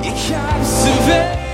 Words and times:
You 0.00 0.12
captivate 0.12 1.47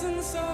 presence 0.00 0.34
overtake 0.34 0.49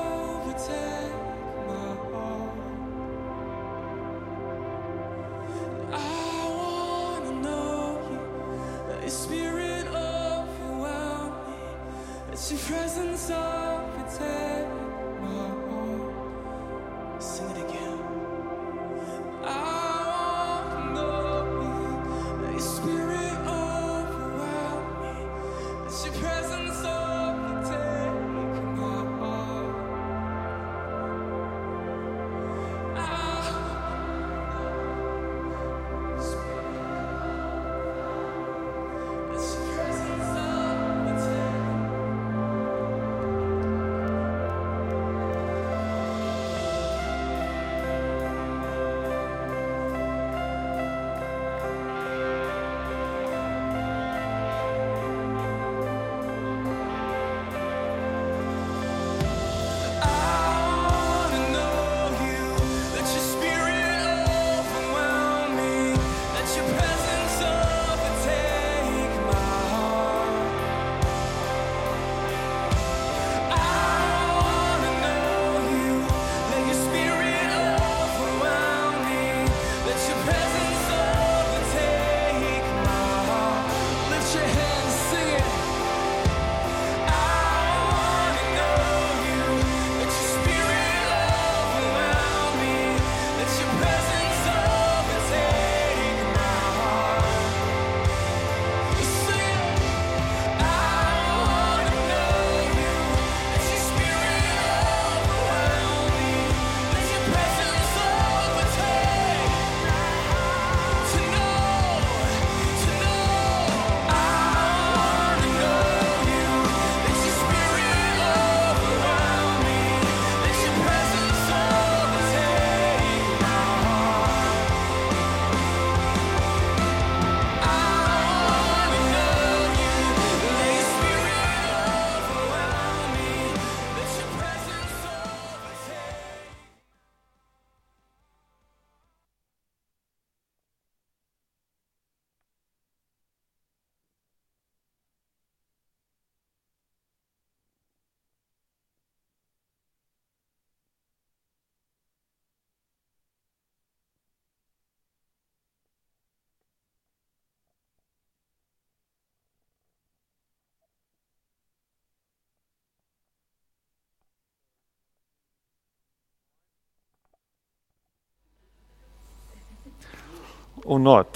or 170.86 170.98
not. 170.98 171.28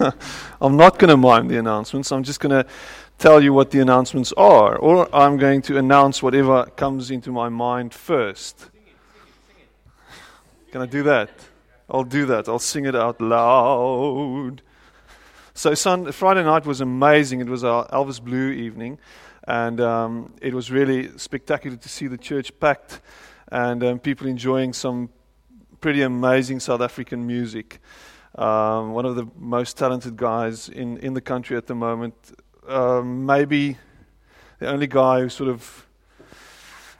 I'm 0.60 0.76
not 0.76 0.98
going 0.98 1.10
to 1.10 1.16
mime 1.16 1.48
the 1.48 1.58
announcements. 1.58 2.12
I'm 2.12 2.22
just 2.22 2.40
going 2.40 2.64
to 2.64 2.68
tell 3.18 3.42
you 3.42 3.52
what 3.52 3.70
the 3.70 3.80
announcements 3.80 4.32
are, 4.36 4.76
or 4.76 5.08
I'm 5.14 5.36
going 5.36 5.62
to 5.62 5.78
announce 5.78 6.22
whatever 6.22 6.66
comes 6.76 7.10
into 7.10 7.32
my 7.32 7.48
mind 7.48 7.94
first. 7.94 8.70
Can 10.72 10.82
I 10.82 10.86
do 10.86 11.02
that? 11.04 11.30
I'll 11.88 12.04
do 12.04 12.26
that. 12.26 12.48
I'll 12.48 12.58
sing 12.58 12.86
it 12.86 12.96
out 12.96 13.20
loud. 13.20 14.62
So 15.54 15.74
Sun, 15.74 16.10
Friday 16.12 16.42
night 16.42 16.66
was 16.66 16.80
amazing. 16.80 17.40
It 17.40 17.48
was 17.48 17.62
our 17.62 17.86
Elvis 17.88 18.20
Blue 18.20 18.50
evening, 18.50 18.98
and 19.46 19.80
um, 19.80 20.34
it 20.42 20.52
was 20.52 20.70
really 20.70 21.16
spectacular 21.16 21.76
to 21.76 21.88
see 21.88 22.08
the 22.08 22.18
church 22.18 22.58
packed 22.58 23.00
and 23.52 23.84
um, 23.84 23.98
people 24.00 24.26
enjoying 24.26 24.72
some 24.72 25.10
pretty 25.80 26.02
amazing 26.02 26.58
South 26.58 26.80
African 26.80 27.26
music. 27.26 27.80
Um, 28.34 28.92
one 28.92 29.04
of 29.04 29.14
the 29.14 29.28
most 29.38 29.78
talented 29.78 30.16
guys 30.16 30.68
in, 30.68 30.98
in 30.98 31.14
the 31.14 31.20
country 31.20 31.56
at 31.56 31.66
the 31.66 31.74
moment. 31.74 32.14
Um, 32.66 33.26
maybe 33.26 33.76
the 34.58 34.68
only 34.68 34.88
guy 34.88 35.20
who 35.20 35.28
sort 35.28 35.50
of 35.50 35.86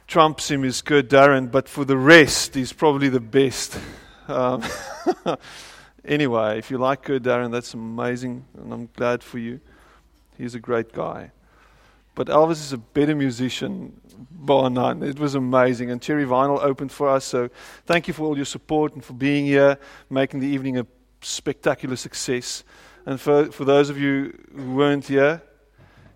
trumps 0.07 0.49
him 0.49 0.63
is 0.63 0.81
Kurt 0.81 1.09
Darren, 1.09 1.51
but 1.51 1.67
for 1.67 1.83
the 1.83 1.97
rest, 1.97 2.55
he's 2.55 2.71
probably 2.71 3.09
the 3.09 3.19
best. 3.19 3.77
Um, 4.27 4.63
anyway, 6.05 6.57
if 6.57 6.71
you 6.71 6.77
like 6.77 7.03
Kurt 7.03 7.23
Darren, 7.23 7.51
that's 7.51 7.73
amazing, 7.73 8.45
and 8.57 8.71
I'm 8.71 8.89
glad 8.95 9.21
for 9.21 9.39
you. 9.39 9.59
He's 10.37 10.55
a 10.55 10.59
great 10.59 10.93
guy. 10.93 11.31
But 12.13 12.27
Elvis 12.27 12.61
is 12.61 12.71
a 12.71 12.77
better 12.77 13.13
musician, 13.13 13.99
bar 14.31 14.69
none. 14.69 15.03
It 15.03 15.19
was 15.19 15.35
amazing. 15.35 15.91
And 15.91 16.01
Cherry 16.01 16.25
Vinyl 16.25 16.63
opened 16.63 16.93
for 16.93 17.09
us, 17.09 17.25
so 17.25 17.49
thank 17.85 18.07
you 18.07 18.13
for 18.13 18.23
all 18.23 18.37
your 18.37 18.45
support 18.45 18.93
and 18.93 19.03
for 19.03 19.13
being 19.13 19.45
here, 19.45 19.77
making 20.09 20.39
the 20.39 20.47
evening 20.47 20.77
a 20.77 20.87
spectacular 21.25 21.95
success. 21.95 22.63
And 23.05 23.19
for, 23.19 23.51
for 23.51 23.65
those 23.65 23.89
of 23.89 23.97
you 23.97 24.37
who 24.55 24.75
weren't 24.75 25.07
here, 25.07 25.41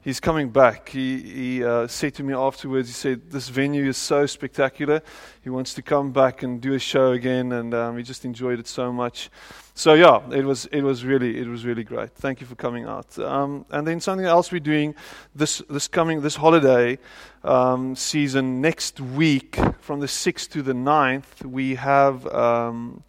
he's 0.02 0.20
coming 0.20 0.50
back. 0.50 0.90
He, 0.90 1.22
he 1.22 1.64
uh, 1.64 1.88
said 1.88 2.16
to 2.16 2.24
me 2.24 2.34
afterwards, 2.34 2.88
he 2.90 2.94
said, 2.94 3.30
This 3.30 3.50
venue 3.50 3.88
is 3.88 3.98
so 3.98 4.26
spectacular. 4.26 5.02
He 5.42 5.50
wants 5.50 5.74
to 5.76 5.82
come 5.82 6.12
back 6.12 6.44
and 6.44 6.62
do 6.62 6.74
a 6.74 6.80
show 6.80 7.12
again, 7.12 7.52
and 7.52 7.74
um, 7.74 7.98
he 7.98 8.04
just 8.04 8.26
enjoyed 8.26 8.60
it 8.60 8.68
so 8.68 8.92
much. 8.92 9.30
So 9.76 9.94
yeah, 9.94 10.20
it 10.32 10.44
was 10.44 10.66
it 10.74 10.82
was 10.82 11.06
really 11.06 11.40
it 11.40 11.48
was 11.48 11.66
really 11.66 11.84
great. 11.84 12.12
Thank 12.12 12.42
you 12.42 12.48
for 12.48 12.56
coming 12.56 12.86
out. 12.86 13.18
Um, 13.18 13.66
and 13.70 13.88
then 13.88 14.02
something 14.02 14.26
else 14.26 14.52
we're 14.52 14.60
doing 14.60 14.94
this 15.34 15.62
this 15.70 15.88
coming 15.88 16.22
this 16.22 16.36
holiday 16.36 17.00
um, 17.44 17.96
season 17.96 18.60
next 18.60 19.00
week 19.00 19.58
from 19.80 20.02
the 20.02 20.08
sixth 20.08 20.52
to 20.52 20.62
the 20.62 20.74
9th, 20.74 21.46
we 21.46 21.76
have 21.76 22.28
um, 22.28 23.04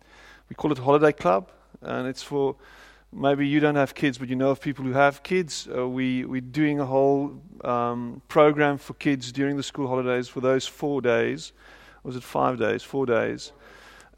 we 0.49 0.55
call 0.55 0.70
it 0.70 0.79
Holiday 0.79 1.12
Club, 1.12 1.50
and 1.82 2.06
it's 2.06 2.22
for 2.22 2.56
maybe 3.12 3.46
you 3.46 3.60
don't 3.60 3.76
have 3.76 3.94
kids, 3.94 4.18
but 4.18 4.28
you 4.28 4.36
know 4.36 4.50
of 4.50 4.60
people 4.60 4.84
who 4.84 4.92
have 4.92 5.22
kids. 5.22 5.68
Uh, 5.74 5.88
we 5.88 6.24
we're 6.24 6.40
doing 6.40 6.80
a 6.80 6.86
whole 6.86 7.40
um, 7.64 8.22
program 8.28 8.78
for 8.78 8.94
kids 8.94 9.32
during 9.32 9.56
the 9.56 9.62
school 9.62 9.88
holidays 9.88 10.28
for 10.28 10.40
those 10.40 10.66
four 10.66 11.00
days. 11.00 11.52
Was 12.02 12.16
it 12.16 12.22
five 12.22 12.58
days? 12.58 12.82
Four 12.82 13.06
days. 13.06 13.52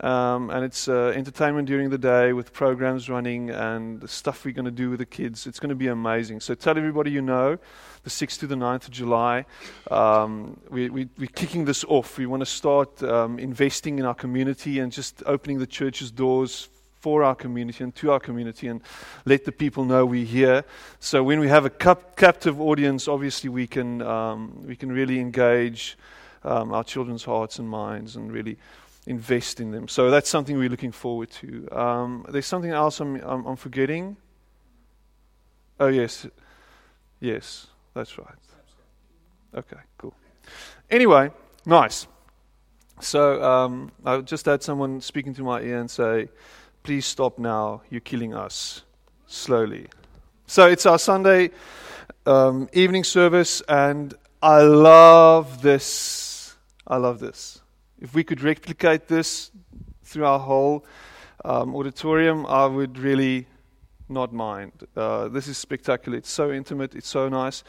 Um, 0.00 0.50
and 0.50 0.64
it's 0.64 0.88
uh, 0.88 1.12
entertainment 1.14 1.68
during 1.68 1.90
the 1.90 1.98
day 1.98 2.32
with 2.32 2.52
programs 2.52 3.08
running 3.08 3.50
and 3.50 4.00
the 4.00 4.08
stuff 4.08 4.44
we're 4.44 4.52
going 4.52 4.64
to 4.64 4.72
do 4.72 4.90
with 4.90 4.98
the 4.98 5.06
kids. 5.06 5.46
It's 5.46 5.60
going 5.60 5.68
to 5.68 5.76
be 5.76 5.86
amazing. 5.86 6.40
So 6.40 6.54
tell 6.54 6.76
everybody 6.76 7.12
you 7.12 7.22
know, 7.22 7.56
the 8.02 8.10
6th 8.10 8.40
to 8.40 8.48
the 8.48 8.56
9th 8.56 8.84
of 8.84 8.90
July. 8.90 9.46
Um, 9.92 10.58
we, 10.70 10.90
we, 10.90 11.08
we're 11.18 11.28
kicking 11.28 11.66
this 11.66 11.84
off. 11.84 12.18
We 12.18 12.26
want 12.26 12.40
to 12.40 12.46
start 12.46 13.00
um, 13.04 13.38
investing 13.38 14.00
in 14.00 14.04
our 14.04 14.14
community 14.14 14.80
and 14.80 14.90
just 14.90 15.22
opening 15.24 15.60
the 15.60 15.68
church's 15.68 16.10
doors 16.10 16.68
for 17.02 17.24
our 17.24 17.34
community 17.34 17.82
and 17.82 17.92
to 17.96 18.12
our 18.12 18.20
community 18.20 18.68
and 18.68 18.80
let 19.24 19.44
the 19.44 19.50
people 19.50 19.84
know 19.84 20.06
we're 20.06 20.24
here. 20.24 20.64
So 21.00 21.24
when 21.24 21.40
we 21.40 21.48
have 21.48 21.64
a 21.64 21.70
cap- 21.70 22.14
captive 22.14 22.60
audience, 22.60 23.08
obviously 23.08 23.50
we 23.50 23.66
can, 23.66 24.00
um, 24.02 24.64
we 24.64 24.76
can 24.76 24.92
really 24.92 25.18
engage 25.18 25.98
um, 26.44 26.72
our 26.72 26.84
children's 26.84 27.24
hearts 27.24 27.58
and 27.58 27.68
minds 27.68 28.14
and 28.14 28.30
really 28.30 28.56
invest 29.08 29.58
in 29.58 29.72
them. 29.72 29.88
So 29.88 30.12
that's 30.12 30.30
something 30.30 30.56
we're 30.56 30.68
looking 30.68 30.92
forward 30.92 31.32
to. 31.42 31.68
Um, 31.72 32.24
there's 32.28 32.46
something 32.46 32.70
else 32.70 33.00
I'm, 33.00 33.16
I'm, 33.16 33.46
I'm, 33.46 33.56
forgetting. 33.56 34.16
Oh, 35.80 35.88
yes. 35.88 36.24
Yes, 37.18 37.66
that's 37.94 38.16
right. 38.16 38.28
Okay, 39.56 39.80
cool. 39.98 40.14
Anyway, 40.88 41.32
nice. 41.66 42.06
So 43.00 43.42
um, 43.42 43.90
I 44.04 44.20
just 44.20 44.46
had 44.46 44.62
someone 44.62 45.00
speaking 45.00 45.34
to 45.34 45.42
my 45.42 45.60
ear 45.62 45.80
and 45.80 45.90
say, 45.90 46.28
please 46.82 47.06
stop 47.06 47.38
now. 47.38 47.82
You're 47.90 48.00
killing 48.00 48.34
us 48.34 48.82
slowly. 49.26 49.88
So 50.46 50.66
it's 50.66 50.86
our 50.86 50.98
Sunday 50.98 51.50
um, 52.26 52.68
evening 52.72 53.04
service, 53.04 53.62
and 53.68 54.14
I 54.42 54.62
love 54.62 55.62
this. 55.62 56.56
I 56.86 56.96
love 56.96 57.20
this. 57.20 57.60
If 58.00 58.14
we 58.14 58.24
could 58.24 58.42
replicate 58.42 59.08
this 59.08 59.50
through 60.02 60.26
our 60.26 60.40
whole 60.40 60.84
um, 61.44 61.74
auditorium, 61.76 62.46
I 62.46 62.66
would 62.66 62.98
really 62.98 63.46
not 64.08 64.32
mind. 64.32 64.72
Uh, 64.96 65.28
this 65.28 65.48
is 65.48 65.56
spectacular. 65.56 66.18
It's 66.18 66.30
so 66.30 66.50
intimate. 66.50 66.94
It's 66.94 67.08
so 67.08 67.28
nice. 67.28 67.62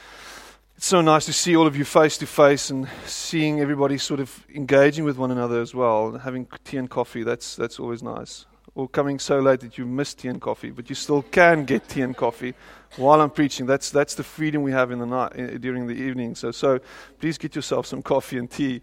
It's 0.75 0.87
so 0.87 1.01
nice 1.01 1.25
to 1.27 1.33
see 1.33 1.55
all 1.55 1.67
of 1.67 1.77
you 1.77 1.85
face 1.85 2.17
to 2.17 2.25
face 2.25 2.71
and 2.71 2.89
seeing 3.05 3.59
everybody 3.61 3.97
sort 3.99 4.19
of 4.19 4.45
engaging 4.53 5.05
with 5.05 5.17
one 5.17 5.29
another 5.31 5.61
as 5.61 5.75
well, 5.75 6.17
having 6.17 6.47
tea 6.65 6.77
and 6.77 6.89
coffee. 6.89 7.23
That's 7.23 7.55
that's 7.55 7.79
always 7.79 8.01
nice. 8.01 8.45
Or 8.75 8.87
coming 8.87 9.19
so 9.19 9.39
late 9.39 9.59
that 9.59 9.77
you 9.77 9.85
miss 9.85 10.15
tea 10.15 10.29
and 10.29 10.41
coffee, 10.41 10.71
but 10.71 10.89
you 10.89 10.95
still 10.95 11.21
can 11.21 11.63
get 11.63 11.87
tea 11.87 12.01
and 12.01 12.17
coffee 12.17 12.55
while 12.97 13.21
I'm 13.21 13.29
preaching. 13.29 13.67
That's 13.67 13.91
that's 13.91 14.15
the 14.15 14.23
freedom 14.23 14.63
we 14.63 14.71
have 14.71 14.91
in 14.91 14.97
the 14.99 15.05
night 15.05 15.61
during 15.61 15.85
the 15.85 15.93
evening. 15.93 16.33
So 16.35 16.51
so 16.51 16.79
please 17.19 17.37
get 17.37 17.55
yourself 17.55 17.85
some 17.85 18.01
coffee 18.01 18.39
and 18.39 18.49
tea, 18.49 18.81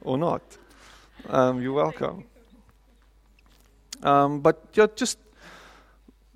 or 0.00 0.18
not. 0.18 0.42
Um, 1.28 1.62
you're 1.62 1.72
welcome. 1.72 2.24
Um, 4.02 4.40
but 4.40 4.64
yeah, 4.74 4.86
just 4.96 5.18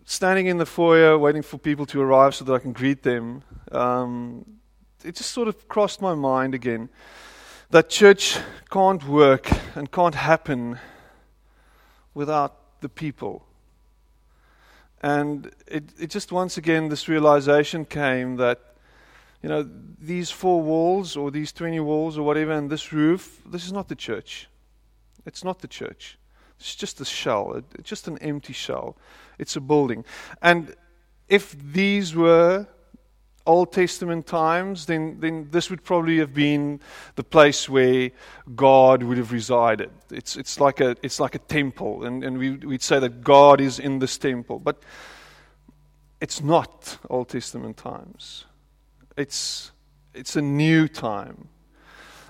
standing 0.05 0.47
in 0.47 0.59
the 0.59 0.67
foyer 0.67 1.19
waiting 1.19 1.43
for 1.43 1.59
people 1.59 1.87
to 1.87 2.01
arrive 2.01 2.35
so 2.37 2.45
that 2.45 2.53
I 2.53 2.59
can 2.61 2.73
greet 2.73 3.03
them, 3.03 3.43
um, 3.73 4.45
it 5.05 5.17
just 5.17 5.31
sort 5.31 5.49
of 5.49 5.67
crossed 5.69 6.01
my 6.01 6.15
mind 6.15 6.55
again 6.55 6.89
that 7.73 7.89
church 7.89 8.39
can't 8.71 9.03
work 9.09 9.49
and 9.75 9.91
can't 9.91 10.15
happen 10.15 10.79
without 12.13 12.62
the 12.83 12.89
people. 12.89 13.47
And 15.03 15.51
it, 15.67 15.85
it 15.99 16.11
just 16.11 16.31
once 16.31 16.57
again, 16.57 16.89
this 16.89 17.09
realization 17.09 17.85
came 17.85 18.37
that, 18.37 18.61
you 19.43 19.49
know, 19.49 19.69
these 19.99 20.31
four 20.31 20.63
walls 20.63 21.17
or 21.17 21.31
these 21.31 21.53
20 21.53 21.81
walls 21.81 22.17
or 22.17 22.23
whatever, 22.23 22.53
and 22.53 22.71
this 22.71 22.93
roof, 22.93 23.43
this 23.45 23.65
is 23.65 23.73
not 23.73 23.89
the 23.89 23.97
church. 23.97 24.49
It's 25.27 25.43
not 25.43 25.61
the 25.61 25.69
church. 25.69 26.19
It's 26.59 26.77
just 26.77 27.01
a 27.01 27.05
shell. 27.05 27.61
It's 27.75 27.89
just 27.89 28.07
an 28.07 28.19
empty 28.19 28.53
shell. 28.53 28.97
It's 29.39 29.57
a 29.57 29.61
building. 29.61 30.05
And 30.41 30.77
if 31.29 31.57
these 31.73 32.15
were 32.15 32.69
Old 33.45 33.73
Testament 33.73 34.27
times, 34.27 34.87
then, 34.87 35.19
then 35.19 35.49
this 35.51 35.69
would 35.69 35.83
probably 35.83 36.19
have 36.19 36.33
been 36.33 36.81
the 37.17 37.25
place 37.25 37.69
where 37.69 38.11
God 38.55 39.03
would 39.03 39.19
have 39.19 39.33
resided. 39.33 39.91
It's, 40.11 40.37
it's, 40.37 40.61
like, 40.61 40.81
a, 40.81 40.97
it's 41.03 41.19
like 41.19 41.35
a 41.35 41.41
temple, 41.41 42.05
and, 42.05 42.23
and 42.23 42.39
we, 42.39 42.51
we'd 42.53 42.83
say 42.83 43.01
that 43.01 43.23
God 43.23 43.61
is 43.61 43.79
in 43.79 43.99
this 43.99 44.17
temple. 44.17 44.61
But 44.61 44.83
it's 46.21 46.41
not 46.41 46.99
Old 47.11 47.31
Testament 47.31 47.77
times, 47.77 48.45
it's, 49.17 49.73
it's 50.15 50.37
a 50.37 50.43
new 50.43 50.87
time. 50.87 51.49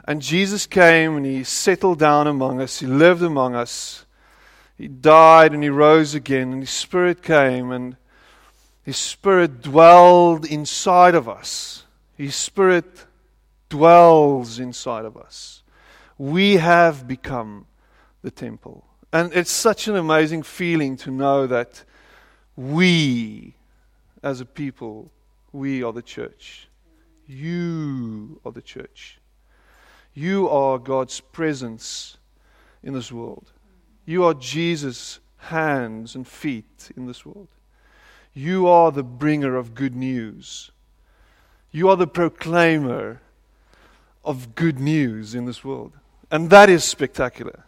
And 0.04 0.20
Jesus 0.20 0.66
came 0.66 1.16
and 1.16 1.24
he 1.24 1.44
settled 1.44 2.00
down 2.00 2.26
among 2.26 2.60
us, 2.60 2.80
he 2.80 2.86
lived 2.86 3.22
among 3.22 3.54
us. 3.54 4.06
He 4.78 4.88
died 4.88 5.52
and 5.52 5.62
he 5.62 5.68
rose 5.68 6.14
again, 6.14 6.52
and 6.52 6.62
his 6.62 6.70
spirit 6.70 7.22
came 7.22 7.70
and 7.70 7.96
his 8.82 8.96
spirit 8.96 9.62
dwelled 9.62 10.44
inside 10.44 11.14
of 11.14 11.28
us. 11.28 11.84
His 12.16 12.34
spirit 12.34 13.06
dwells 13.68 14.58
inside 14.58 15.04
of 15.04 15.16
us. 15.16 15.62
We 16.18 16.56
have 16.56 17.06
become 17.06 17.66
the 18.22 18.30
temple. 18.30 18.84
And 19.12 19.32
it's 19.32 19.50
such 19.50 19.88
an 19.88 19.96
amazing 19.96 20.42
feeling 20.42 20.96
to 20.98 21.10
know 21.10 21.46
that 21.46 21.84
we, 22.56 23.54
as 24.22 24.40
a 24.40 24.44
people, 24.44 25.10
we 25.52 25.82
are 25.82 25.92
the 25.92 26.02
church. 26.02 26.68
You 27.26 28.40
are 28.44 28.52
the 28.52 28.62
church. 28.62 29.18
You 30.14 30.48
are 30.48 30.78
God's 30.78 31.20
presence 31.20 32.18
in 32.82 32.94
this 32.94 33.12
world. 33.12 33.52
You 34.04 34.24
are 34.24 34.34
Jesus' 34.34 35.20
hands 35.36 36.14
and 36.14 36.26
feet 36.26 36.90
in 36.96 37.06
this 37.06 37.24
world. 37.24 37.48
You 38.34 38.66
are 38.66 38.90
the 38.90 39.02
bringer 39.02 39.56
of 39.56 39.74
good 39.74 39.94
news. 39.94 40.70
You 41.70 41.88
are 41.88 41.96
the 41.96 42.06
proclaimer 42.06 43.20
of 44.24 44.54
good 44.54 44.78
news 44.78 45.34
in 45.34 45.44
this 45.44 45.64
world. 45.64 45.92
And 46.30 46.48
that 46.50 46.70
is 46.70 46.84
spectacular. 46.84 47.64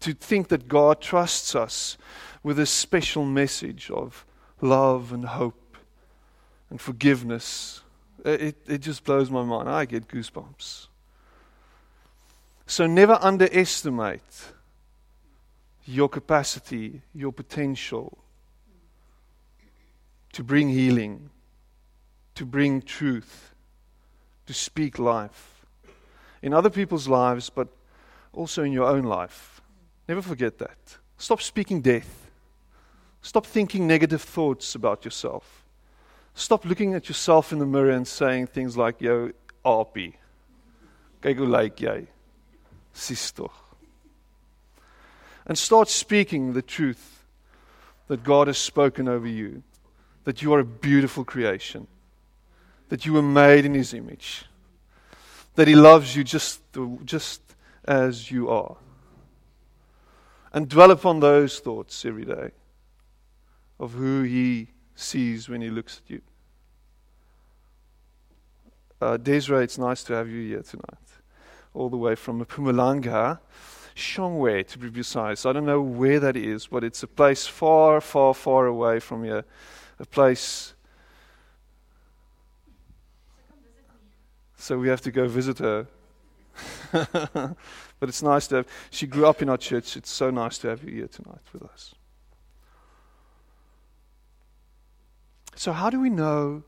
To 0.00 0.14
think 0.14 0.48
that 0.48 0.68
God 0.68 1.00
trusts 1.00 1.54
us 1.54 1.98
with 2.42 2.58
a 2.58 2.66
special 2.66 3.24
message 3.24 3.90
of 3.90 4.24
love 4.60 5.12
and 5.12 5.24
hope 5.24 5.76
and 6.70 6.80
forgiveness. 6.80 7.82
Uh, 8.24 8.30
it, 8.30 8.56
it 8.66 8.78
just 8.78 9.04
blows 9.04 9.30
my 9.30 9.42
mind. 9.42 9.68
I 9.68 9.84
get 9.84 10.08
goosebumps. 10.08 10.86
So 12.66 12.86
never 12.86 13.18
underestimate 13.20 14.52
your 15.84 16.08
capacity, 16.08 17.02
your 17.14 17.32
potential 17.32 18.18
to 20.38 20.44
bring 20.44 20.68
healing, 20.68 21.30
to 22.36 22.46
bring 22.46 22.80
truth, 22.80 23.56
to 24.46 24.54
speak 24.54 24.96
life 24.96 25.66
in 26.42 26.54
other 26.54 26.70
people's 26.70 27.08
lives, 27.08 27.50
but 27.50 27.66
also 28.32 28.62
in 28.62 28.70
your 28.70 28.84
own 28.84 29.02
life. 29.02 29.60
Never 30.06 30.22
forget 30.22 30.58
that. 30.58 30.78
Stop 31.16 31.42
speaking 31.42 31.80
death. 31.80 32.30
Stop 33.20 33.46
thinking 33.46 33.88
negative 33.88 34.22
thoughts 34.22 34.76
about 34.76 35.04
yourself. 35.04 35.64
Stop 36.34 36.64
looking 36.64 36.94
at 36.94 37.08
yourself 37.08 37.52
in 37.52 37.58
the 37.58 37.66
mirror 37.66 37.90
and 37.90 38.06
saying 38.06 38.46
things 38.46 38.76
like, 38.76 39.00
yo, 39.00 39.32
aapie. 39.64 40.14
And 45.46 45.58
start 45.58 45.88
speaking 45.88 46.52
the 46.52 46.62
truth 46.62 47.24
that 48.06 48.22
God 48.22 48.46
has 48.46 48.56
spoken 48.56 49.08
over 49.08 49.26
you. 49.26 49.64
That 50.28 50.42
you 50.42 50.52
are 50.52 50.58
a 50.58 50.64
beautiful 50.64 51.24
creation. 51.24 51.86
That 52.90 53.06
you 53.06 53.14
were 53.14 53.22
made 53.22 53.64
in 53.64 53.72
his 53.72 53.94
image. 53.94 54.44
That 55.54 55.68
he 55.68 55.74
loves 55.74 56.14
you 56.14 56.22
just, 56.22 56.60
just 57.06 57.40
as 57.86 58.30
you 58.30 58.50
are. 58.50 58.76
And 60.52 60.68
dwell 60.68 60.90
upon 60.90 61.20
those 61.20 61.60
thoughts 61.60 62.04
every 62.04 62.26
day 62.26 62.50
of 63.80 63.92
who 63.92 64.20
he 64.20 64.68
sees 64.94 65.48
when 65.48 65.62
he 65.62 65.70
looks 65.70 66.02
at 66.04 66.10
you. 66.10 66.20
Uh, 69.00 69.16
Desiree, 69.16 69.64
it's 69.64 69.78
nice 69.78 70.02
to 70.02 70.12
have 70.12 70.28
you 70.28 70.46
here 70.46 70.62
tonight. 70.62 71.08
All 71.72 71.88
the 71.88 71.96
way 71.96 72.14
from 72.14 72.44
Mpumalanga, 72.44 73.38
Shongwe 73.96 74.66
to 74.66 74.78
be 74.78 74.90
precise. 74.90 75.46
I 75.46 75.54
don't 75.54 75.64
know 75.64 75.80
where 75.80 76.20
that 76.20 76.36
is, 76.36 76.66
but 76.66 76.84
it's 76.84 77.02
a 77.02 77.06
place 77.06 77.46
far, 77.46 78.02
far, 78.02 78.34
far 78.34 78.66
away 78.66 79.00
from 79.00 79.24
here. 79.24 79.46
A 80.00 80.06
place. 80.06 80.74
So 84.56 84.78
we 84.78 84.88
have 84.88 85.00
to 85.02 85.10
go 85.10 85.28
visit 85.28 85.58
her. 85.58 85.86
but 86.92 87.56
it's 88.08 88.22
nice 88.22 88.46
to 88.48 88.56
have. 88.56 88.68
She 88.90 89.06
grew 89.06 89.26
up 89.26 89.42
in 89.42 89.48
our 89.48 89.56
church. 89.56 89.96
It's 89.96 90.10
so 90.10 90.30
nice 90.30 90.58
to 90.58 90.68
have 90.68 90.82
you 90.82 90.90
here 90.90 91.08
tonight 91.08 91.40
with 91.52 91.62
us. 91.62 91.94
So, 95.54 95.72
how 95.72 95.90
do 95.90 96.00
we 96.00 96.10
know 96.10 96.62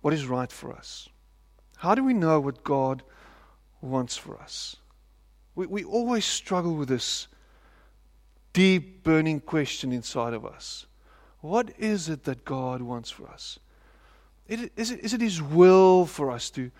what 0.00 0.14
is 0.14 0.26
right 0.26 0.50
for 0.50 0.72
us? 0.72 1.08
How 1.76 1.94
do 1.94 2.02
we 2.02 2.14
know 2.14 2.40
what 2.40 2.64
God 2.64 3.02
wants 3.80 4.16
for 4.16 4.38
us? 4.38 4.76
We, 5.54 5.66
we 5.66 5.84
always 5.84 6.24
struggle 6.24 6.74
with 6.74 6.88
this 6.88 7.28
deep, 8.54 9.02
burning 9.02 9.40
question 9.40 9.92
inside 9.92 10.32
of 10.32 10.46
us. 10.46 10.86
What 11.44 11.74
is 11.78 12.08
it 12.08 12.24
that 12.24 12.46
God 12.46 12.80
wants 12.80 13.10
for 13.10 13.28
us? 13.28 13.58
Is 14.48 14.62
it, 14.62 14.72
is 15.02 15.12
it 15.12 15.20
His 15.20 15.42
will 15.42 16.06
for 16.06 16.30
us 16.30 16.48
to, 16.52 16.70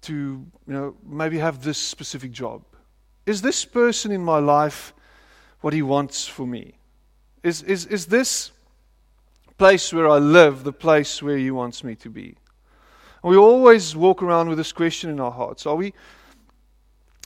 to 0.00 0.12
you 0.14 0.46
know, 0.66 0.96
maybe 1.04 1.36
have 1.36 1.62
this 1.62 1.76
specific 1.76 2.32
job? 2.32 2.62
Is 3.26 3.42
this 3.42 3.66
person 3.66 4.12
in 4.12 4.24
my 4.24 4.38
life 4.38 4.94
what 5.60 5.74
He 5.74 5.82
wants 5.82 6.26
for 6.26 6.46
me? 6.46 6.72
Is, 7.42 7.62
is, 7.64 7.84
is 7.84 8.06
this 8.06 8.50
place 9.58 9.92
where 9.92 10.08
I 10.08 10.16
live 10.16 10.64
the 10.64 10.72
place 10.72 11.22
where 11.22 11.36
He 11.36 11.50
wants 11.50 11.84
me 11.84 11.94
to 11.96 12.08
be? 12.08 12.38
And 13.22 13.30
we 13.30 13.36
always 13.36 13.94
walk 13.94 14.22
around 14.22 14.48
with 14.48 14.56
this 14.56 14.72
question 14.72 15.10
in 15.10 15.20
our 15.20 15.32
hearts. 15.32 15.66
Are 15.66 15.76
we, 15.76 15.92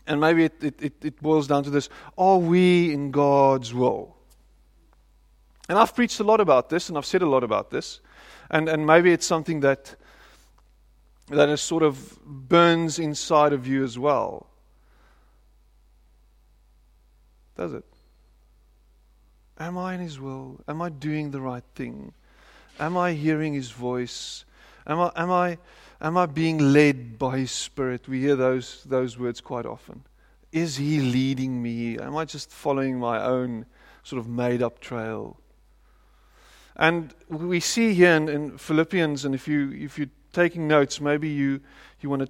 and 0.09 0.21
maybe 0.21 0.47
it, 0.47 0.55
it, 0.61 0.95
it 1.01 1.23
boils 1.23 1.47
down 1.47 1.63
to 1.63 1.71
this 1.71 1.89
are 2.19 2.39
we 2.39 2.93
in 2.93 3.13
God's 3.13 3.73
will? 3.73 4.14
And 5.69 5.79
I've 5.79 5.95
preached 5.95 6.21
a 6.21 6.25
lot 6.25 6.41
about 6.41 6.69
this 6.69 6.89
and 6.89 6.99
I've 6.99 7.07
said 7.07 7.23
a 7.23 7.29
lot 7.29 7.43
about 7.43 7.71
this. 7.71 8.01
And, 8.51 8.69
and 8.69 8.87
maybe 8.87 9.13
it's 9.13 9.27
something 9.27 9.61
that, 9.61 9.95
that 11.29 11.49
is 11.49 11.61
sort 11.61 11.83
of 11.83 12.19
burns 12.25 12.99
inside 12.99 13.53
of 13.53 13.67
you 13.67 13.83
as 13.83 13.99
well. 13.99 14.47
Does 17.57 17.73
it? 17.73 17.85
Am 19.59 19.79
I 19.79 19.95
in 19.95 20.01
His 20.01 20.21
will? 20.21 20.61
Am 20.67 20.83
I 20.83 20.89
doing 20.89 21.31
the 21.31 21.41
right 21.41 21.63
thing? 21.75 22.13
Am 22.79 22.97
I 22.97 23.13
hearing 23.13 23.55
His 23.55 23.71
voice? 23.71 24.45
Am 24.87 25.01
I, 25.01 25.13
am 25.17 25.31
I, 25.31 25.59
am 26.01 26.17
I 26.17 26.27
being 26.27 26.59
led 26.59 27.19
by 27.19 27.39
His 27.39 27.53
Spirit? 27.53 28.09
We 28.09 28.21
hear 28.21 28.37
those, 28.37 28.83
those 28.85 29.19
words 29.19 29.41
quite 29.41 29.65
often. 29.65 30.03
Is 30.53 30.77
He 30.77 31.01
leading 31.01 31.63
me? 31.63 31.99
Am 31.99 32.17
I 32.17 32.25
just 32.25 32.51
following 32.51 32.99
my 32.99 33.23
own 33.23 33.65
sort 34.03 34.19
of 34.19 34.29
made 34.29 34.61
up 34.61 34.81
trail? 34.81 35.39
And 36.77 37.15
we 37.29 37.61
see 37.61 37.95
here 37.95 38.15
in, 38.15 38.29
in, 38.29 38.59
Philippians, 38.59 39.25
and 39.25 39.35
if, 39.35 39.47
you, 39.47 39.71
if 39.73 39.97
you're 39.99 40.09
taking 40.33 40.67
notes, 40.67 41.01
maybe 41.01 41.29
you, 41.29 41.61
you 42.01 42.11
want 42.11 42.23
to 42.23 42.29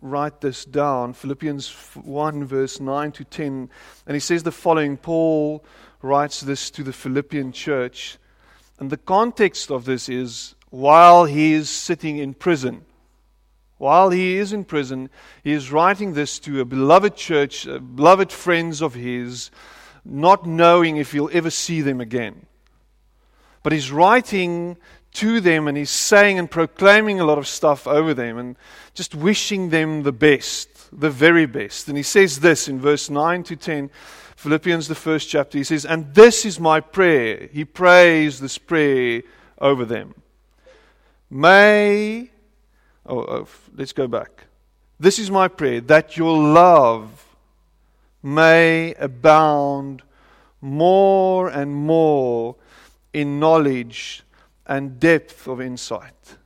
write 0.00 0.40
this 0.40 0.64
down 0.64 1.12
Philippians 1.12 1.70
1, 1.94 2.44
verse 2.44 2.80
9 2.80 3.12
to 3.12 3.24
10. 3.24 3.70
And 4.06 4.14
he 4.14 4.20
says 4.20 4.42
the 4.42 4.52
following 4.52 4.96
Paul 4.96 5.64
writes 6.00 6.40
this 6.40 6.70
to 6.70 6.82
the 6.82 6.92
Philippian 6.92 7.52
church. 7.52 8.18
And 8.78 8.90
the 8.90 8.96
context 8.96 9.70
of 9.70 9.84
this 9.84 10.08
is 10.08 10.54
while 10.70 11.26
he 11.26 11.52
is 11.52 11.70
sitting 11.70 12.18
in 12.18 12.34
prison. 12.34 12.84
While 13.78 14.10
he 14.10 14.36
is 14.36 14.52
in 14.52 14.64
prison, 14.64 15.10
he 15.44 15.52
is 15.52 15.70
writing 15.70 16.14
this 16.14 16.38
to 16.40 16.60
a 16.60 16.64
beloved 16.64 17.16
church, 17.16 17.66
uh, 17.66 17.78
beloved 17.78 18.32
friends 18.32 18.80
of 18.80 18.94
his, 18.94 19.50
not 20.04 20.46
knowing 20.46 20.96
if 20.96 21.12
he'll 21.12 21.30
ever 21.32 21.50
see 21.50 21.80
them 21.80 22.00
again. 22.00 22.46
But 23.62 23.72
he's 23.72 23.92
writing 23.92 24.76
to 25.14 25.40
them 25.40 25.68
and 25.68 25.76
he's 25.76 25.90
saying 25.90 26.38
and 26.38 26.50
proclaiming 26.50 27.20
a 27.20 27.24
lot 27.24 27.38
of 27.38 27.46
stuff 27.46 27.86
over 27.86 28.14
them 28.14 28.38
and 28.38 28.56
just 28.94 29.14
wishing 29.14 29.70
them 29.70 30.02
the 30.02 30.12
best, 30.12 30.68
the 30.98 31.10
very 31.10 31.46
best. 31.46 31.88
And 31.88 31.96
he 31.96 32.02
says 32.02 32.40
this 32.40 32.68
in 32.68 32.80
verse 32.80 33.10
9 33.10 33.42
to 33.44 33.56
10, 33.56 33.90
Philippians, 34.36 34.88
the 34.88 34.94
first 34.94 35.28
chapter. 35.28 35.58
He 35.58 35.64
says, 35.64 35.84
And 35.84 36.14
this 36.14 36.44
is 36.44 36.58
my 36.58 36.80
prayer. 36.80 37.48
He 37.52 37.64
prays 37.64 38.40
this 38.40 38.58
prayer 38.58 39.22
over 39.58 39.84
them. 39.84 40.14
May, 41.30 42.30
oh, 43.06 43.20
oh, 43.20 43.48
let's 43.76 43.92
go 43.92 44.08
back. 44.08 44.44
This 44.98 45.18
is 45.18 45.30
my 45.30 45.48
prayer 45.48 45.80
that 45.82 46.16
your 46.16 46.36
love 46.36 47.24
may 48.22 48.94
abound 48.94 50.02
more 50.60 51.48
and 51.48 51.74
more 51.74 52.56
in 53.12 53.38
knowledge 53.38 54.22
and 54.66 54.98
depth 54.98 55.46
of 55.46 55.60
insight, 55.60 56.36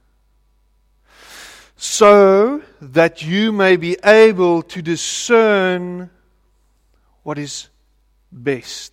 so 1.77 2.63
that 2.81 3.23
you 3.23 3.53
may 3.53 3.77
be 3.77 3.97
able 4.03 4.63
to 4.63 4.83
discern 4.83 6.11
what 7.23 7.39
is 7.39 7.69
best. 8.33 8.93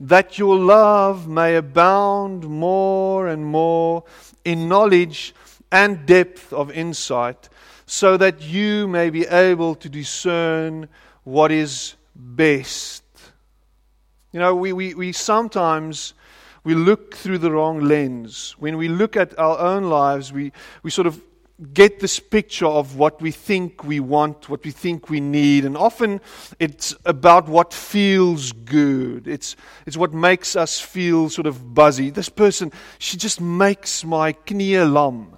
That 0.00 0.38
your 0.38 0.56
love 0.56 1.28
may 1.28 1.56
abound 1.56 2.48
more 2.48 3.28
and 3.28 3.44
more 3.44 4.04
in 4.44 4.68
knowledge 4.68 5.34
and 5.70 6.06
depth 6.06 6.52
of 6.52 6.70
insight, 6.70 7.48
so 7.86 8.16
that 8.16 8.40
you 8.40 8.88
may 8.88 9.10
be 9.10 9.26
able 9.26 9.74
to 9.76 9.88
discern 9.88 10.88
what 11.24 11.52
is 11.52 11.94
best. 12.16 12.99
You 14.32 14.38
know, 14.40 14.54
we, 14.54 14.72
we, 14.72 14.94
we 14.94 15.12
sometimes 15.12 16.14
we 16.62 16.74
look 16.74 17.16
through 17.16 17.38
the 17.38 17.50
wrong 17.50 17.80
lens. 17.80 18.54
When 18.58 18.76
we 18.76 18.88
look 18.88 19.16
at 19.16 19.36
our 19.38 19.58
own 19.58 19.84
lives, 19.84 20.32
we, 20.32 20.52
we 20.82 20.90
sort 20.90 21.06
of 21.06 21.20
get 21.74 22.00
this 22.00 22.18
picture 22.20 22.66
of 22.66 22.96
what 22.96 23.20
we 23.20 23.30
think 23.30 23.84
we 23.84 24.00
want, 24.00 24.48
what 24.48 24.64
we 24.64 24.70
think 24.70 25.10
we 25.10 25.20
need. 25.20 25.64
And 25.64 25.76
often 25.76 26.20
it's 26.58 26.94
about 27.04 27.48
what 27.48 27.74
feels 27.74 28.52
good. 28.52 29.26
It's, 29.26 29.56
it's 29.84 29.96
what 29.96 30.14
makes 30.14 30.56
us 30.56 30.80
feel 30.80 31.28
sort 31.28 31.46
of 31.46 31.74
buzzy. 31.74 32.10
This 32.10 32.28
person, 32.28 32.72
she 32.98 33.16
just 33.16 33.40
makes 33.40 34.04
my 34.04 34.32
knie 34.32 34.90
lam 34.90 35.36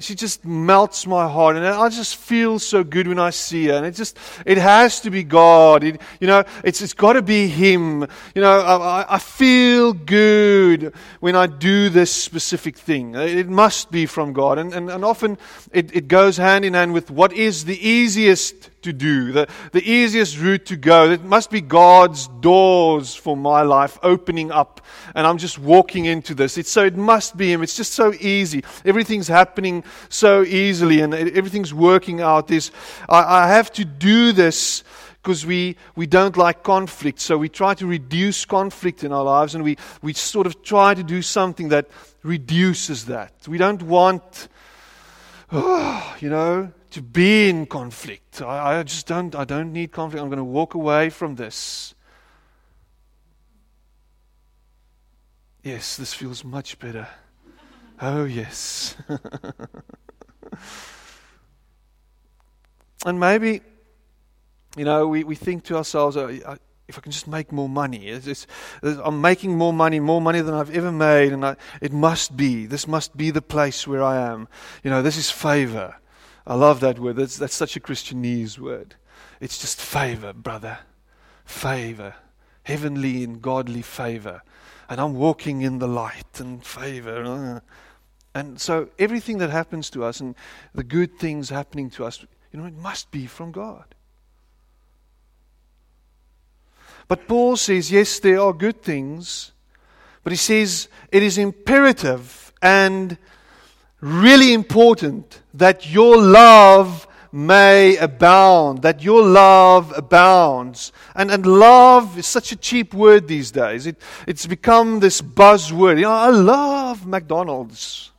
she 0.00 0.14
just 0.14 0.44
melts 0.44 1.06
my 1.06 1.28
heart 1.28 1.54
and 1.54 1.64
i 1.64 1.88
just 1.88 2.16
feel 2.16 2.58
so 2.58 2.82
good 2.82 3.06
when 3.06 3.18
i 3.18 3.30
see 3.30 3.66
her 3.66 3.74
and 3.74 3.86
it 3.86 3.92
just 3.92 4.18
it 4.44 4.58
has 4.58 5.00
to 5.00 5.10
be 5.10 5.22
god. 5.22 5.84
It, 5.84 6.00
you 6.20 6.26
know 6.26 6.44
it's, 6.64 6.80
it's 6.80 6.94
got 6.94 7.14
to 7.14 7.22
be 7.22 7.46
him. 7.46 8.02
You 8.34 8.42
know 8.42 8.60
I, 8.60 9.14
I 9.14 9.18
feel 9.18 9.92
good 9.92 10.94
when 11.20 11.36
i 11.36 11.46
do 11.46 11.88
this 11.88 12.12
specific 12.12 12.76
thing. 12.76 13.14
It 13.14 13.48
must 13.48 13.90
be 13.90 14.06
from 14.06 14.32
god 14.32 14.58
and, 14.58 14.74
and, 14.74 14.90
and 14.90 15.04
often 15.04 15.38
it, 15.72 15.94
it 15.94 16.08
goes 16.08 16.36
hand 16.36 16.64
in 16.64 16.74
hand 16.74 16.92
with 16.92 17.10
what 17.10 17.32
is 17.32 17.64
the 17.64 17.78
easiest 17.86 18.70
to 18.84 18.92
do, 18.92 19.32
the, 19.32 19.48
the 19.72 19.82
easiest 19.82 20.38
route 20.38 20.66
to 20.66 20.76
go. 20.76 21.10
It 21.10 21.24
must 21.24 21.50
be 21.50 21.60
God's 21.60 22.28
doors 22.40 23.14
for 23.14 23.36
my 23.36 23.62
life 23.62 23.98
opening 24.02 24.50
up, 24.50 24.80
and 25.14 25.26
I'm 25.26 25.38
just 25.38 25.58
walking 25.58 26.04
into 26.04 26.34
this. 26.34 26.56
It's 26.56 26.70
so 26.70 26.84
it 26.84 26.96
must 26.96 27.36
be 27.36 27.52
Him. 27.52 27.62
It's 27.62 27.76
just 27.76 27.92
so 27.92 28.14
easy. 28.20 28.64
Everything's 28.84 29.28
happening 29.28 29.84
so 30.08 30.42
easily, 30.42 31.00
and 31.00 31.14
everything's 31.14 31.74
working 31.74 32.20
out. 32.20 32.48
This 32.48 32.70
I, 33.08 33.44
I 33.44 33.48
have 33.48 33.72
to 33.72 33.84
do 33.84 34.32
this 34.32 34.84
because 35.24 35.46
we, 35.46 35.76
we 35.96 36.06
don't 36.06 36.36
like 36.36 36.62
conflict. 36.62 37.18
So 37.18 37.38
we 37.38 37.48
try 37.48 37.72
to 37.74 37.86
reduce 37.86 38.44
conflict 38.44 39.04
in 39.04 39.12
our 39.12 39.24
lives 39.24 39.54
and 39.54 39.64
we, 39.64 39.78
we 40.02 40.12
sort 40.12 40.46
of 40.46 40.62
try 40.62 40.92
to 40.92 41.02
do 41.02 41.22
something 41.22 41.70
that 41.70 41.88
reduces 42.22 43.06
that. 43.06 43.32
We 43.48 43.56
don't 43.56 43.82
want, 43.82 44.48
you 45.50 46.28
know, 46.28 46.70
to 46.94 47.02
be 47.02 47.48
in 47.48 47.66
conflict. 47.66 48.40
I, 48.40 48.78
I 48.78 48.82
just 48.82 49.06
don't, 49.06 49.34
I 49.34 49.44
don't 49.44 49.72
need 49.72 49.92
conflict. 49.92 50.22
I'm 50.22 50.28
going 50.28 50.38
to 50.38 50.44
walk 50.44 50.74
away 50.74 51.10
from 51.10 51.34
this. 51.34 51.94
Yes, 55.62 55.96
this 55.96 56.14
feels 56.14 56.44
much 56.44 56.78
better. 56.78 57.08
Oh, 58.00 58.24
yes. 58.24 58.96
and 63.06 63.18
maybe 63.18 63.62
you 64.76 64.84
know, 64.84 65.06
we, 65.06 65.24
we 65.24 65.34
think 65.34 65.64
to 65.64 65.76
ourselves, 65.76 66.16
oh, 66.16 66.28
I- 66.28 66.58
if 66.86 66.98
I 66.98 67.00
can 67.00 67.12
just 67.12 67.26
make 67.26 67.50
more 67.50 67.68
money, 67.68 68.08
it's, 68.08 68.26
it's, 68.26 68.46
I'm 68.82 69.22
making 69.22 69.56
more 69.56 69.72
money, 69.72 70.00
more 70.00 70.20
money 70.20 70.42
than 70.42 70.52
I've 70.52 70.76
ever 70.76 70.92
made, 70.92 71.32
and 71.32 71.42
I, 71.42 71.56
it 71.80 71.92
must 71.92 72.36
be, 72.36 72.66
this 72.66 72.86
must 72.86 73.16
be 73.16 73.30
the 73.30 73.40
place 73.40 73.86
where 73.86 74.02
I 74.02 74.18
am. 74.18 74.48
You 74.82 74.90
know, 74.90 75.00
this 75.00 75.16
is 75.16 75.30
favor. 75.30 75.96
I 76.46 76.54
love 76.54 76.80
that 76.80 76.98
word. 76.98 77.16
That's, 77.16 77.38
that's 77.38 77.54
such 77.54 77.76
a 77.76 77.80
Christianese 77.80 78.58
word. 78.58 78.96
It's 79.40 79.58
just 79.58 79.80
favor, 79.80 80.32
brother. 80.32 80.78
Favor. 81.44 82.14
Heavenly 82.64 83.24
and 83.24 83.40
godly 83.40 83.82
favor. 83.82 84.42
And 84.88 85.00
I'm 85.00 85.14
walking 85.14 85.62
in 85.62 85.78
the 85.78 85.88
light 85.88 86.40
and 86.40 86.64
favor. 86.64 87.62
And 88.34 88.60
so 88.60 88.88
everything 88.98 89.38
that 89.38 89.50
happens 89.50 89.88
to 89.90 90.04
us 90.04 90.20
and 90.20 90.34
the 90.74 90.84
good 90.84 91.18
things 91.18 91.48
happening 91.48 91.88
to 91.90 92.04
us, 92.04 92.24
you 92.52 92.58
know, 92.58 92.66
it 92.66 92.76
must 92.76 93.10
be 93.10 93.26
from 93.26 93.52
God. 93.52 93.84
But 97.06 97.28
Paul 97.28 97.56
says, 97.56 97.92
yes, 97.92 98.18
there 98.18 98.40
are 98.40 98.52
good 98.52 98.82
things, 98.82 99.52
but 100.22 100.32
he 100.32 100.36
says 100.36 100.88
it 101.12 101.22
is 101.22 101.38
imperative 101.38 102.52
and 102.62 103.18
really 104.04 104.52
important 104.52 105.40
that 105.54 105.90
your 105.90 106.18
love 106.20 107.08
may 107.32 107.96
abound, 107.96 108.82
that 108.82 109.02
your 109.02 109.22
love 109.22 109.92
abounds. 109.96 110.92
And, 111.14 111.30
and 111.30 111.46
love 111.46 112.18
is 112.18 112.26
such 112.26 112.52
a 112.52 112.56
cheap 112.56 112.92
word 112.92 113.26
these 113.26 113.50
days. 113.50 113.86
It, 113.86 113.96
it's 114.26 114.46
become 114.46 115.00
this 115.00 115.22
buzzword. 115.22 115.96
You 115.96 116.02
know, 116.02 116.12
I 116.12 116.28
love 116.28 117.06
McDonald's. 117.06 118.12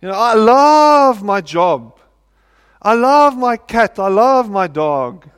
You 0.00 0.08
know, 0.08 0.14
I 0.14 0.34
love 0.34 1.22
my 1.22 1.40
job. 1.40 1.98
I 2.80 2.94
love 2.94 3.36
my 3.36 3.56
cat. 3.56 3.98
I 3.98 4.08
love 4.08 4.48
my 4.48 4.68
dog. 4.68 5.28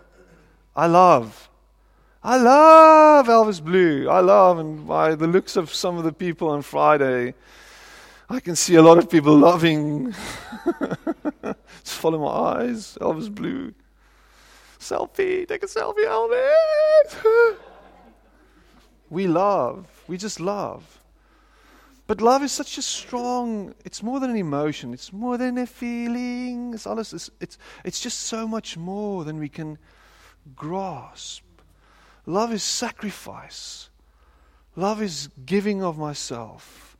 I 0.76 0.86
love. 0.86 1.48
I 2.22 2.36
love 2.36 3.26
Elvis 3.26 3.64
Blue. 3.64 4.08
I 4.08 4.20
love, 4.20 4.58
and 4.58 4.86
by 4.86 5.14
the 5.16 5.26
looks 5.26 5.56
of 5.56 5.72
some 5.74 5.96
of 5.96 6.04
the 6.04 6.12
people 6.12 6.50
on 6.50 6.62
Friday, 6.62 7.34
I 8.32 8.40
can 8.40 8.56
see 8.56 8.76
a 8.76 8.82
lot 8.82 8.96
of 8.96 9.10
people 9.10 9.36
loving. 9.36 10.14
Just 11.84 11.98
follow 11.98 12.18
my 12.18 12.62
eyes. 12.62 12.96
Elvis 12.98 13.32
Blue. 13.32 13.74
Selfie. 14.80 15.46
Take 15.46 15.62
a 15.62 15.66
selfie, 15.66 16.06
Elvis. 16.06 17.56
we 19.10 19.26
love. 19.26 19.86
We 20.08 20.16
just 20.16 20.40
love. 20.40 21.00
But 22.06 22.22
love 22.22 22.42
is 22.42 22.52
such 22.52 22.78
a 22.78 22.82
strong, 22.82 23.74
it's 23.84 24.02
more 24.02 24.18
than 24.18 24.30
an 24.30 24.36
emotion, 24.36 24.94
it's 24.94 25.12
more 25.12 25.36
than 25.36 25.58
a 25.58 25.66
feeling. 25.66 26.72
It's, 26.72 26.86
it's, 26.86 27.30
it's, 27.38 27.58
it's 27.84 28.00
just 28.00 28.18
so 28.20 28.48
much 28.48 28.78
more 28.78 29.24
than 29.24 29.38
we 29.38 29.50
can 29.50 29.76
grasp. 30.56 31.44
Love 32.24 32.50
is 32.52 32.62
sacrifice. 32.62 33.90
Love 34.74 35.02
is 35.02 35.28
giving 35.44 35.82
of 35.84 35.98
myself. 35.98 36.91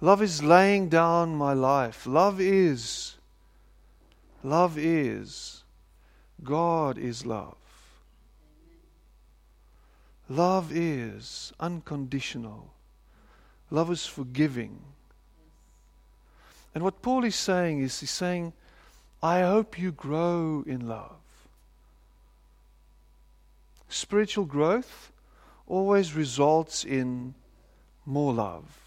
Love 0.00 0.20
is 0.20 0.42
laying 0.42 0.88
down 0.88 1.34
my 1.34 1.52
life. 1.52 2.06
Love 2.06 2.40
is. 2.40 3.16
Love 4.42 4.76
is. 4.76 5.64
God 6.42 6.98
is 6.98 7.24
love. 7.24 7.56
Love 10.28 10.70
is 10.72 11.52
unconditional. 11.58 12.72
Love 13.70 13.90
is 13.90 14.06
forgiving. 14.06 14.80
And 16.74 16.84
what 16.84 17.00
Paul 17.00 17.24
is 17.24 17.36
saying 17.36 17.80
is, 17.80 18.00
he's 18.00 18.10
saying, 18.10 18.52
I 19.22 19.40
hope 19.40 19.78
you 19.78 19.92
grow 19.92 20.62
in 20.66 20.86
love. 20.86 21.16
Spiritual 23.88 24.44
growth 24.44 25.10
always 25.66 26.14
results 26.14 26.84
in 26.84 27.34
more 28.04 28.34
love. 28.34 28.85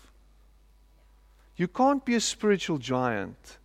You 1.60 1.68
can't 1.68 2.06
be 2.06 2.16
a 2.16 2.22
spiritual 2.22 2.78
giant 2.78 3.58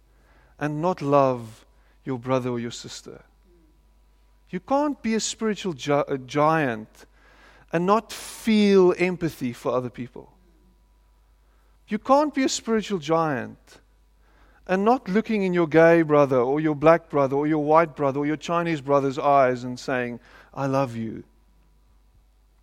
and 0.59 0.83
not 0.83 1.01
love 1.01 1.65
your 2.05 2.19
brother 2.19 2.51
or 2.51 2.59
your 2.59 2.73
sister. 2.73 3.23
You 4.51 4.59
can't 4.59 5.01
be 5.01 5.15
a 5.15 5.21
spiritual 5.21 5.75
gi- 5.75 6.09
a 6.09 6.19
giant 6.19 7.07
and 7.73 7.87
not 7.87 8.13
feel 8.13 8.95
empathy 8.99 9.53
for 9.53 9.71
other 9.73 9.91
people. 9.91 10.33
You 11.87 12.01
can't 12.01 12.35
be 12.35 12.43
a 12.43 12.49
spiritual 12.49 12.99
giant 12.99 13.79
and 14.67 14.85
not 14.85 15.09
looking 15.09 15.45
in 15.45 15.55
your 15.55 15.69
gay 15.69 16.03
brother 16.03 16.39
or 16.39 16.59
your 16.59 16.75
black 16.75 17.09
brother 17.09 17.37
or 17.37 17.47
your 17.47 17.63
white 17.63 17.95
brother 17.95 18.19
or 18.19 18.27
your 18.27 18.37
Chinese 18.37 18.81
brother's 18.81 19.21
eyes 19.21 19.63
and 19.63 19.79
saying, 19.79 20.19
I 20.53 20.67
love 20.67 20.97
you. 20.97 21.23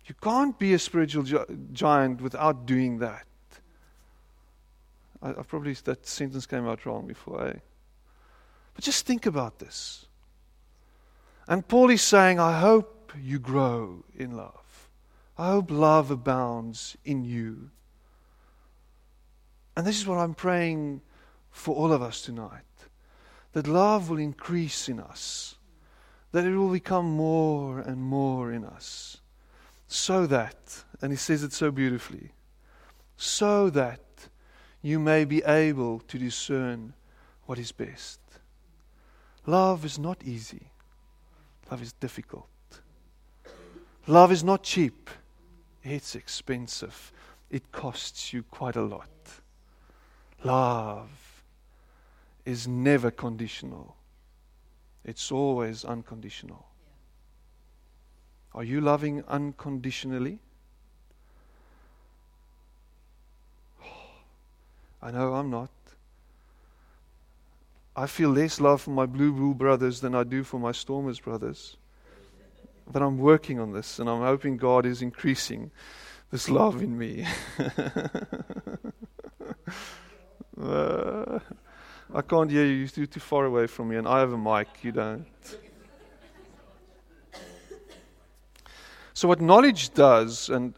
You 0.04 0.14
can't 0.20 0.58
be 0.58 0.74
a 0.74 0.78
spiritual 0.78 1.22
gi- 1.22 1.56
giant 1.72 2.20
without 2.20 2.66
doing 2.66 2.98
that. 2.98 3.24
I, 5.22 5.30
I 5.30 5.42
probably 5.42 5.74
that 5.74 6.06
sentence 6.06 6.46
came 6.46 6.66
out 6.66 6.84
wrong 6.84 7.06
before, 7.06 7.46
eh? 7.46 7.58
But 8.74 8.84
just 8.84 9.06
think 9.06 9.26
about 9.26 9.58
this. 9.58 10.06
And 11.46 11.66
Paul 11.66 11.90
is 11.90 12.02
saying, 12.02 12.38
I 12.38 12.58
hope 12.58 13.12
you 13.20 13.38
grow 13.38 14.04
in 14.16 14.36
love. 14.36 14.88
I 15.36 15.48
hope 15.48 15.70
love 15.70 16.10
abounds 16.10 16.96
in 17.04 17.24
you. 17.24 17.70
And 19.76 19.86
this 19.86 19.98
is 19.98 20.06
what 20.06 20.18
I'm 20.18 20.34
praying 20.34 21.00
for 21.50 21.74
all 21.74 21.92
of 21.92 22.02
us 22.02 22.22
tonight 22.22 22.62
that 23.52 23.66
love 23.66 24.08
will 24.08 24.18
increase 24.18 24.88
in 24.88 24.98
us, 24.98 25.56
that 26.32 26.44
it 26.44 26.56
will 26.56 26.70
become 26.70 27.04
more 27.04 27.80
and 27.80 28.00
more 28.00 28.50
in 28.50 28.64
us, 28.64 29.18
so 29.86 30.26
that, 30.26 30.84
and 31.02 31.12
he 31.12 31.16
says 31.16 31.42
it 31.42 31.52
so 31.52 31.70
beautifully, 31.70 32.30
so 33.18 33.68
that 33.68 34.00
you 34.82 34.98
may 34.98 35.24
be 35.24 35.42
able 35.44 36.00
to 36.00 36.18
discern 36.18 36.92
what 37.46 37.58
is 37.58 37.72
best. 37.72 38.20
Love 39.46 39.84
is 39.84 39.98
not 39.98 40.22
easy, 40.24 40.70
love 41.70 41.82
is 41.82 41.92
difficult. 41.94 42.48
Love 44.06 44.32
is 44.32 44.42
not 44.42 44.62
cheap, 44.64 45.08
it's 45.84 46.14
expensive, 46.16 47.12
it 47.50 47.70
costs 47.70 48.32
you 48.32 48.42
quite 48.42 48.76
a 48.76 48.82
lot. 48.82 49.08
Love 50.44 51.44
is 52.44 52.66
never 52.66 53.10
conditional. 53.10 53.96
It's 55.04 55.30
always 55.30 55.84
unconditional. 55.84 56.66
Are 58.54 58.64
you 58.64 58.80
loving 58.80 59.24
unconditionally? 59.28 60.40
I 65.02 65.10
know 65.10 65.34
I'm 65.34 65.50
not. 65.50 65.70
I 67.94 68.06
feel 68.06 68.30
less 68.30 68.60
love 68.60 68.82
for 68.82 68.90
my 68.90 69.04
Blue 69.04 69.32
Bull 69.32 69.54
brothers 69.54 70.00
than 70.00 70.14
I 70.14 70.24
do 70.24 70.44
for 70.44 70.58
my 70.58 70.72
Stormers 70.72 71.20
brothers. 71.20 71.76
But 72.90 73.02
I'm 73.02 73.18
working 73.18 73.58
on 73.60 73.72
this 73.72 73.98
and 73.98 74.08
I'm 74.08 74.22
hoping 74.22 74.56
God 74.56 74.86
is 74.86 75.02
increasing 75.02 75.70
this 76.30 76.48
love 76.48 76.82
in 76.82 76.96
me. 76.96 77.26
Uh, 80.60 81.40
I 82.14 82.20
can't 82.22 82.50
hear 82.50 82.64
you. 82.64 82.86
You're 82.94 83.06
too 83.06 83.20
far 83.20 83.46
away 83.46 83.66
from 83.66 83.88
me, 83.88 83.96
and 83.96 84.06
I 84.06 84.20
have 84.20 84.32
a 84.32 84.38
mic. 84.38 84.68
You 84.82 84.92
don't. 84.92 85.26
So, 89.14 89.28
what 89.28 89.40
knowledge 89.40 89.94
does, 89.94 90.50
and 90.50 90.74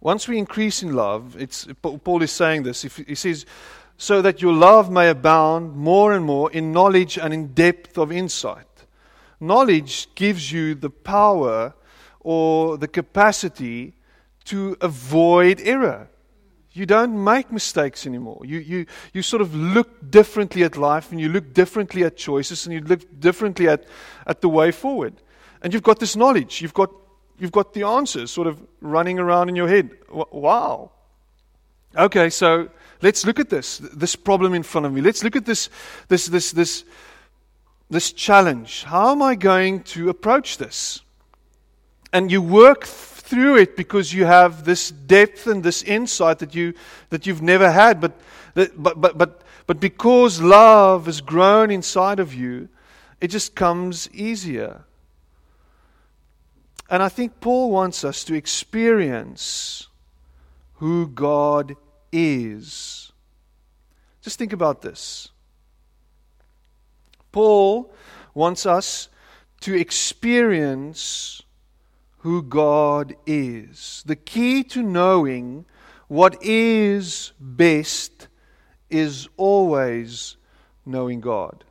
once 0.00 0.28
we 0.28 0.38
increase 0.38 0.82
in 0.82 0.94
love, 0.94 1.36
it's 1.38 1.66
Paul 1.82 2.22
is 2.22 2.30
saying 2.30 2.62
this. 2.62 2.82
He 2.82 3.14
says, 3.14 3.46
"So 3.96 4.22
that 4.22 4.40
your 4.40 4.52
love 4.52 4.90
may 4.90 5.08
abound 5.08 5.76
more 5.76 6.12
and 6.12 6.24
more 6.24 6.50
in 6.52 6.72
knowledge 6.72 7.18
and 7.18 7.34
in 7.34 7.54
depth 7.54 7.98
of 7.98 8.10
insight." 8.10 8.66
knowledge 9.40 10.14
gives 10.14 10.52
you 10.52 10.74
the 10.74 10.90
power 10.90 11.74
or 12.20 12.76
the 12.76 12.88
capacity 12.88 13.94
to 14.44 14.76
avoid 14.80 15.60
error. 15.62 16.08
You 16.72 16.86
don't 16.86 17.24
make 17.24 17.50
mistakes 17.50 18.06
anymore. 18.06 18.42
You, 18.44 18.58
you, 18.58 18.86
you 19.12 19.22
sort 19.22 19.42
of 19.42 19.54
look 19.54 20.10
differently 20.10 20.62
at 20.62 20.76
life 20.76 21.10
and 21.10 21.20
you 21.20 21.28
look 21.28 21.52
differently 21.52 22.04
at 22.04 22.16
choices 22.16 22.66
and 22.66 22.72
you 22.72 22.80
look 22.80 23.00
differently 23.18 23.68
at, 23.68 23.84
at 24.26 24.40
the 24.40 24.48
way 24.48 24.70
forward. 24.70 25.14
And 25.62 25.72
you've 25.72 25.82
got 25.82 25.98
this 25.98 26.14
knowledge. 26.14 26.62
You've 26.62 26.74
got, 26.74 26.90
you've 27.40 27.52
got 27.52 27.72
the 27.72 27.82
answers 27.82 28.30
sort 28.30 28.46
of 28.46 28.60
running 28.80 29.18
around 29.18 29.48
in 29.48 29.56
your 29.56 29.68
head. 29.68 29.90
Wow. 30.10 30.92
Okay, 31.96 32.30
so 32.30 32.68
let's 33.02 33.26
look 33.26 33.40
at 33.40 33.50
this, 33.50 33.78
this 33.78 34.14
problem 34.14 34.54
in 34.54 34.62
front 34.62 34.86
of 34.86 34.92
me. 34.92 35.00
Let's 35.00 35.24
look 35.24 35.34
at 35.34 35.46
this, 35.46 35.70
this, 36.08 36.26
this, 36.26 36.52
this, 36.52 36.84
this 37.88 38.12
challenge. 38.12 38.84
How 38.84 39.10
am 39.10 39.22
I 39.22 39.34
going 39.34 39.82
to 39.84 40.10
approach 40.10 40.58
this? 40.58 41.00
And 42.12 42.30
you 42.30 42.42
work 42.42 42.84
through 43.30 43.56
it 43.56 43.76
because 43.76 44.12
you 44.12 44.24
have 44.24 44.64
this 44.64 44.90
depth 44.90 45.46
and 45.46 45.62
this 45.62 45.82
insight 45.84 46.40
that 46.40 46.54
you 46.54 46.74
that 47.10 47.26
you've 47.26 47.42
never 47.42 47.70
had 47.70 48.00
but 48.00 48.12
but 48.56 49.00
but 49.00 49.16
but 49.16 49.42
but 49.68 49.78
because 49.78 50.40
love 50.40 51.06
has 51.06 51.20
grown 51.20 51.70
inside 51.70 52.18
of 52.18 52.34
you 52.34 52.68
it 53.20 53.28
just 53.28 53.54
comes 53.54 54.10
easier 54.12 54.82
and 56.90 57.02
i 57.02 57.08
think 57.08 57.40
paul 57.40 57.70
wants 57.70 58.04
us 58.04 58.24
to 58.24 58.34
experience 58.34 59.88
who 60.74 61.06
god 61.08 61.76
is 62.12 63.12
just 64.22 64.38
think 64.38 64.52
about 64.52 64.82
this 64.82 65.28
paul 67.32 67.92
wants 68.34 68.66
us 68.66 69.08
to 69.60 69.74
experience 69.74 71.42
who 72.20 72.42
God 72.42 73.14
is. 73.26 74.02
The 74.06 74.16
key 74.16 74.62
to 74.64 74.82
knowing 74.82 75.64
what 76.08 76.42
is 76.42 77.32
best 77.38 78.28
is 78.88 79.28
always 79.36 80.36
knowing 80.84 81.20
God. 81.20 81.64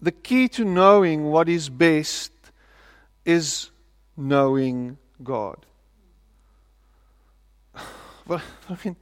The 0.00 0.12
key 0.12 0.48
to 0.48 0.64
knowing 0.64 1.24
what 1.24 1.48
is 1.48 1.68
best 1.68 2.37
is 3.28 3.70
knowing 4.16 4.98
God. 5.22 5.64
Well, 8.26 8.42
I 8.68 8.76
mean, 8.84 8.96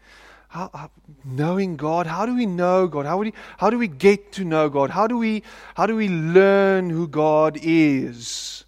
how, 0.48 0.70
how, 0.72 0.90
knowing 1.24 1.74
God. 1.74 2.06
How 2.06 2.26
do 2.26 2.36
we 2.36 2.46
know 2.46 2.86
God? 2.86 3.06
How, 3.06 3.18
we, 3.18 3.32
how 3.58 3.70
do 3.70 3.78
we 3.78 3.88
get 3.88 4.30
to 4.32 4.44
know 4.44 4.68
God? 4.68 4.90
How 4.90 5.08
do 5.08 5.18
we, 5.18 5.42
how 5.74 5.86
do 5.86 5.96
we 5.96 6.08
learn 6.08 6.90
who 6.90 7.08
God 7.08 7.58
is? 7.60 8.64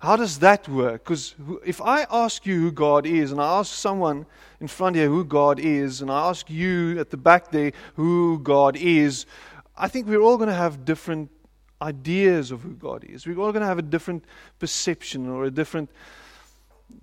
How 0.00 0.16
does 0.16 0.40
that 0.40 0.68
work? 0.68 1.04
Because 1.04 1.34
if 1.64 1.80
I 1.80 2.06
ask 2.10 2.44
you 2.44 2.60
who 2.60 2.72
God 2.72 3.06
is, 3.06 3.32
and 3.32 3.40
I 3.40 3.58
ask 3.58 3.72
someone 3.72 4.26
in 4.60 4.68
front 4.68 4.96
here 4.96 5.08
who 5.08 5.24
God 5.24 5.58
is, 5.58 6.02
and 6.02 6.10
I 6.10 6.28
ask 6.28 6.50
you 6.50 7.00
at 7.00 7.08
the 7.08 7.16
back 7.16 7.50
there 7.50 7.72
who 7.96 8.38
God 8.40 8.76
is, 8.76 9.24
I 9.76 9.88
think 9.88 10.06
we're 10.06 10.20
all 10.20 10.36
going 10.36 10.50
to 10.50 10.54
have 10.54 10.84
different 10.84 11.30
ideas 11.82 12.50
of 12.50 12.62
who 12.62 12.70
God 12.74 13.04
is. 13.04 13.26
We're 13.26 13.38
all 13.38 13.52
going 13.52 13.62
to 13.62 13.68
have 13.68 13.78
a 13.78 13.82
different 13.82 14.24
perception 14.58 15.28
or 15.28 15.44
a 15.44 15.50
different, 15.50 15.90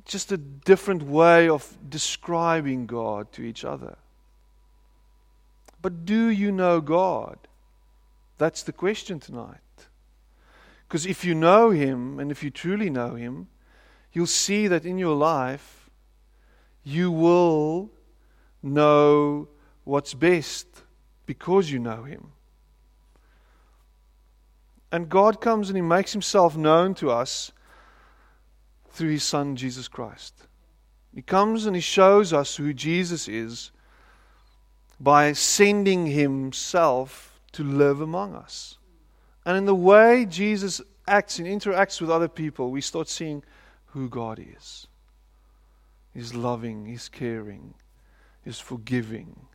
just 0.05 0.31
a 0.31 0.37
different 0.37 1.03
way 1.03 1.49
of 1.49 1.77
describing 1.89 2.85
God 2.85 3.31
to 3.33 3.43
each 3.43 3.65
other. 3.65 3.97
But 5.81 6.05
do 6.05 6.27
you 6.27 6.51
know 6.51 6.81
God? 6.81 7.37
That's 8.37 8.63
the 8.63 8.73
question 8.73 9.19
tonight. 9.19 9.57
Because 10.87 11.05
if 11.05 11.23
you 11.23 11.35
know 11.35 11.69
Him, 11.69 12.19
and 12.19 12.31
if 12.31 12.43
you 12.43 12.49
truly 12.49 12.89
know 12.89 13.15
Him, 13.15 13.47
you'll 14.11 14.25
see 14.25 14.67
that 14.67 14.85
in 14.85 14.97
your 14.97 15.15
life, 15.15 15.89
you 16.83 17.11
will 17.11 17.91
know 18.63 19.47
what's 19.83 20.13
best 20.13 20.67
because 21.25 21.69
you 21.71 21.79
know 21.79 22.03
Him. 22.03 22.31
And 24.91 25.09
God 25.09 25.41
comes 25.41 25.69
and 25.69 25.77
He 25.77 25.81
makes 25.81 26.13
Himself 26.13 26.57
known 26.57 26.95
to 26.95 27.11
us 27.11 27.51
through 28.89 29.11
His 29.11 29.23
Son, 29.23 29.55
Jesus 29.55 29.87
Christ. 29.87 30.33
He 31.13 31.21
comes 31.21 31.65
and 31.65 31.75
He 31.75 31.81
shows 31.81 32.33
us 32.33 32.55
who 32.55 32.73
Jesus 32.73 33.27
is 33.27 33.71
by 34.99 35.33
sending 35.33 36.07
Himself 36.07 37.39
to 37.53 37.63
live 37.63 38.01
among 38.01 38.35
us. 38.35 38.77
And 39.45 39.57
in 39.57 39.65
the 39.65 39.75
way 39.75 40.25
Jesus 40.25 40.81
acts 41.07 41.39
and 41.39 41.47
interacts 41.47 42.01
with 42.01 42.11
other 42.11 42.27
people, 42.27 42.69
we 42.69 42.81
start 42.81 43.09
seeing 43.09 43.43
who 43.87 44.09
God 44.09 44.39
is. 44.39 44.87
He's 46.13 46.33
loving, 46.33 46.85
He's 46.85 47.09
caring, 47.09 47.73
He's 48.43 48.59
forgiving. 48.59 49.47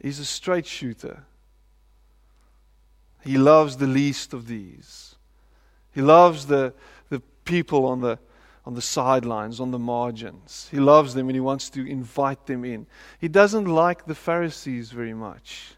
He's 0.00 0.18
a 0.18 0.24
straight 0.24 0.66
shooter. 0.66 1.24
He 3.24 3.38
loves 3.38 3.78
the 3.78 3.86
least 3.86 4.34
of 4.34 4.46
these. 4.46 5.14
He 5.92 6.02
loves 6.02 6.46
the, 6.46 6.74
the 7.08 7.20
people 7.44 7.86
on 7.86 8.00
the, 8.00 8.18
on 8.66 8.74
the 8.74 8.82
sidelines, 8.82 9.60
on 9.60 9.70
the 9.70 9.78
margins. 9.78 10.68
He 10.70 10.78
loves 10.78 11.14
them 11.14 11.28
and 11.28 11.36
he 11.36 11.40
wants 11.40 11.70
to 11.70 11.86
invite 11.86 12.46
them 12.46 12.64
in. 12.64 12.86
He 13.18 13.28
doesn't 13.28 13.64
like 13.64 14.04
the 14.04 14.14
Pharisees 14.14 14.90
very 14.90 15.14
much. 15.14 15.74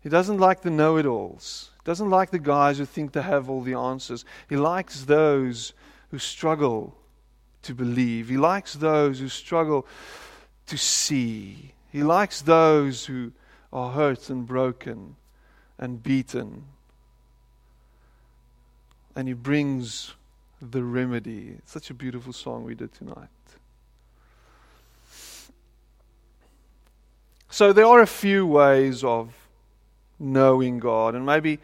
He 0.00 0.08
doesn't 0.08 0.38
like 0.38 0.62
the 0.62 0.70
know 0.70 0.98
it 0.98 1.06
alls 1.06 1.70
He 1.80 1.84
doesn't 1.84 2.10
like 2.10 2.30
the 2.30 2.38
guys 2.38 2.78
who 2.78 2.84
think 2.84 3.10
they 3.10 3.22
have 3.22 3.50
all 3.50 3.62
the 3.62 3.74
answers. 3.74 4.24
He 4.48 4.56
likes 4.56 5.04
those 5.04 5.72
who 6.10 6.18
struggle 6.18 6.96
to 7.62 7.74
believe. 7.74 8.28
He 8.28 8.36
likes 8.36 8.74
those 8.74 9.18
who 9.18 9.28
struggle 9.28 9.84
to 10.66 10.78
see. 10.78 11.72
He 11.90 12.04
likes 12.04 12.40
those 12.40 13.06
who 13.06 13.32
are 13.72 13.90
hurt 13.90 14.30
and 14.30 14.46
broken 14.46 15.16
and 15.78 16.02
beaten. 16.02 16.64
And 19.14 19.28
he 19.28 19.34
brings 19.34 20.14
the 20.60 20.82
remedy. 20.82 21.56
Such 21.64 21.90
a 21.90 21.94
beautiful 21.94 22.32
song 22.32 22.64
we 22.64 22.74
did 22.74 22.92
tonight. 22.92 23.28
So 27.48 27.72
there 27.72 27.86
are 27.86 28.02
a 28.02 28.06
few 28.06 28.46
ways 28.46 29.02
of 29.02 29.32
knowing 30.18 30.78
God. 30.78 31.14
And 31.14 31.24
maybe 31.24 31.58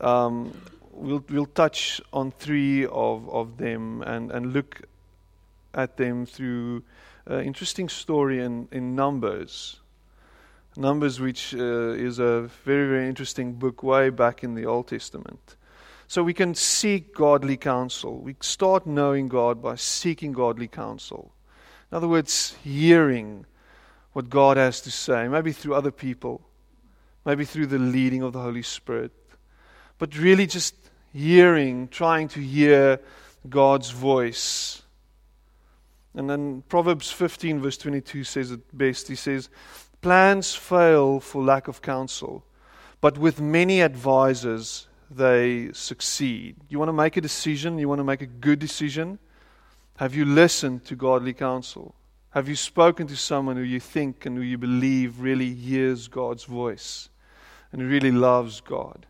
um, 0.00 0.56
we'll, 0.92 1.24
we'll 1.28 1.46
touch 1.46 2.00
on 2.12 2.30
three 2.30 2.86
of, 2.86 3.28
of 3.28 3.56
them 3.56 4.02
and, 4.02 4.30
and 4.30 4.52
look 4.52 4.82
at 5.74 5.96
them 5.96 6.26
through 6.26 6.84
an 7.26 7.44
interesting 7.44 7.88
story 7.88 8.40
in, 8.40 8.68
in 8.70 8.94
Numbers. 8.94 9.79
Numbers, 10.76 11.20
which 11.20 11.54
uh, 11.54 11.92
is 11.92 12.18
a 12.18 12.42
very, 12.64 12.88
very 12.88 13.08
interesting 13.08 13.54
book 13.54 13.82
way 13.82 14.10
back 14.10 14.44
in 14.44 14.54
the 14.54 14.66
Old 14.66 14.88
Testament. 14.88 15.56
So 16.06 16.22
we 16.22 16.34
can 16.34 16.54
seek 16.54 17.14
godly 17.14 17.56
counsel. 17.56 18.18
We 18.20 18.36
start 18.40 18.86
knowing 18.86 19.28
God 19.28 19.62
by 19.62 19.76
seeking 19.76 20.32
godly 20.32 20.68
counsel. 20.68 21.32
In 21.90 21.96
other 21.96 22.08
words, 22.08 22.56
hearing 22.64 23.46
what 24.12 24.28
God 24.28 24.56
has 24.56 24.80
to 24.82 24.90
say, 24.90 25.28
maybe 25.28 25.52
through 25.52 25.74
other 25.74 25.90
people 25.90 26.42
maybe 27.24 27.44
through 27.44 27.66
the 27.66 27.78
leading 27.78 28.22
of 28.22 28.32
the 28.32 28.40
Holy 28.40 28.62
Spirit, 28.62 29.12
but 29.98 30.16
really 30.16 30.46
just 30.46 30.74
hearing, 31.12 31.88
trying 31.88 32.28
to 32.28 32.40
hear 32.40 33.00
God's 33.48 33.90
voice. 33.90 34.82
And 36.14 36.28
then 36.28 36.62
Proverbs 36.68 37.10
15, 37.10 37.60
verse 37.60 37.76
22 37.76 38.24
says 38.24 38.50
it 38.50 38.76
best. 38.76 39.08
He 39.08 39.14
says, 39.14 39.48
Plans 40.00 40.54
fail 40.54 41.20
for 41.20 41.42
lack 41.42 41.68
of 41.68 41.82
counsel, 41.82 42.42
but 43.00 43.18
with 43.18 43.40
many 43.40 43.82
advisors 43.82 44.88
they 45.10 45.70
succeed. 45.72 46.56
You 46.68 46.78
want 46.78 46.88
to 46.88 46.94
make 46.94 47.16
a 47.16 47.20
decision? 47.20 47.78
You 47.78 47.88
want 47.88 47.98
to 47.98 48.04
make 48.04 48.22
a 48.22 48.26
good 48.26 48.58
decision? 48.58 49.18
Have 49.96 50.14
you 50.14 50.24
listened 50.24 50.86
to 50.86 50.96
godly 50.96 51.34
counsel? 51.34 51.94
Have 52.30 52.48
you 52.48 52.56
spoken 52.56 53.08
to 53.08 53.16
someone 53.16 53.56
who 53.56 53.62
you 53.62 53.80
think 53.80 54.24
and 54.24 54.36
who 54.36 54.42
you 54.42 54.56
believe 54.56 55.20
really 55.20 55.52
hears 55.52 56.08
God's 56.08 56.44
voice 56.44 57.10
and 57.72 57.82
really 57.82 58.12
loves 58.12 58.60
God? 58.60 59.04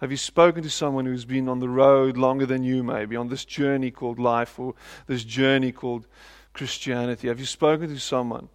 Have 0.00 0.10
you 0.10 0.16
spoken 0.16 0.62
to 0.62 0.70
someone 0.70 1.04
who's 1.04 1.24
been 1.24 1.48
on 1.48 1.58
the 1.58 1.68
road 1.68 2.16
longer 2.16 2.46
than 2.46 2.62
you, 2.62 2.82
maybe, 2.82 3.16
on 3.16 3.28
this 3.28 3.44
journey 3.44 3.90
called 3.90 4.18
life 4.18 4.58
or 4.58 4.74
this 5.06 5.24
journey 5.24 5.72
called 5.72 6.06
Christianity? 6.54 7.28
Have 7.28 7.38
you 7.38 7.46
spoken 7.46 7.88
to 7.88 8.00
someone 8.00 8.48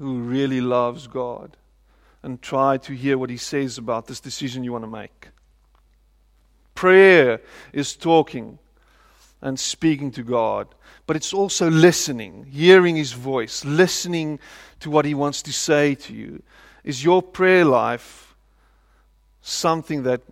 who 0.00 0.20
really 0.20 0.62
loves 0.62 1.06
God 1.06 1.58
and 2.22 2.40
try 2.40 2.78
to 2.78 2.94
hear 2.94 3.18
what 3.18 3.28
He 3.30 3.36
says 3.36 3.76
about 3.76 4.06
this 4.06 4.18
decision 4.18 4.64
you 4.64 4.72
want 4.72 4.84
to 4.84 4.90
make? 4.90 5.28
Prayer 6.74 7.40
is 7.74 7.94
talking 7.94 8.58
and 9.42 9.60
speaking 9.60 10.10
to 10.12 10.22
God, 10.22 10.68
but 11.06 11.16
it's 11.16 11.34
also 11.34 11.68
listening, 11.68 12.46
hearing 12.50 12.96
His 12.96 13.12
voice, 13.12 13.62
listening 13.64 14.38
to 14.80 14.90
what 14.90 15.04
He 15.04 15.12
wants 15.12 15.42
to 15.42 15.52
say 15.52 15.94
to 15.96 16.14
you. 16.14 16.42
Is 16.82 17.04
your 17.04 17.22
prayer 17.22 17.66
life 17.66 18.34
something 19.42 20.04
that 20.04 20.22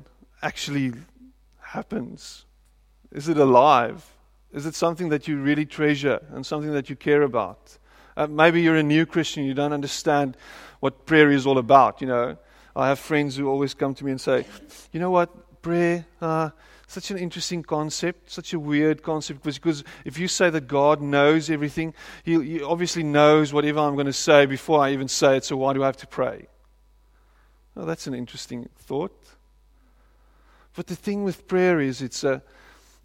actually 0.41 0.95
happens? 1.61 2.47
Is 3.13 3.29
it 3.29 3.37
alive? 3.37 4.15
Is 4.51 4.65
it 4.65 4.75
something 4.75 5.11
that 5.11 5.29
you 5.29 5.37
really 5.37 5.67
treasure 5.67 6.21
and 6.33 6.47
something 6.47 6.73
that 6.73 6.89
you 6.89 6.97
care 6.97 7.23
about? 7.23 7.77
Uh, 8.19 8.27
maybe 8.27 8.61
you're 8.61 8.75
a 8.75 8.83
new 8.83 9.07
Christian, 9.07 9.45
you 9.45 9.55
don't 9.55 9.73
understand 9.73 10.37
what 10.81 11.07
prayer 11.07 11.31
is 11.31 11.47
all 11.47 11.57
about. 11.57 12.01
You 12.01 12.09
know, 12.09 12.37
I 12.75 12.89
have 12.89 12.99
friends 12.99 13.37
who 13.37 13.49
always 13.49 13.75
come 13.75 13.95
to 13.95 14.05
me 14.05 14.11
and 14.11 14.21
say, 14.21 14.45
"You 14.91 14.99
know 14.99 15.13
what, 15.13 15.63
prayer, 15.63 16.05
uh, 16.21 16.51
such 16.89 17.13
an 17.13 17.19
interesting 17.19 17.63
concept, 17.63 18.29
such 18.33 18.53
a 18.53 18.59
weird 18.59 19.05
concept, 19.05 19.45
because 19.45 19.85
if 20.05 20.19
you 20.19 20.27
say 20.27 20.51
that 20.51 20.67
God 20.67 21.01
knows 21.01 21.49
everything, 21.49 21.95
He, 22.25 22.43
he 22.43 22.61
obviously 22.61 23.05
knows 23.05 23.53
whatever 23.53 23.79
I'm 23.79 23.95
going 23.95 24.07
to 24.07 24.13
say 24.13 24.47
before 24.47 24.81
I 24.81 24.91
even 24.93 25.07
say 25.07 25.37
it. 25.37 25.45
So 25.45 25.57
why 25.57 25.73
do 25.73 25.85
I 25.85 25.87
have 25.87 25.97
to 25.99 26.09
pray?" 26.09 26.49
Well, 27.77 27.87
that's 27.87 28.09
an 28.09 28.15
interesting 28.15 28.69
thought. 28.79 29.17
But 30.75 30.89
the 30.89 30.97
thing 30.97 31.23
with 31.23 31.47
prayer 31.47 31.79
is, 31.79 32.03
it's 32.03 32.25
a 32.25 32.43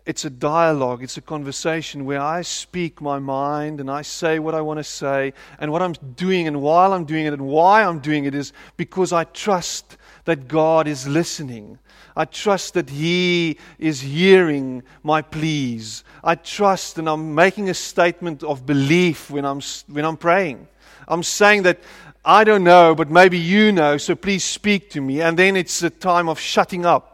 it's 0.06 0.26
a 0.26 0.30
dialogue, 0.30 1.02
it's 1.02 1.16
a 1.16 1.22
conversation 1.22 2.04
where 2.04 2.20
I 2.20 2.42
speak 2.42 3.00
my 3.00 3.20
mind 3.20 3.80
and 3.80 3.90
I 3.90 4.02
say 4.02 4.38
what 4.38 4.54
I 4.54 4.60
want 4.60 4.80
to 4.80 4.84
say 4.84 5.34
and 5.60 5.72
what 5.72 5.82
I'm 5.82 5.94
doing 6.16 6.46
and 6.48 6.62
while 6.62 6.92
I'm 6.92 7.06
doing 7.06 7.26
it 7.26 7.32
and 7.34 7.44
why 7.44 7.84
I'm 7.84 8.00
doing 8.00 8.26
it 8.26 8.36
is 8.36 8.52
because 8.76 9.14
I 9.14 9.24
trust 9.24 9.98
that 10.26 10.50
God 10.50 10.88
is 10.88 11.08
listening. 11.08 11.80
I 12.18 12.26
trust 12.26 12.74
that 12.74 12.90
He 12.90 13.58
is 13.80 14.02
hearing 14.02 14.84
my 15.04 15.22
pleas. 15.22 16.04
I 16.22 16.36
trust 16.36 16.98
and 16.98 17.08
I'm 17.08 17.34
making 17.34 17.70
a 17.70 17.74
statement 17.74 18.44
of 18.44 18.66
belief 18.66 19.32
when 19.32 19.46
I'm, 19.46 19.62
when 19.88 20.04
I'm 20.04 20.18
praying. 20.18 20.68
I'm 21.08 21.24
saying 21.24 21.64
that 21.64 21.80
I 22.26 22.44
don't 22.44 22.64
know, 22.64 22.94
but 22.94 23.10
maybe 23.10 23.38
you 23.38 23.72
know, 23.72 23.98
so 23.98 24.16
please 24.16 24.44
speak 24.44 24.90
to 24.92 25.02
me. 25.02 25.22
And 25.22 25.40
then 25.40 25.56
it's 25.56 25.82
a 25.82 25.90
time 25.90 26.28
of 26.28 26.40
shutting 26.40 26.86
up 26.86 27.14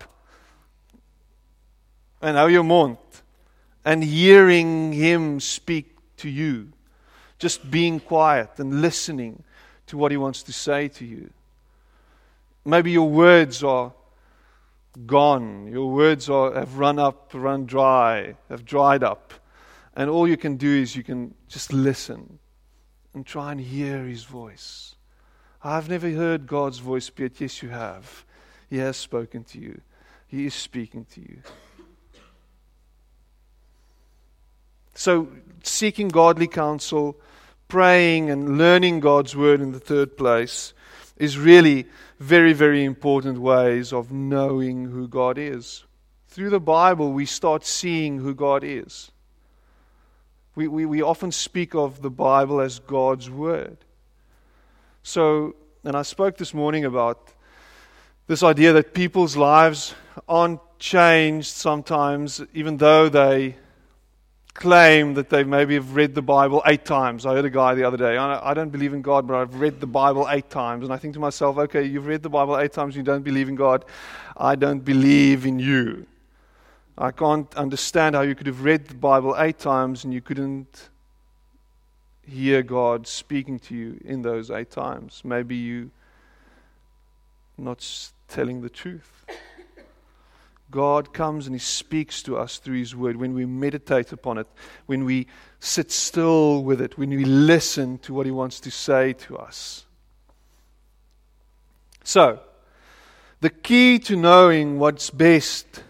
en 2.21 2.36
how 2.36 2.47
you 2.47 2.63
mond 2.63 2.97
and 3.86 4.03
hearing 4.03 4.91
him 4.93 5.39
speak 5.39 5.95
to 6.17 6.29
you 6.29 6.71
just 7.38 7.71
being 7.71 7.99
quiet 7.99 8.49
and 8.58 8.82
listening 8.82 9.43
to 9.88 9.97
what 9.97 10.12
he 10.12 10.17
wants 10.17 10.43
to 10.43 10.53
say 10.53 10.89
to 10.89 11.05
you. 11.05 11.29
Maybe 12.65 12.91
your 12.91 13.10
words 13.10 13.63
are 13.63 13.93
gone. 15.05 15.67
Your 15.67 15.89
words 15.89 16.29
are 16.29 16.53
have 16.53 16.77
run 16.77 16.99
up 16.99 17.32
run 17.34 17.65
dry 17.65 18.36
have 18.49 18.65
dried 18.65 19.03
up. 19.03 19.34
And 19.95 20.10
all 20.10 20.27
you 20.27 20.38
can 20.38 20.58
do 20.58 20.82
is 20.82 20.95
you 20.95 21.03
can 21.03 21.34
just 21.47 21.73
listen 21.73 22.39
and 23.13 23.25
try 23.25 23.51
and 23.51 23.60
hear 23.60 24.05
his 24.05 24.25
voice. 24.25 24.95
I've 25.63 25.89
never 25.89 26.10
heard 26.10 26.45
god's 26.45 26.79
voice 26.79 27.10
but 27.10 27.39
yes 27.39 27.63
you 27.63 27.69
have. 27.69 28.25
He 28.69 28.77
has 28.77 28.97
spoken 28.97 29.45
to 29.45 29.60
you. 29.60 29.82
He 30.27 30.45
is 30.45 30.53
speaking 30.53 31.05
to 31.13 31.21
you 31.21 31.41
So, 35.00 35.30
seeking 35.64 36.10
godly 36.10 36.48
counsel, 36.48 37.16
praying, 37.70 38.30
and 38.30 38.58
learning 38.58 39.00
God's 39.00 39.34
word 39.34 39.62
in 39.62 39.72
the 39.72 39.80
third 39.80 40.18
place 40.18 40.74
is 41.16 41.38
really 41.38 41.88
very, 42.20 42.52
very 42.52 42.84
important 42.84 43.40
ways 43.40 43.94
of 43.94 44.12
knowing 44.12 44.90
who 44.90 45.08
God 45.08 45.38
is. 45.38 45.86
Through 46.28 46.50
the 46.50 46.60
Bible, 46.60 47.14
we 47.14 47.26
start 47.26 47.66
seeing 47.66 48.18
who 48.18 48.36
God 48.36 48.66
is. 48.66 49.10
We, 50.56 50.68
we, 50.68 50.86
we 50.86 51.02
often 51.02 51.32
speak 51.32 51.76
of 51.76 52.02
the 52.02 52.12
Bible 52.12 52.60
as 52.60 52.80
God's 52.80 53.30
Word. 53.30 53.78
So, 55.02 55.56
and 55.86 55.96
I 55.96 56.02
spoke 56.02 56.36
this 56.36 56.54
morning 56.54 56.84
about 56.84 57.32
this 58.28 58.44
idea 58.44 58.74
that 58.74 58.94
people's 58.94 59.38
lives 59.38 59.96
aren't 60.28 60.60
changed 60.78 61.48
sometimes, 61.48 62.42
even 62.54 62.76
though 62.76 63.08
they 63.08 63.56
claim 64.60 65.13
that 65.13 65.30
they 65.30 65.43
maybe 65.45 65.76
have 65.76 65.95
read 65.95 66.13
the 66.13 66.22
Bible 66.22 66.62
eight 66.65 66.84
times. 66.84 67.26
I 67.26 67.34
heard 67.34 67.45
a 67.45 67.50
guy 67.50 67.76
the 67.76 67.86
other 67.86 67.95
day, 67.95 68.17
I 68.17 68.54
don't 68.54 68.69
believe 68.69 68.93
in 68.93 69.02
God, 69.02 69.26
but 69.26 69.36
I've 69.36 69.56
read 69.56 69.80
the 69.80 69.88
Bible 69.88 70.28
eight 70.30 70.50
times. 70.50 70.84
And 70.84 70.93
I 70.93 70.98
think 70.98 71.13
to 71.13 71.19
myself, 71.19 71.58
okay, 71.58 71.84
you've 71.84 72.06
read 72.06 72.24
the 72.24 72.30
Bible 72.30 72.60
eight 72.60 72.74
times, 72.74 72.93
you 72.95 73.02
don't 73.02 73.24
believe 73.24 73.48
in 73.48 73.56
God. 73.56 73.86
I 74.36 74.56
don't 74.56 74.82
believe 74.82 75.45
in 75.45 75.60
you. 75.60 76.06
I 76.98 77.12
can't 77.12 77.56
understand 77.56 78.15
how 78.15 78.24
you 78.24 78.36
could 78.36 78.48
have 78.48 78.65
read 78.65 78.86
the 78.86 78.95
Bible 78.95 79.34
eight 79.39 79.60
times 79.60 80.04
and 80.04 80.13
you 80.13 80.19
couldn't 80.19 80.89
hear 82.28 82.62
God 82.62 83.08
speaking 83.08 83.60
to 83.60 83.76
you 83.76 83.98
in 84.04 84.22
those 84.22 84.52
eight 84.52 84.72
times. 84.72 85.22
Maybe 85.24 85.56
you 85.56 85.89
not 87.58 88.12
telling 88.28 88.62
the 88.62 88.69
truth. 88.69 89.26
God 90.71 91.13
comes 91.13 91.47
and 91.47 91.55
He 91.55 91.60
speaks 91.60 92.21
to 92.23 92.38
us 92.38 92.58
through 92.58 92.79
His 92.79 92.95
Word 92.95 93.17
when 93.17 93.34
we 93.34 93.45
meditate 93.45 94.12
upon 94.12 94.38
it, 94.38 94.47
when 94.86 95.05
we 95.05 95.27
sit 95.60 95.91
still 95.91 96.63
with 96.63 96.82
it, 96.82 96.97
when 96.97 97.10
we 97.10 97.25
listen 97.25 97.97
to 97.99 98.13
what 98.13 98.25
He 98.25 98.32
wants 98.32 98.60
to 98.62 98.71
say 98.71 99.13
to 99.13 99.38
us. 99.38 99.86
So, 102.03 102.39
the 103.41 103.49
key 103.49 103.99
to 103.99 104.15
knowing 104.15 104.79
what's 104.79 105.10
best 105.10 105.84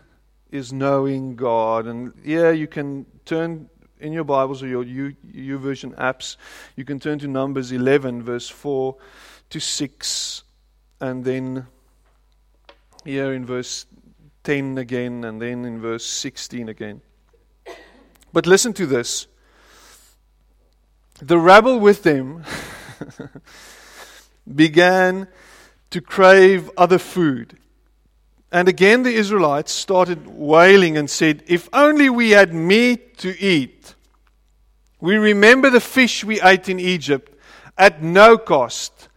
is 0.51 0.73
knowing 0.73 1.35
God. 1.35 1.87
And 1.87 2.13
yeah, 2.23 2.51
you 2.51 2.67
can 2.67 3.05
turn 3.25 3.69
in 3.99 4.13
your 4.13 4.23
Bibles 4.23 4.63
or 4.63 4.67
your 4.67 4.85
YouVersion 4.85 5.95
apps, 5.95 6.37
you 6.75 6.85
can 6.85 6.99
turn 6.99 7.19
to 7.19 7.27
Numbers 7.27 7.71
11, 7.71 8.23
verse 8.23 8.47
4 8.47 8.95
to 9.49 9.59
6, 9.59 10.43
and 11.01 11.25
then 11.25 11.67
here 13.03 13.33
in 13.33 13.45
verse 13.45 13.85
10 14.43 14.77
again, 14.77 15.23
and 15.23 15.41
then 15.41 15.65
in 15.65 15.81
verse 15.81 16.05
16 16.05 16.69
again. 16.69 17.01
But 18.31 18.45
listen 18.45 18.73
to 18.73 18.85
this. 18.85 19.27
The 21.21 21.37
rabble 21.37 21.79
with 21.79 22.03
them 22.03 22.45
began 24.55 25.27
to 25.89 26.01
crave 26.01 26.71
other 26.77 26.97
food. 26.97 27.57
And 28.51 28.67
again 28.67 29.03
the 29.03 29.13
Israelites 29.13 29.71
started 29.71 30.27
wailing 30.27 30.97
and 30.97 31.09
said, 31.09 31.43
If 31.47 31.67
only 31.73 32.09
we 32.09 32.31
had 32.31 32.53
meat 32.53 33.17
to 33.19 33.37
eat. 33.39 33.95
We 35.01 35.17
remember 35.17 35.69
the 35.69 35.81
fish 35.81 36.23
we 36.23 36.41
ate 36.41 36.69
in 36.69 36.79
Egypt 36.79 37.33
at 37.77 38.01
no 38.01 38.37
cost 38.37 39.08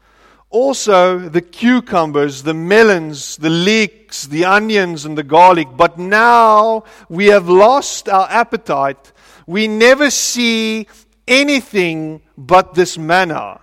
also 0.53 1.19
the 1.19 1.41
cucumbers, 1.41 2.43
the 2.43 2.55
melons, 2.55 3.37
the 3.39 3.51
leeks, 3.51 4.27
the 4.27 4.45
onions, 4.45 5.05
and 5.05 5.19
the 5.19 5.23
garlic. 5.23 5.69
But 5.77 5.99
now 5.99 6.85
we 7.09 7.27
have 7.27 7.49
lost 7.49 8.09
our 8.09 8.29
appetite. 8.31 9.13
We 9.47 9.67
never 9.67 10.11
see 10.11 10.87
anything 11.27 12.23
but 12.37 12.75
this 12.75 12.97
manna. 12.97 13.61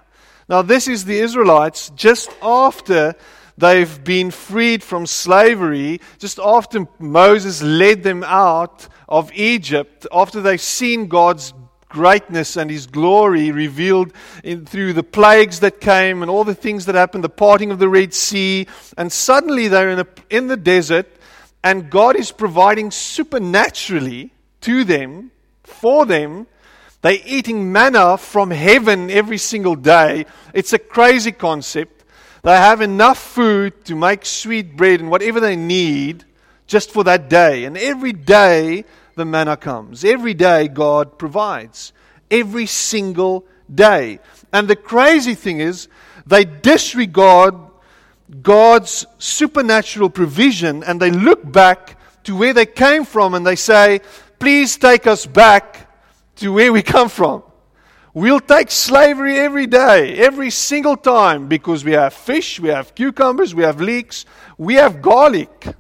Now, 0.49 0.63
this 0.63 0.87
is 0.87 1.05
the 1.05 1.19
Israelites 1.19 1.91
just 1.95 2.31
after 2.41 3.15
they've 3.57 4.03
been 4.03 4.31
freed 4.31 4.83
from 4.83 5.05
slavery, 5.05 6.01
just 6.17 6.39
after 6.39 6.87
Moses 6.97 7.61
led 7.61 8.03
them 8.03 8.23
out 8.23 8.87
of 9.07 9.31
Egypt, 9.33 10.07
after 10.11 10.41
they've 10.41 10.59
seen 10.59 11.07
God's 11.07 11.53
greatness 11.89 12.55
and 12.55 12.69
his 12.69 12.87
glory 12.87 13.51
revealed 13.51 14.13
in, 14.43 14.65
through 14.65 14.93
the 14.93 15.03
plagues 15.03 15.59
that 15.59 15.81
came 15.81 16.21
and 16.21 16.31
all 16.31 16.43
the 16.43 16.55
things 16.55 16.85
that 16.85 16.95
happened, 16.95 17.23
the 17.23 17.29
parting 17.29 17.71
of 17.71 17.79
the 17.79 17.89
Red 17.89 18.13
Sea. 18.13 18.67
And 18.97 19.11
suddenly 19.11 19.67
they're 19.67 19.89
in, 19.89 19.99
a, 19.99 20.07
in 20.29 20.47
the 20.47 20.57
desert, 20.57 21.07
and 21.63 21.89
God 21.89 22.15
is 22.15 22.31
providing 22.31 22.91
supernaturally 22.91 24.31
to 24.61 24.83
them, 24.83 25.31
for 25.63 26.05
them. 26.05 26.47
They're 27.01 27.17
eating 27.25 27.71
manna 27.71 28.17
from 28.17 28.51
heaven 28.51 29.09
every 29.09 29.37
single 29.37 29.75
day. 29.75 30.25
It's 30.53 30.73
a 30.73 30.79
crazy 30.79 31.31
concept. 31.31 32.03
They 32.43 32.55
have 32.55 32.81
enough 32.81 33.17
food 33.17 33.85
to 33.85 33.95
make 33.95 34.25
sweet 34.25 34.77
bread 34.77 35.01
and 35.01 35.09
whatever 35.09 35.39
they 35.39 35.55
need 35.55 36.23
just 36.67 36.91
for 36.91 37.03
that 37.05 37.29
day. 37.29 37.65
And 37.65 37.77
every 37.77 38.13
day 38.13 38.85
the 39.19 39.25
manna 39.25 39.55
comes. 39.57 40.03
Every 40.03 40.33
day, 40.33 40.67
God 40.67 41.19
provides. 41.19 41.93
Every 42.31 42.65
single 42.65 43.45
day. 43.73 44.19
And 44.51 44.67
the 44.67 44.75
crazy 44.75 45.35
thing 45.35 45.59
is, 45.59 45.87
they 46.25 46.45
disregard 46.45 47.55
God's 48.41 49.05
supernatural 49.17 50.09
provision 50.09 50.83
and 50.83 50.99
they 50.99 51.11
look 51.11 51.49
back 51.51 51.99
to 52.23 52.35
where 52.35 52.53
they 52.53 52.65
came 52.65 53.05
from 53.05 53.33
and 53.33 53.45
they 53.45 53.55
say, 53.55 54.01
Please 54.39 54.77
take 54.77 55.05
us 55.05 55.25
back 55.25 55.89
to 56.37 56.53
where 56.53 56.71
we 56.71 56.81
come 56.95 57.09
from. 57.09 57.43
We'll 58.13 58.39
take 58.39 58.71
slavery 58.71 59.37
every 59.37 59.67
day, 59.67 60.17
every 60.17 60.49
single 60.49 60.97
time, 60.97 61.47
because 61.47 61.85
we 61.85 61.91
have 61.91 62.13
fish, 62.13 62.59
we 62.59 62.69
have 62.69 62.95
cucumbers, 62.95 63.53
we 63.53 63.63
have 63.63 63.81
leeks, 63.81 64.25
we 64.57 64.75
have 64.75 65.01
garlic. 65.01 65.75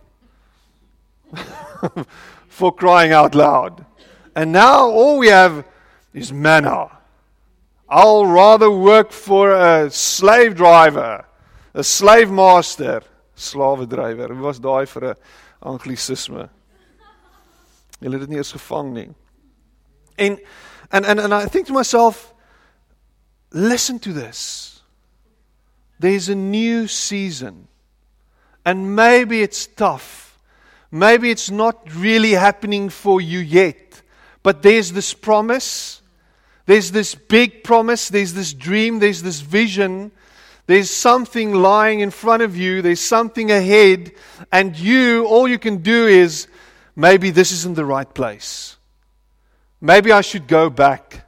for 2.59 2.73
crying 2.73 3.13
out 3.13 3.35
loud. 3.35 3.85
And 4.35 4.51
now 4.51 4.89
all 4.89 5.17
we 5.17 5.29
have 5.29 5.65
is 6.13 6.33
manna. 6.33 6.91
I'll 7.87 8.25
rather 8.25 8.69
work 8.69 9.11
for 9.11 9.51
a 9.51 9.89
slave 9.89 10.55
driver, 10.55 11.25
a 11.73 11.83
slave 11.83 12.29
master, 12.29 13.01
slawe 13.35 13.87
driver. 13.87 14.27
Wie 14.27 14.41
was 14.41 14.59
daai 14.59 14.85
vir 14.85 15.03
'n 15.03 15.15
anglisisme. 15.61 16.49
Julle 18.01 18.13
het 18.13 18.21
dit 18.21 18.29
nie 18.29 18.37
eens 18.37 18.51
gevang 18.51 18.93
nie. 18.93 19.09
En 20.17 20.39
and 20.91 21.05
and 21.05 21.19
and 21.19 21.33
I 21.33 21.47
think 21.47 21.67
to 21.67 21.73
myself 21.73 22.33
listen 23.51 23.99
to 23.99 24.13
this. 24.13 24.83
There's 25.99 26.29
a 26.29 26.35
new 26.35 26.87
season. 26.87 27.67
And 28.65 28.95
maybe 28.95 29.41
it's 29.41 29.67
tough. 29.67 30.28
Maybe 30.91 31.29
it's 31.29 31.51
not 31.51 31.93
really 31.95 32.31
happening 32.31 32.89
for 32.89 33.21
you 33.21 33.39
yet. 33.39 34.01
But 34.41 34.61
there's 34.61 34.91
this 34.91 35.13
promise. 35.13 36.01
There's 36.65 36.91
this 36.91 37.15
big 37.15 37.63
promise. 37.63 38.09
There's 38.09 38.33
this 38.33 38.53
dream. 38.53 38.99
There's 38.99 39.21
this 39.21 39.41
vision. 39.41 40.11
There's 40.65 40.89
something 40.89 41.53
lying 41.53 41.99
in 41.99 42.11
front 42.11 42.43
of 42.43 42.55
you. 42.55 42.81
There's 42.81 42.99
something 42.99 43.51
ahead. 43.51 44.11
And 44.51 44.77
you, 44.77 45.25
all 45.25 45.47
you 45.47 45.59
can 45.59 45.77
do 45.77 46.07
is 46.07 46.47
maybe 46.95 47.31
this 47.31 47.51
isn't 47.51 47.75
the 47.75 47.85
right 47.85 48.11
place. 48.11 48.77
Maybe 49.81 50.11
I 50.11 50.21
should 50.21 50.47
go 50.47 50.69
back. 50.69 51.25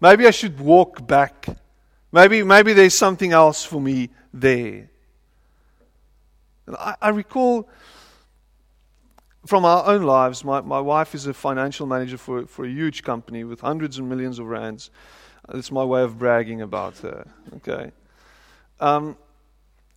Maybe 0.00 0.26
I 0.26 0.30
should 0.30 0.58
walk 0.60 1.06
back. 1.06 1.46
Maybe, 2.10 2.42
maybe 2.42 2.72
there's 2.72 2.94
something 2.94 3.32
else 3.32 3.64
for 3.64 3.80
me 3.80 4.10
there. 4.34 4.90
I, 6.78 6.94
I 7.00 7.08
recall 7.10 7.68
from 9.46 9.64
our 9.64 9.86
own 9.86 10.02
lives, 10.02 10.44
my, 10.44 10.60
my 10.60 10.80
wife 10.80 11.14
is 11.14 11.26
a 11.26 11.34
financial 11.34 11.86
manager 11.86 12.16
for, 12.16 12.46
for 12.46 12.64
a 12.64 12.68
huge 12.68 13.02
company 13.02 13.44
with 13.44 13.60
hundreds 13.60 13.98
of 13.98 14.04
millions 14.04 14.38
of 14.38 14.46
rands. 14.46 14.90
It's 15.52 15.72
my 15.72 15.84
way 15.84 16.02
of 16.02 16.18
bragging 16.18 16.62
about 16.62 16.98
her. 16.98 17.26
Okay. 17.56 17.90
Um, 18.78 19.16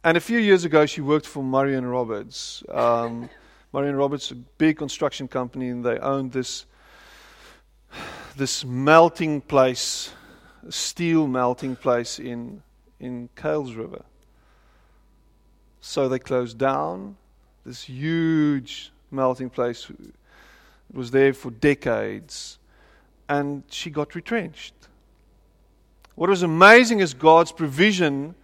and 0.03 0.17
a 0.17 0.19
few 0.19 0.39
years 0.39 0.65
ago, 0.65 0.85
she 0.85 1.01
worked 1.01 1.25
for 1.25 1.41
and 1.41 1.89
Roberts. 1.89 2.63
Um, 2.69 3.29
and 3.73 3.97
Roberts, 3.97 4.31
a 4.31 4.35
big 4.35 4.77
construction 4.77 5.27
company, 5.27 5.69
and 5.69 5.83
they 5.83 5.99
owned 5.99 6.31
this 6.31 6.65
this 8.37 8.65
melting 8.65 9.41
place, 9.41 10.13
steel 10.69 11.27
melting 11.27 11.75
place 11.75 12.19
in 12.19 12.63
in 12.99 13.29
Kales 13.35 13.75
River. 13.75 14.03
So 15.81 16.07
they 16.07 16.19
closed 16.19 16.57
down 16.57 17.17
this 17.65 17.83
huge 17.83 18.91
melting 19.11 19.49
place. 19.49 19.89
It 19.89 20.95
was 20.95 21.11
there 21.11 21.33
for 21.33 21.51
decades, 21.51 22.57
and 23.27 23.63
she 23.69 23.89
got 23.89 24.15
retrenched. 24.15 24.73
What 26.15 26.29
was 26.29 26.43
amazing 26.43 26.99
is 26.99 27.13
God's 27.13 27.51
provision 27.51 28.35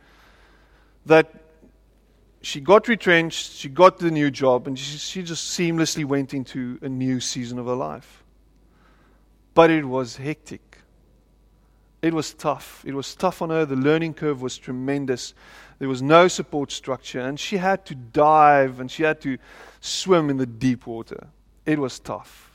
that 1.05 1.33
she 2.41 2.59
got 2.59 2.87
retrenched, 2.87 3.53
she 3.53 3.69
got 3.69 3.99
the 3.99 4.11
new 4.11 4.31
job, 4.31 4.67
and 4.67 4.77
she, 4.77 4.97
she 4.97 5.23
just 5.23 5.57
seamlessly 5.57 6.03
went 6.03 6.33
into 6.33 6.79
a 6.81 6.89
new 6.89 7.19
season 7.19 7.59
of 7.59 7.67
her 7.67 7.75
life. 7.75 8.23
But 9.53 9.69
it 9.69 9.85
was 9.85 10.17
hectic. 10.17 10.70
It 12.01 12.13
was 12.13 12.33
tough. 12.33 12.83
It 12.85 12.93
was 12.93 13.13
tough 13.13 13.41
on 13.41 13.49
her. 13.51 13.65
The 13.65 13.75
learning 13.75 14.15
curve 14.15 14.41
was 14.41 14.57
tremendous. 14.57 15.33
There 15.79 15.89
was 15.89 16.01
no 16.01 16.27
support 16.27 16.71
structure, 16.71 17.19
and 17.19 17.39
she 17.39 17.57
had 17.57 17.85
to 17.87 17.95
dive 17.95 18.79
and 18.79 18.89
she 18.89 19.03
had 19.03 19.21
to 19.21 19.37
swim 19.81 20.29
in 20.29 20.37
the 20.37 20.45
deep 20.45 20.87
water. 20.87 21.27
It 21.65 21.79
was 21.79 21.99
tough. 21.99 22.51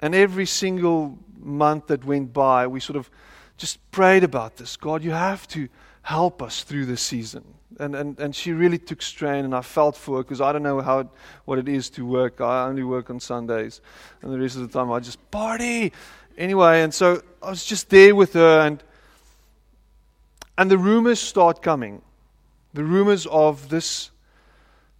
And 0.00 0.14
every 0.14 0.46
single 0.46 1.18
month 1.38 1.88
that 1.88 2.04
went 2.04 2.32
by, 2.32 2.66
we 2.66 2.80
sort 2.80 2.96
of 2.96 3.10
just 3.56 3.78
prayed 3.90 4.24
about 4.24 4.56
this. 4.56 4.76
God, 4.76 5.02
you 5.02 5.10
have 5.10 5.46
to 5.48 5.68
help 6.02 6.42
us 6.42 6.62
through 6.62 6.86
this 6.86 7.02
season. 7.02 7.44
And, 7.80 7.94
and, 7.94 8.18
and 8.18 8.34
she 8.34 8.52
really 8.52 8.78
took 8.78 9.02
strain, 9.02 9.44
and 9.44 9.54
I 9.54 9.60
felt 9.60 9.96
for 9.96 10.16
her 10.16 10.22
because 10.22 10.40
I 10.40 10.52
don't 10.52 10.62
know 10.62 10.80
how, 10.80 11.10
what 11.44 11.58
it 11.58 11.68
is 11.68 11.90
to 11.90 12.06
work. 12.06 12.40
I 12.40 12.66
only 12.66 12.82
work 12.82 13.10
on 13.10 13.20
Sundays, 13.20 13.80
and 14.22 14.32
the 14.32 14.38
rest 14.38 14.56
of 14.56 14.62
the 14.62 14.68
time 14.68 14.90
I 14.90 15.00
just 15.00 15.30
party. 15.30 15.92
Anyway, 16.38 16.82
and 16.82 16.94
so 16.94 17.20
I 17.42 17.50
was 17.50 17.64
just 17.64 17.90
there 17.90 18.14
with 18.14 18.34
her, 18.34 18.60
and, 18.60 18.80
and 20.56 20.70
the 20.70 20.78
rumors 20.78 21.18
start 21.18 21.62
coming. 21.62 22.00
The 22.74 22.84
rumors 22.84 23.26
of 23.26 23.68
this, 23.70 24.10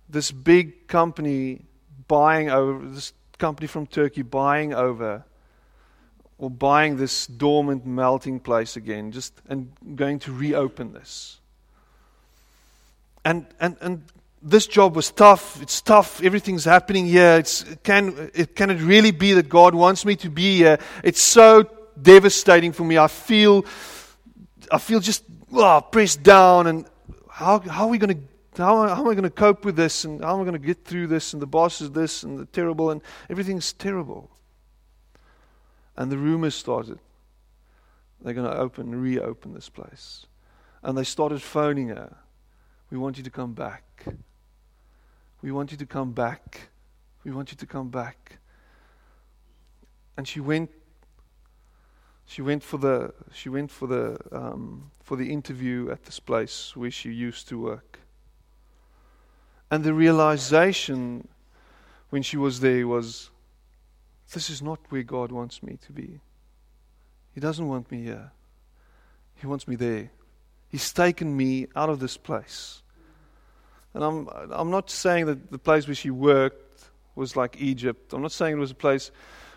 this 0.09 0.33
big 0.33 0.88
company 0.88 1.61
buying 2.09 2.51
over, 2.51 2.85
this 2.88 3.12
company 3.38 3.68
from 3.68 3.87
Turkey 3.87 4.22
buying 4.22 4.74
over 4.74 5.24
or 6.38 6.51
buying 6.51 6.96
this 6.96 7.29
dormant 7.29 7.87
melting 7.87 8.40
place 8.40 8.77
again, 8.77 9.12
just 9.12 9.40
and 9.48 9.70
going 9.94 10.18
to 10.20 10.33
reopen 10.33 10.92
this. 10.92 11.38
And 13.24 13.46
and 13.61 13.77
and 13.81 14.03
this 14.42 14.66
job 14.66 14.96
was 14.96 15.11
tough. 15.11 15.61
It's 15.62 15.81
tough. 15.81 16.22
Everything's 16.22 16.64
happening 16.64 17.07
here. 17.07 17.37
It's 17.38 17.64
can 17.83 18.31
it 18.35 18.55
can 18.55 18.70
it 18.70 18.81
really 18.81 19.11
be 19.11 19.33
that 19.35 19.48
God 19.48 19.74
wants 19.74 20.05
me 20.05 20.16
to 20.16 20.31
be 20.31 20.57
here? 20.59 20.79
It's 21.03 21.20
so 21.20 21.68
devastating 22.01 22.72
for 22.72 22.85
me. 22.85 22.98
I 22.98 23.09
feel 23.09 23.64
I 24.70 24.79
feel 24.79 25.01
just 25.01 25.24
oh, 25.53 25.81
pressed 25.81 26.22
down 26.22 26.66
and 26.66 26.87
how 27.31 27.61
how 27.61 27.87
are 27.87 27.90
we 27.90 27.98
going 27.98 28.16
to 28.16 28.62
how, 28.62 28.87
how 28.88 29.03
am 29.03 29.09
I 29.09 29.14
going 29.14 29.22
to 29.22 29.31
cope 29.31 29.64
with 29.64 29.77
this 29.77 30.05
and 30.05 30.22
how 30.22 30.35
am 30.35 30.40
I 30.40 30.44
going 30.44 30.61
to 30.61 30.66
get 30.66 30.85
through 30.85 31.07
this 31.07 31.33
and 31.33 31.40
the 31.40 31.46
boss 31.46 31.81
is 31.81 31.92
this 31.92 32.22
and 32.22 32.38
the 32.38 32.46
terrible 32.46 32.90
and 32.90 33.01
everything's 33.31 33.72
terrible. 33.72 34.31
And 35.96 36.11
the 36.12 36.18
rumors 36.18 36.55
started. 36.55 36.98
They're 38.20 38.35
going 38.35 38.51
to 38.51 38.57
open, 38.57 39.01
reopen 39.01 39.55
this 39.55 39.68
place. 39.68 40.27
And 40.83 40.96
they 40.96 41.05
started 41.05 41.42
phoning 41.42 41.88
her. 41.88 42.16
We 42.90 42.98
want 42.98 43.16
you 43.16 43.24
to 43.24 43.31
come 43.31 43.53
back. 43.53 44.05
We 45.42 45.53
want 45.53 45.72
you 45.72 45.79
to 45.79 45.87
come 45.87 46.12
back. 46.12 46.68
We 47.24 47.31
want 47.31 47.51
you 47.51 47.57
to 47.57 47.66
come 47.66 47.88
back. 47.88 48.38
And 50.16 50.27
she 50.27 50.40
went. 50.40 50.70
She 52.27 52.42
went 52.42 52.62
for 52.62 52.79
the. 52.79 53.14
She 53.33 53.48
went 53.48 53.70
for 53.70 53.87
the. 53.87 54.18
Um, 54.33 54.90
for 55.09 55.16
the 55.16 55.33
interview 55.33 55.90
at 55.90 56.05
this 56.05 56.20
place 56.20 56.77
where 56.77 56.90
she 56.90 57.11
used 57.11 57.48
to 57.48 57.59
work. 57.59 57.98
And 59.70 59.83
the 59.83 59.94
realization 59.94 61.27
when 62.11 62.22
she 62.22 62.37
was 62.37 62.61
there 62.61 62.87
was 62.87 63.31
this 64.35 64.51
is 64.51 64.61
not 64.61 64.81
where 64.90 65.03
God 65.03 65.33
wants 65.33 65.62
me 65.62 65.79
to 65.87 65.92
be. 65.92 66.20
He 67.33 67.40
doesn't 67.40 67.66
want 67.66 67.90
me 67.90 68.03
here, 68.03 68.33
He 69.37 69.46
wants 69.46 69.66
me 69.66 69.77
there. 69.77 70.11
He's 70.68 70.92
taken 70.92 71.35
me 71.35 71.68
out 71.74 71.88
of 71.88 72.01
this 72.01 72.18
place. 72.18 72.83
And 73.94 74.05
I'm, 74.05 74.29
I'm 74.51 74.70
not 74.70 74.90
saying 74.90 75.27
that 75.27 75.51
the 75.51 75.59
place 75.59 75.87
where 75.87 75.94
she 75.94 76.11
worked 76.11 76.85
was 77.14 77.37
like 77.37 77.61
Egypt. 77.61 78.12
I'm 78.12 78.22
not 78.22 78.33
saying 78.33 78.57
it 78.57 78.61
was 78.61 78.70
a 78.70 78.77
place 78.77 79.11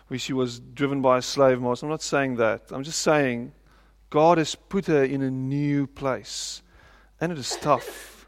where 0.08 0.18
she 0.18 0.32
was 0.32 0.58
driven 0.58 1.00
by 1.00 1.18
a 1.18 1.22
slave 1.22 1.60
master. 1.60 1.86
I'm 1.86 1.90
not 1.90 2.02
saying 2.02 2.36
that. 2.36 2.64
I'm 2.70 2.82
just 2.82 3.00
saying 3.00 3.52
God 4.10 4.38
has 4.38 4.54
put 4.54 4.86
her 4.86 5.04
in 5.04 5.22
a 5.22 5.30
new 5.30 5.86
place. 5.86 6.62
And 7.20 7.30
it 7.30 7.38
is 7.38 7.56
tough. 7.56 8.26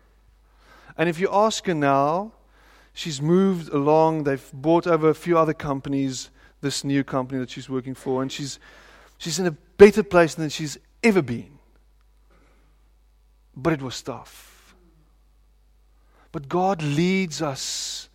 And 0.96 1.08
if 1.08 1.18
you 1.18 1.28
ask 1.32 1.66
her 1.66 1.74
now, 1.74 2.32
she's 2.92 3.20
moved 3.20 3.72
along. 3.72 4.24
They've 4.24 4.50
bought 4.52 4.86
over 4.86 5.08
a 5.08 5.14
few 5.14 5.36
other 5.36 5.52
companies 5.52 6.30
this 6.60 6.84
new 6.84 7.04
company 7.04 7.40
that 7.40 7.50
she's 7.50 7.68
working 7.68 7.94
for, 7.94 8.22
and 8.22 8.32
she's, 8.32 8.58
she's 9.18 9.38
in 9.38 9.46
a 9.46 9.50
better 9.50 10.02
place 10.02 10.34
than 10.34 10.48
she's 10.48 10.78
ever 11.02 11.20
been. 11.20 11.58
But 13.54 13.74
it 13.74 13.82
was 13.82 14.00
tough. 14.00 14.53
But 16.34 16.48
God 16.48 16.82
leads 16.82 17.40
us 17.40 18.08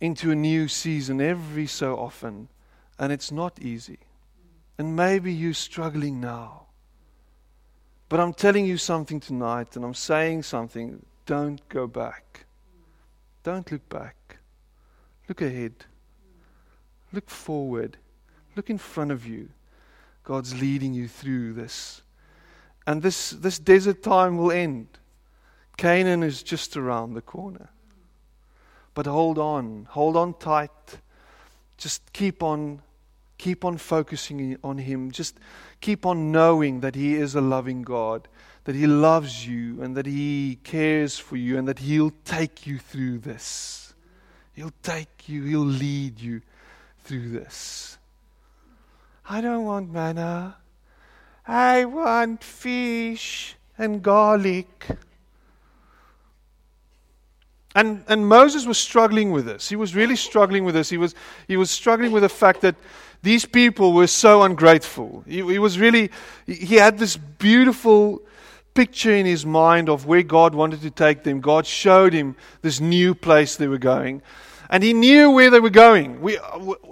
into 0.00 0.32
a 0.32 0.34
new 0.34 0.66
season 0.66 1.20
every 1.20 1.68
so 1.68 1.96
often, 1.96 2.48
and 2.98 3.12
it's 3.12 3.30
not 3.30 3.60
easy. 3.62 4.00
And 4.76 4.96
maybe 4.96 5.32
you're 5.32 5.54
struggling 5.54 6.20
now. 6.20 6.66
But 8.08 8.18
I'm 8.18 8.34
telling 8.34 8.66
you 8.66 8.76
something 8.76 9.20
tonight, 9.20 9.76
and 9.76 9.84
I'm 9.84 9.94
saying 9.94 10.42
something. 10.42 11.06
Don't 11.26 11.60
go 11.68 11.86
back. 11.86 12.46
Don't 13.44 13.70
look 13.70 13.88
back. 13.88 14.38
Look 15.28 15.42
ahead. 15.42 15.74
Look 17.12 17.30
forward. 17.30 17.98
Look 18.56 18.68
in 18.68 18.78
front 18.78 19.12
of 19.12 19.24
you. 19.24 19.48
God's 20.24 20.60
leading 20.60 20.92
you 20.92 21.06
through 21.06 21.52
this. 21.52 22.02
And 22.84 23.00
this, 23.00 23.30
this 23.30 23.60
desert 23.60 24.02
time 24.02 24.36
will 24.36 24.50
end. 24.50 24.88
Canaan 25.80 26.22
is 26.22 26.42
just 26.42 26.76
around 26.76 27.14
the 27.14 27.22
corner. 27.22 27.70
But 28.92 29.06
hold 29.06 29.38
on. 29.38 29.86
Hold 29.88 30.14
on 30.14 30.34
tight. 30.34 30.98
Just 31.78 32.12
keep 32.12 32.42
on 32.42 32.82
keep 33.38 33.64
on 33.64 33.78
focusing 33.78 34.58
on 34.62 34.76
him. 34.76 35.10
Just 35.10 35.40
keep 35.80 36.04
on 36.04 36.30
knowing 36.30 36.80
that 36.80 36.94
he 36.94 37.14
is 37.14 37.34
a 37.34 37.40
loving 37.40 37.80
God, 37.80 38.28
that 38.64 38.74
he 38.74 38.86
loves 38.86 39.46
you 39.46 39.82
and 39.82 39.96
that 39.96 40.04
he 40.04 40.58
cares 40.64 41.18
for 41.18 41.36
you 41.36 41.56
and 41.56 41.66
that 41.66 41.78
he'll 41.78 42.12
take 42.26 42.66
you 42.66 42.78
through 42.78 43.20
this. 43.20 43.94
He'll 44.52 44.74
take 44.82 45.30
you, 45.30 45.44
he'll 45.44 45.60
lead 45.60 46.20
you 46.20 46.42
through 47.04 47.30
this. 47.30 47.96
I 49.26 49.40
don't 49.40 49.64
want 49.64 49.90
manna. 49.90 50.58
I 51.46 51.86
want 51.86 52.44
fish 52.44 53.56
and 53.78 54.02
garlic. 54.02 54.86
And, 57.74 58.04
and 58.08 58.28
Moses 58.28 58.66
was 58.66 58.78
struggling 58.78 59.30
with 59.30 59.46
this. 59.46 59.68
He 59.68 59.76
was 59.76 59.94
really 59.94 60.16
struggling 60.16 60.64
with 60.64 60.74
this. 60.74 60.90
He 60.90 60.96
was, 60.96 61.14
he 61.46 61.56
was 61.56 61.70
struggling 61.70 62.10
with 62.10 62.22
the 62.22 62.28
fact 62.28 62.62
that 62.62 62.74
these 63.22 63.44
people 63.44 63.92
were 63.92 64.06
so 64.06 64.42
ungrateful. 64.42 65.22
He, 65.26 65.36
he 65.36 65.58
was 65.58 65.78
really, 65.78 66.10
he 66.46 66.76
had 66.76 66.98
this 66.98 67.16
beautiful 67.16 68.22
picture 68.74 69.14
in 69.14 69.26
his 69.26 69.46
mind 69.46 69.88
of 69.88 70.06
where 70.06 70.22
God 70.22 70.54
wanted 70.54 70.80
to 70.82 70.90
take 70.90 71.22
them. 71.22 71.40
God 71.40 71.66
showed 71.66 72.12
him 72.12 72.34
this 72.62 72.80
new 72.80 73.14
place 73.14 73.56
they 73.56 73.68
were 73.68 73.78
going. 73.78 74.22
And 74.68 74.82
he 74.82 74.92
knew 74.92 75.30
where 75.32 75.50
they 75.50 75.60
were 75.60 75.70
going. 75.70 76.20
We, 76.20 76.38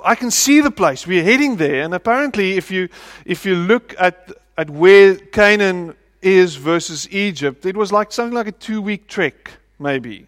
I 0.04 0.16
can 0.16 0.30
see 0.30 0.60
the 0.60 0.70
place. 0.70 1.06
We're 1.06 1.22
heading 1.22 1.56
there. 1.56 1.82
And 1.82 1.94
apparently, 1.94 2.56
if 2.56 2.70
you, 2.70 2.88
if 3.24 3.46
you 3.46 3.54
look 3.54 3.94
at, 3.98 4.32
at 4.56 4.68
where 4.68 5.14
Canaan 5.16 5.94
is 6.20 6.56
versus 6.56 7.08
Egypt, 7.10 7.64
it 7.66 7.76
was 7.76 7.92
like 7.92 8.10
something 8.12 8.34
like 8.34 8.48
a 8.48 8.52
two 8.52 8.82
week 8.82 9.06
trek, 9.06 9.52
maybe. 9.78 10.26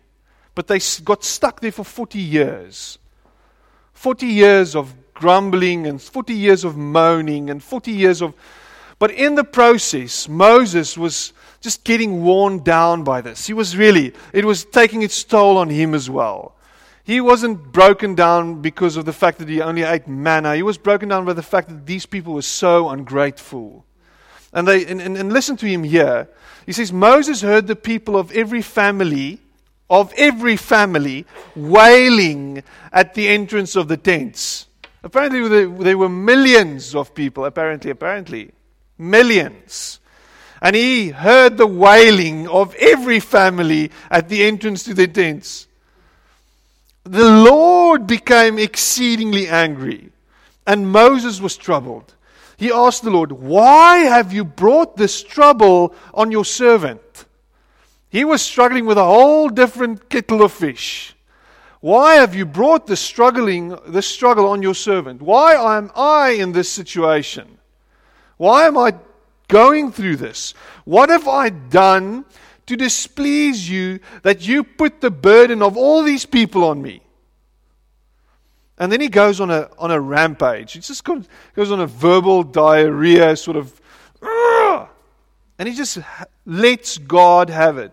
But 0.61 0.67
they 0.67 0.81
got 1.05 1.25
stuck 1.25 1.61
there 1.61 1.73
for 1.73 1.85
40 1.85 2.19
years. 2.19 2.99
40 3.95 4.27
years 4.27 4.77
of 4.77 4.93
grumbling 5.15 5.87
and 5.87 6.03
40 6.03 6.35
years 6.35 6.65
of 6.65 6.77
moaning 6.77 7.49
and 7.49 7.63
40 7.63 7.91
years 7.91 8.21
of. 8.21 8.35
But 8.99 9.11
in 9.11 9.37
the 9.37 9.45
process, 9.45 10.29
Moses 10.29 10.99
was 10.99 11.33
just 11.63 11.83
getting 11.83 12.23
worn 12.25 12.63
down 12.63 13.05
by 13.05 13.23
this. 13.23 13.47
He 13.47 13.55
was 13.55 13.75
really, 13.75 14.13
it 14.35 14.45
was 14.45 14.67
taking 14.67 15.01
its 15.01 15.25
toll 15.25 15.57
on 15.57 15.71
him 15.71 15.95
as 15.95 16.11
well. 16.11 16.55
He 17.05 17.23
wasn't 17.23 17.73
broken 17.73 18.15
down 18.15 18.61
because 18.61 18.99
of 18.99 19.07
the 19.07 19.15
fact 19.15 19.39
that 19.39 19.49
he 19.49 19.63
only 19.63 19.85
ate 19.85 20.07
manna. 20.09 20.57
He 20.57 20.63
was 20.63 20.77
broken 20.77 21.09
down 21.09 21.25
by 21.25 21.33
the 21.33 21.43
fact 21.43 21.71
that 21.71 21.87
these 21.87 22.05
people 22.05 22.35
were 22.35 22.43
so 22.43 22.91
ungrateful. 22.91 23.87
And, 24.53 24.69
they, 24.69 24.85
and, 24.85 25.01
and, 25.01 25.17
and 25.17 25.33
listen 25.33 25.57
to 25.57 25.67
him 25.67 25.85
here. 25.85 26.29
He 26.67 26.73
says, 26.73 26.93
Moses 26.93 27.41
heard 27.41 27.67
the 27.67 27.77
people 27.77 28.19
of 28.19 28.31
every 28.33 28.61
family, 28.61 29.41
of 29.91 30.15
every 30.17 30.57
family, 30.57 31.27
wailing 31.57 32.63
at 32.93 33.13
the 33.15 33.29
entrance 33.29 33.75
of 33.75 33.89
the 33.89 33.97
tents. 33.97 34.69
Apparently, 35.03 35.67
there 35.83 35.99
were 35.99 36.09
millions 36.09 36.95
of 36.95 37.13
people, 37.15 37.45
apparently, 37.45 37.91
apparently. 37.91 38.53
Millions. 38.97 39.99
And 40.63 40.77
he 40.77 41.09
heard 41.09 41.57
the 41.57 41.67
wailing 41.67 42.47
of 42.49 42.75
every 42.77 43.19
family 43.19 43.91
at 44.11 44.29
the 44.29 44.45
entrance 44.45 44.85
to 44.85 44.95
the 44.95 45.09
tents. 45.09 45.67
The 47.05 47.31
Lord 47.31 48.07
became 48.07 48.59
exceedingly 48.59 49.49
angry, 49.49 50.11
and 50.67 50.93
Moses 50.93 51.41
was 51.41 51.57
troubled. 51.57 52.15
He 52.59 52.71
asked 52.71 53.03
the 53.03 53.11
Lord, 53.11 53.33
Why 53.33 54.01
have 54.01 54.35
you 54.35 54.45
brought 54.45 54.99
this 54.99 55.23
trouble 55.23 55.95
on 56.13 56.31
your 56.31 56.45
servant? 56.45 57.01
He 58.11 58.25
was 58.25 58.43
struggling 58.43 58.87
with 58.87 58.99
a 58.99 59.05
whole 59.05 59.49
different 59.49 60.09
kettle 60.11 60.43
of 60.43 60.53
fish. 60.53 61.15
Why 61.81 62.17
have 62.17 62.35
you 62.35 62.45
brought 62.45 62.87
this 62.87 63.01
struggling 63.01 63.77
this 63.87 64.07
struggle 64.07 64.47
on 64.49 64.63
your 64.63 64.75
servant? 64.75 65.23
Why 65.23 65.55
am 65.55 65.91
I 65.97 66.31
in 66.31 66.53
this 66.53 66.69
situation? 66.69 67.59
Why 68.37 68.67
am 68.67 68.77
I 68.77 68.95
going 69.49 69.93
through 69.93 70.17
this? 70.17 70.55
What 70.85 71.09
have 71.09 71.27
I 71.27 71.49
done 71.49 72.27
to 72.67 72.77
displease 72.77 73.69
you 73.69 74.01
that 74.23 74.47
you 74.47 74.65
put 74.65 75.01
the 75.01 75.11
burden 75.11 75.63
of 75.63 75.77
all 75.77 76.03
these 76.03 76.27
people 76.27 76.65
on 76.65 76.83
me? 76.83 77.03
And 78.77 78.91
then 78.91 79.01
he 79.01 79.09
goes 79.09 79.41
on 79.41 79.51
a, 79.51 79.71
on 79.79 79.91
a 79.91 80.01
rampage. 80.01 80.73
He 80.73 80.81
just 80.81 81.05
goes 81.05 81.71
on 81.71 81.81
a 81.81 81.87
verbal 81.87 82.43
diarrhea, 82.43 83.37
sort 83.37 83.57
of. 83.57 83.81
And 85.59 85.69
he 85.69 85.75
just 85.75 85.99
lets 86.47 86.97
God 86.97 87.51
have 87.51 87.77
it. 87.77 87.93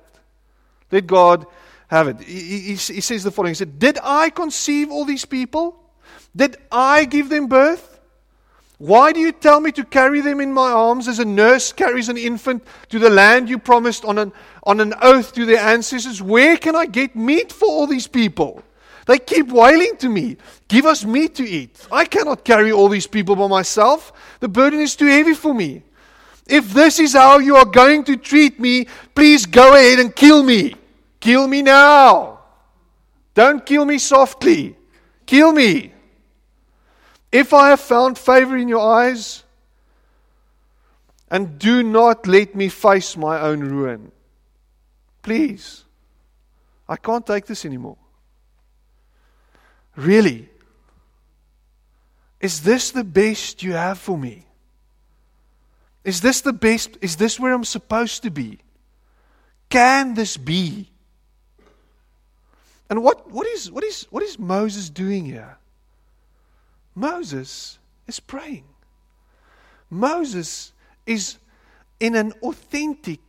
Let 0.91 1.07
God 1.07 1.45
have 1.87 2.07
it. 2.07 2.21
He, 2.21 2.59
he, 2.59 2.75
he 2.75 3.01
says 3.01 3.23
the 3.23 3.31
following 3.31 3.51
He 3.51 3.55
said, 3.55 3.79
Did 3.79 3.97
I 4.03 4.29
conceive 4.29 4.91
all 4.91 5.05
these 5.05 5.25
people? 5.25 5.79
Did 6.35 6.57
I 6.71 7.05
give 7.05 7.29
them 7.29 7.47
birth? 7.47 7.99
Why 8.77 9.11
do 9.11 9.19
you 9.19 9.31
tell 9.31 9.59
me 9.59 9.71
to 9.71 9.83
carry 9.83 10.21
them 10.21 10.39
in 10.39 10.53
my 10.53 10.71
arms 10.71 11.07
as 11.07 11.17
a 11.17 11.25
nurse 11.25 11.73
carries 11.73 12.09
an 12.09 12.17
infant 12.17 12.63
to 12.89 12.99
the 12.99 13.09
land 13.09 13.49
you 13.49 13.57
promised 13.57 14.05
on 14.05 14.19
an, 14.19 14.31
on 14.63 14.79
an 14.79 14.93
oath 15.01 15.33
to 15.33 15.45
their 15.45 15.59
ancestors? 15.59 16.21
Where 16.21 16.57
can 16.57 16.75
I 16.75 16.85
get 16.85 17.15
meat 17.15 17.51
for 17.51 17.67
all 17.67 17.87
these 17.87 18.05
people? 18.05 18.61
They 19.07 19.17
keep 19.17 19.47
wailing 19.47 19.97
to 19.97 20.09
me, 20.09 20.37
Give 20.67 20.85
us 20.85 21.05
meat 21.05 21.35
to 21.35 21.47
eat. 21.47 21.87
I 21.91 22.05
cannot 22.05 22.43
carry 22.43 22.71
all 22.71 22.89
these 22.89 23.07
people 23.07 23.35
by 23.35 23.47
myself. 23.47 24.11
The 24.41 24.49
burden 24.49 24.81
is 24.81 24.95
too 24.95 25.07
heavy 25.07 25.33
for 25.33 25.53
me. 25.53 25.81
If 26.47 26.73
this 26.73 26.99
is 26.99 27.13
how 27.13 27.39
you 27.39 27.55
are 27.57 27.65
going 27.65 28.03
to 28.05 28.15
treat 28.15 28.59
me, 28.59 28.87
please 29.13 29.45
go 29.45 29.75
ahead 29.75 29.99
and 29.99 30.15
kill 30.15 30.43
me. 30.43 30.75
Kill 31.19 31.47
me 31.47 31.61
now. 31.61 32.39
Don't 33.33 33.65
kill 33.65 33.85
me 33.85 33.97
softly. 33.97 34.75
Kill 35.25 35.51
me. 35.51 35.93
If 37.31 37.53
I 37.53 37.69
have 37.69 37.81
found 37.81 38.17
favor 38.17 38.55
in 38.55 38.67
your 38.67 38.81
eyes, 38.81 39.43
and 41.29 41.59
do 41.59 41.83
not 41.83 42.25
let 42.25 42.55
me 42.55 42.69
face 42.69 43.17
my 43.17 43.41
own 43.41 43.59
ruin. 43.59 44.11
Please. 45.21 45.83
I 46.87 46.95
can't 46.95 47.27
take 47.27 47.45
this 47.45 47.65
anymore. 47.65 47.97
Really? 49.97 50.47
Is 52.39 52.61
this 52.61 52.91
the 52.91 53.03
best 53.03 53.61
you 53.61 53.73
have 53.73 53.99
for 53.99 54.17
me? 54.17 54.46
Is 56.07 56.21
this 56.21 56.41
the 56.41 56.53
best? 56.53 56.97
Is 57.01 57.17
this 57.17 57.39
where 57.39 57.53
I'm 57.53 57.63
supposed 57.63 58.23
to 58.23 58.31
be? 58.31 58.57
Can 59.69 60.15
this 60.15 60.37
be? 60.37 60.89
And 62.89 63.03
what, 63.03 63.29
what, 63.29 63.45
is, 63.45 63.69
what, 63.69 63.83
is, 63.83 64.07
what 64.09 64.23
is 64.23 64.39
Moses 64.39 64.89
doing 64.89 65.25
here? 65.25 65.59
Moses 66.95 67.77
is 68.07 68.19
praying. 68.19 68.63
Moses 69.91 70.71
is 71.05 71.37
in 71.99 72.15
an 72.15 72.31
authentic 72.41 73.19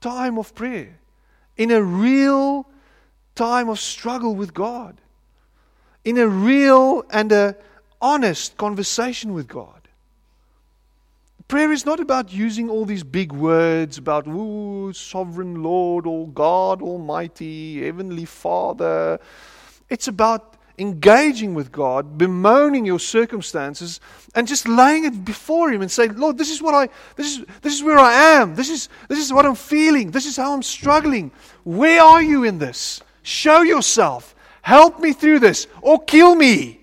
time 0.00 0.38
of 0.38 0.54
prayer, 0.54 1.00
in 1.56 1.72
a 1.72 1.82
real 1.82 2.68
time 3.34 3.68
of 3.68 3.80
struggle 3.80 4.36
with 4.36 4.54
God 4.54 5.00
in 6.08 6.16
a 6.16 6.26
real 6.26 7.04
and 7.10 7.30
a 7.32 7.54
honest 8.00 8.56
conversation 8.56 9.34
with 9.34 9.46
God. 9.46 9.77
Prayer 11.48 11.72
is 11.72 11.86
not 11.86 11.98
about 11.98 12.30
using 12.30 12.68
all 12.68 12.84
these 12.84 13.02
big 13.02 13.32
words 13.32 13.96
about, 13.96 14.26
ooh, 14.26 14.92
sovereign 14.92 15.62
Lord, 15.62 16.06
or 16.06 16.28
God 16.28 16.82
Almighty, 16.82 17.82
Heavenly 17.82 18.26
Father. 18.26 19.18
It's 19.88 20.08
about 20.08 20.58
engaging 20.76 21.54
with 21.54 21.72
God, 21.72 22.18
bemoaning 22.18 22.84
your 22.84 22.98
circumstances, 22.98 23.98
and 24.34 24.46
just 24.46 24.68
laying 24.68 25.06
it 25.06 25.24
before 25.24 25.72
Him 25.72 25.80
and 25.80 25.90
say, 25.90 26.08
Lord, 26.08 26.36
this 26.36 26.50
is 26.50 26.60
what 26.60 26.74
I 26.74 26.90
this 27.16 27.38
is 27.38 27.46
this 27.62 27.72
is 27.72 27.82
where 27.82 27.98
I 27.98 28.12
am. 28.12 28.54
This 28.54 28.68
is 28.68 28.90
this 29.08 29.18
is 29.18 29.32
what 29.32 29.46
I'm 29.46 29.54
feeling. 29.54 30.10
This 30.10 30.26
is 30.26 30.36
how 30.36 30.52
I'm 30.52 30.62
struggling. 30.62 31.30
Where 31.64 32.02
are 32.02 32.22
you 32.22 32.44
in 32.44 32.58
this? 32.58 33.00
Show 33.22 33.62
yourself. 33.62 34.34
Help 34.60 35.00
me 35.00 35.14
through 35.14 35.38
this 35.38 35.66
or 35.80 35.98
kill 35.98 36.34
me. 36.34 36.78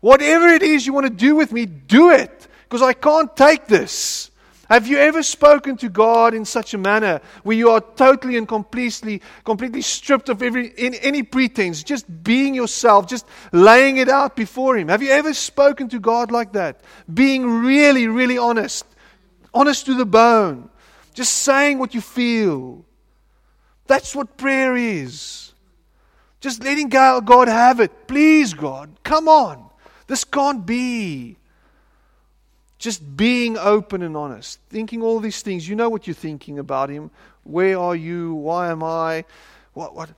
Whatever 0.00 0.48
it 0.48 0.62
is 0.62 0.86
you 0.86 0.94
want 0.94 1.04
to 1.04 1.12
do 1.12 1.36
with 1.36 1.52
me, 1.52 1.66
do 1.66 2.12
it 2.12 2.37
because 2.68 2.82
I 2.82 2.92
can't 2.92 3.34
take 3.34 3.66
this. 3.66 4.30
Have 4.68 4.86
you 4.86 4.98
ever 4.98 5.22
spoken 5.22 5.78
to 5.78 5.88
God 5.88 6.34
in 6.34 6.44
such 6.44 6.74
a 6.74 6.78
manner 6.78 7.22
where 7.42 7.56
you 7.56 7.70
are 7.70 7.80
totally 7.80 8.36
and 8.36 8.46
completely, 8.46 9.22
completely 9.42 9.80
stripped 9.80 10.28
of 10.28 10.42
every, 10.42 10.68
in, 10.68 10.94
any 10.96 11.22
pretense, 11.22 11.82
just 11.82 12.04
being 12.22 12.54
yourself, 12.54 13.08
just 13.08 13.26
laying 13.50 13.96
it 13.96 14.10
out 14.10 14.36
before 14.36 14.76
Him? 14.76 14.88
Have 14.88 15.02
you 15.02 15.10
ever 15.10 15.32
spoken 15.32 15.88
to 15.88 15.98
God 15.98 16.30
like 16.30 16.52
that? 16.52 16.82
Being 17.12 17.46
really, 17.62 18.08
really 18.08 18.36
honest, 18.36 18.84
honest 19.54 19.86
to 19.86 19.94
the 19.94 20.04
bone, 20.04 20.68
just 21.14 21.34
saying 21.36 21.78
what 21.78 21.94
you 21.94 22.02
feel. 22.02 22.84
That's 23.86 24.14
what 24.14 24.36
prayer 24.36 24.76
is. 24.76 25.54
Just 26.40 26.62
letting 26.62 26.90
God 26.90 27.48
have 27.48 27.80
it. 27.80 28.06
Please, 28.06 28.52
God, 28.52 28.90
come 29.02 29.28
on. 29.28 29.70
This 30.08 30.24
can't 30.24 30.66
be. 30.66 31.37
Just 32.78 33.16
being 33.16 33.58
open 33.58 34.02
and 34.02 34.16
honest. 34.16 34.60
Thinking 34.68 35.02
all 35.02 35.20
these 35.20 35.42
things. 35.42 35.68
You 35.68 35.74
know 35.76 35.88
what 35.88 36.06
you're 36.06 36.14
thinking 36.14 36.58
about 36.58 36.90
Him. 36.90 37.10
Where 37.42 37.78
are 37.78 37.96
you? 37.96 38.34
Why 38.34 38.70
am 38.70 38.82
I? 38.82 39.24
What? 39.74 39.94
What? 39.94 40.10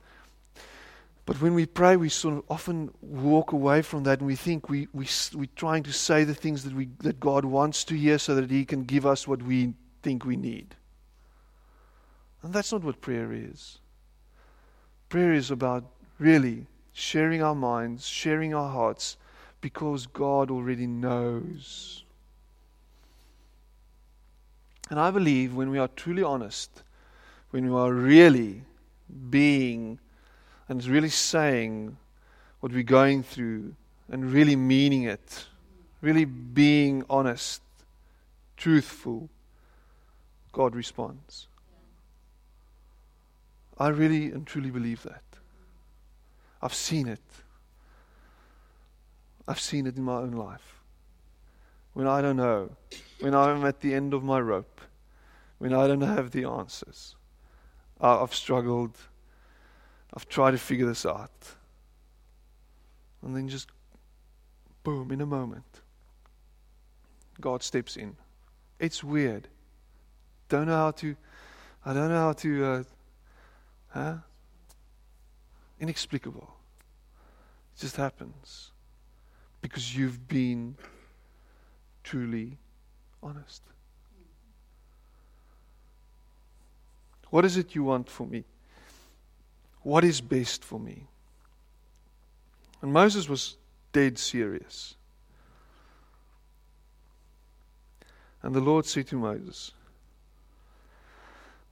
But 1.25 1.39
when 1.39 1.53
we 1.53 1.65
pray, 1.65 1.95
we 1.95 2.09
sort 2.09 2.37
of 2.37 2.43
often 2.49 2.91
walk 3.01 3.51
away 3.51 3.83
from 3.83 4.03
that 4.03 4.19
and 4.19 4.27
we 4.27 4.35
think 4.35 4.69
we, 4.69 4.87
we, 4.91 5.07
we're 5.33 5.47
trying 5.55 5.83
to 5.83 5.93
say 5.93 6.23
the 6.23 6.33
things 6.33 6.63
that, 6.63 6.73
we, 6.73 6.89
that 6.99 7.19
God 7.19 7.45
wants 7.45 7.83
to 7.85 7.95
hear 7.95 8.17
so 8.17 8.35
that 8.35 8.49
He 8.49 8.65
can 8.65 8.83
give 8.83 9.05
us 9.05 9.27
what 9.27 9.41
we 9.41 9.73
think 10.01 10.25
we 10.25 10.35
need. 10.35 10.75
And 12.41 12.51
that's 12.53 12.71
not 12.71 12.83
what 12.83 13.01
prayer 13.01 13.31
is. 13.31 13.79
Prayer 15.09 15.33
is 15.33 15.51
about 15.51 15.85
really 16.17 16.65
sharing 16.91 17.41
our 17.43 17.55
minds, 17.55 18.07
sharing 18.07 18.53
our 18.53 18.69
hearts, 18.69 19.17
because 19.61 20.07
God 20.07 20.49
already 20.49 20.87
knows. 20.87 22.03
And 24.91 24.99
I 24.99 25.09
believe 25.09 25.55
when 25.55 25.71
we 25.71 25.79
are 25.79 25.87
truly 25.87 26.21
honest, 26.21 26.83
when 27.51 27.71
we 27.71 27.79
are 27.79 27.93
really 27.93 28.63
being 29.29 29.99
and 30.67 30.83
really 30.83 31.07
saying 31.07 31.95
what 32.59 32.73
we're 32.73 32.83
going 32.83 33.23
through 33.23 33.73
and 34.11 34.33
really 34.33 34.57
meaning 34.57 35.03
it, 35.03 35.45
really 36.01 36.25
being 36.25 37.05
honest, 37.09 37.61
truthful, 38.57 39.29
God 40.51 40.75
responds. 40.75 41.47
I 43.77 43.87
really 43.87 44.25
and 44.25 44.45
truly 44.45 44.71
believe 44.71 45.03
that. 45.03 45.23
I've 46.61 46.73
seen 46.73 47.07
it. 47.07 47.23
I've 49.47 49.61
seen 49.61 49.87
it 49.87 49.95
in 49.95 50.03
my 50.03 50.17
own 50.17 50.33
life. 50.33 50.81
When 51.93 52.07
I 52.07 52.21
don't 52.21 52.35
know, 52.35 52.71
when 53.21 53.35
I'm 53.35 53.63
at 53.65 53.81
the 53.81 53.93
end 53.93 54.13
of 54.13 54.23
my 54.23 54.39
rope, 54.39 54.81
when 55.59 55.73
I 55.73 55.87
don't 55.87 56.01
have 56.01 56.31
the 56.31 56.45
answers, 56.45 57.15
I've 57.99 58.33
struggled. 58.33 58.97
I've 60.13 60.27
tried 60.27 60.51
to 60.51 60.57
figure 60.57 60.87
this 60.87 61.05
out. 61.05 61.55
And 63.21 63.35
then 63.35 63.47
just 63.47 63.69
boom, 64.83 65.11
in 65.11 65.21
a 65.21 65.25
moment, 65.25 65.81
God 67.39 67.61
steps 67.61 67.95
in. 67.95 68.15
It's 68.79 69.03
weird. 69.03 69.47
Don't 70.49 70.67
know 70.67 70.75
how 70.75 70.91
to, 70.91 71.15
I 71.85 71.93
don't 71.93 72.09
know 72.09 72.17
how 72.17 72.33
to, 72.33 72.65
uh, 72.65 72.83
huh? 73.89 74.15
Inexplicable. 75.79 76.51
It 77.75 77.81
just 77.81 77.95
happens 77.95 78.71
because 79.61 79.95
you've 79.95 80.27
been 80.27 80.75
truly 82.03 82.57
honest. 83.23 83.61
What 87.29 87.45
is 87.45 87.57
it 87.57 87.75
you 87.75 87.83
want 87.83 88.09
for 88.09 88.27
me? 88.27 88.43
What 89.83 90.03
is 90.03 90.21
best 90.21 90.63
for 90.63 90.79
me? 90.79 91.07
And 92.81 92.91
Moses 92.91 93.29
was 93.29 93.57
dead 93.93 94.17
serious. 94.17 94.95
And 98.43 98.55
the 98.55 98.59
Lord 98.59 98.85
said 98.85 99.07
to 99.07 99.17
Moses, 99.17 99.71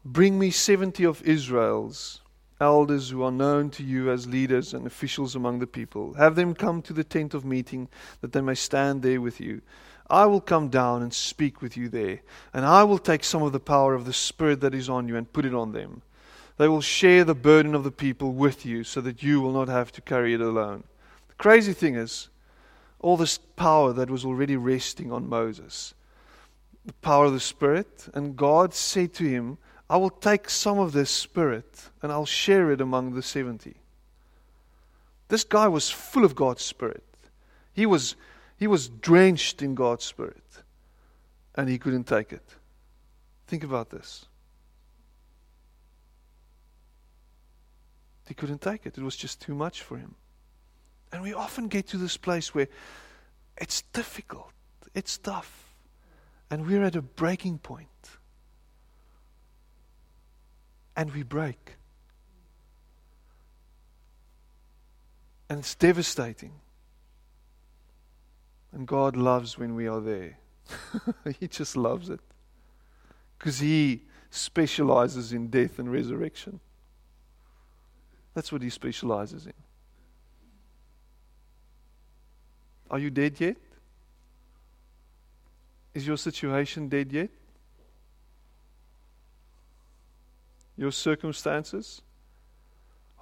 Bring 0.06 0.40
me 0.40 0.50
70 0.52 1.04
of 1.04 1.22
Israel's 1.24 2.22
elders 2.62 3.10
who 3.10 3.24
are 3.24 3.32
known 3.32 3.70
to 3.72 3.84
you 3.84 4.12
as 4.12 4.28
leaders 4.28 4.74
and 4.74 4.86
officials 4.86 5.36
among 5.36 5.60
the 5.60 5.68
people. 5.68 6.14
Have 6.14 6.36
them 6.36 6.54
come 6.54 6.82
to 6.84 6.94
the 6.94 7.04
tent 7.04 7.34
of 7.34 7.46
meeting 7.46 7.88
that 8.22 8.34
they 8.34 8.42
may 8.42 8.56
stand 8.56 9.02
there 9.02 9.22
with 9.22 9.40
you. 9.40 9.62
I 10.10 10.26
will 10.26 10.42
come 10.42 10.70
down 10.70 11.04
and 11.04 11.14
speak 11.14 11.62
with 11.62 11.78
you 11.78 11.88
there, 11.88 12.22
and 12.54 12.66
I 12.66 12.84
will 12.84 12.98
take 12.98 13.24
some 13.24 13.44
of 13.44 13.52
the 13.52 13.60
power 13.60 13.94
of 13.94 14.06
the 14.06 14.14
Spirit 14.14 14.62
that 14.62 14.74
is 14.74 14.90
on 14.90 15.08
you 15.08 15.16
and 15.16 15.32
put 15.32 15.46
it 15.46 15.54
on 15.54 15.72
them. 15.72 16.02
They 16.58 16.68
will 16.68 16.82
share 16.82 17.24
the 17.24 17.36
burden 17.36 17.76
of 17.76 17.84
the 17.84 17.92
people 17.92 18.34
with 18.34 18.66
you 18.66 18.84
so 18.84 19.02
that 19.02 19.24
you 19.24 19.40
will 19.40 19.54
not 19.54 19.68
have 19.68 19.92
to 19.94 20.02
carry 20.02 20.34
it 20.34 20.42
alone. 20.42 20.84
The 21.30 21.36
crazy 21.36 21.74
thing 21.74 21.96
is, 21.96 22.30
all 23.00 23.18
this 23.18 23.38
power 23.38 23.94
that 23.94 24.10
was 24.10 24.26
already 24.26 24.58
resting 24.58 25.12
on 25.12 25.30
Moses, 25.30 25.94
the 26.86 26.94
power 26.94 27.26
of 27.26 27.34
the 27.34 27.40
Spirit, 27.40 28.10
and 28.14 28.36
God 28.36 28.74
said 28.74 29.14
to 29.16 29.24
him, 29.24 29.58
I 29.90 29.98
will 29.98 30.10
take 30.10 30.50
some 30.50 30.80
of 30.80 30.92
this 30.92 31.10
Spirit 31.10 31.90
and 32.02 32.12
I'll 32.12 32.26
share 32.26 32.72
it 32.72 32.82
among 32.82 33.14
the 33.14 33.24
70. 33.24 33.76
This 35.30 35.44
guy 35.44 35.68
was 35.68 35.90
full 35.90 36.26
of 36.26 36.36
God's 36.36 36.64
Spirit. 36.64 37.04
He 37.74 37.86
was 37.86 38.16
he 38.60 38.68
was 38.68 38.90
drenched 38.90 39.62
in 39.62 39.74
God's 39.74 40.04
Spirit 40.04 40.44
and 41.56 41.70
he 41.70 41.78
couldn't 41.78 42.04
take 42.04 42.34
it. 42.34 42.44
Think 43.48 43.64
about 43.64 43.90
this. 43.90 44.26
He 48.28 48.34
couldn't 48.34 48.62
take 48.62 48.86
it, 48.86 48.98
it 48.98 49.02
was 49.02 49.16
just 49.16 49.42
too 49.42 49.56
much 49.56 49.82
for 49.82 49.98
him. 49.98 50.14
And 51.12 51.24
we 51.24 51.34
often 51.34 51.70
get 51.70 51.88
to 51.88 51.98
this 51.98 52.18
place 52.18 52.54
where 52.54 52.68
it's 53.58 53.82
difficult, 53.94 54.52
it's 54.94 55.18
tough, 55.18 55.74
and 56.52 56.68
we're 56.68 56.84
at 56.84 56.96
a 56.96 57.02
breaking 57.02 57.60
point. 57.60 57.88
And 60.96 61.14
we 61.14 61.24
break. 61.24 61.78
And 65.50 65.60
it's 65.60 65.74
devastating. 65.76 66.52
And 68.72 68.88
God 68.88 69.16
loves 69.16 69.58
when 69.58 69.76
we 69.76 69.88
are 69.88 70.00
there. 70.00 70.38
he 71.40 71.48
just 71.48 71.76
loves 71.76 72.10
it. 72.10 72.20
Because 73.38 73.60
He 73.60 74.04
specializes 74.30 75.34
in 75.34 75.48
death 75.48 75.80
and 75.80 75.92
resurrection. 75.92 76.60
That's 78.34 78.52
what 78.52 78.62
He 78.62 78.70
specializes 78.70 79.46
in. 79.46 79.54
Are 82.92 83.00
you 83.00 83.10
dead 83.10 83.40
yet? 83.40 83.58
Is 85.94 86.06
your 86.06 86.18
situation 86.18 86.90
dead 86.90 87.12
yet? 87.12 87.30
Your 90.78 90.92
circumstances? 90.92 92.02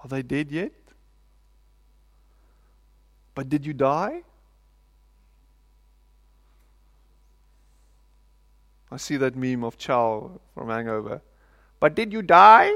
Are 0.03 0.07
they 0.07 0.21
dead 0.21 0.51
yet? 0.51 0.71
But 3.33 3.49
did 3.49 3.65
you 3.65 3.73
die? 3.73 4.23
I 8.91 8.97
see 8.97 9.17
that 9.17 9.35
meme 9.35 9.63
of 9.63 9.77
Chow 9.77 10.39
from 10.53 10.69
Hangover. 10.69 11.21
But 11.79 11.95
did 11.95 12.13
you 12.13 12.21
die? 12.21 12.73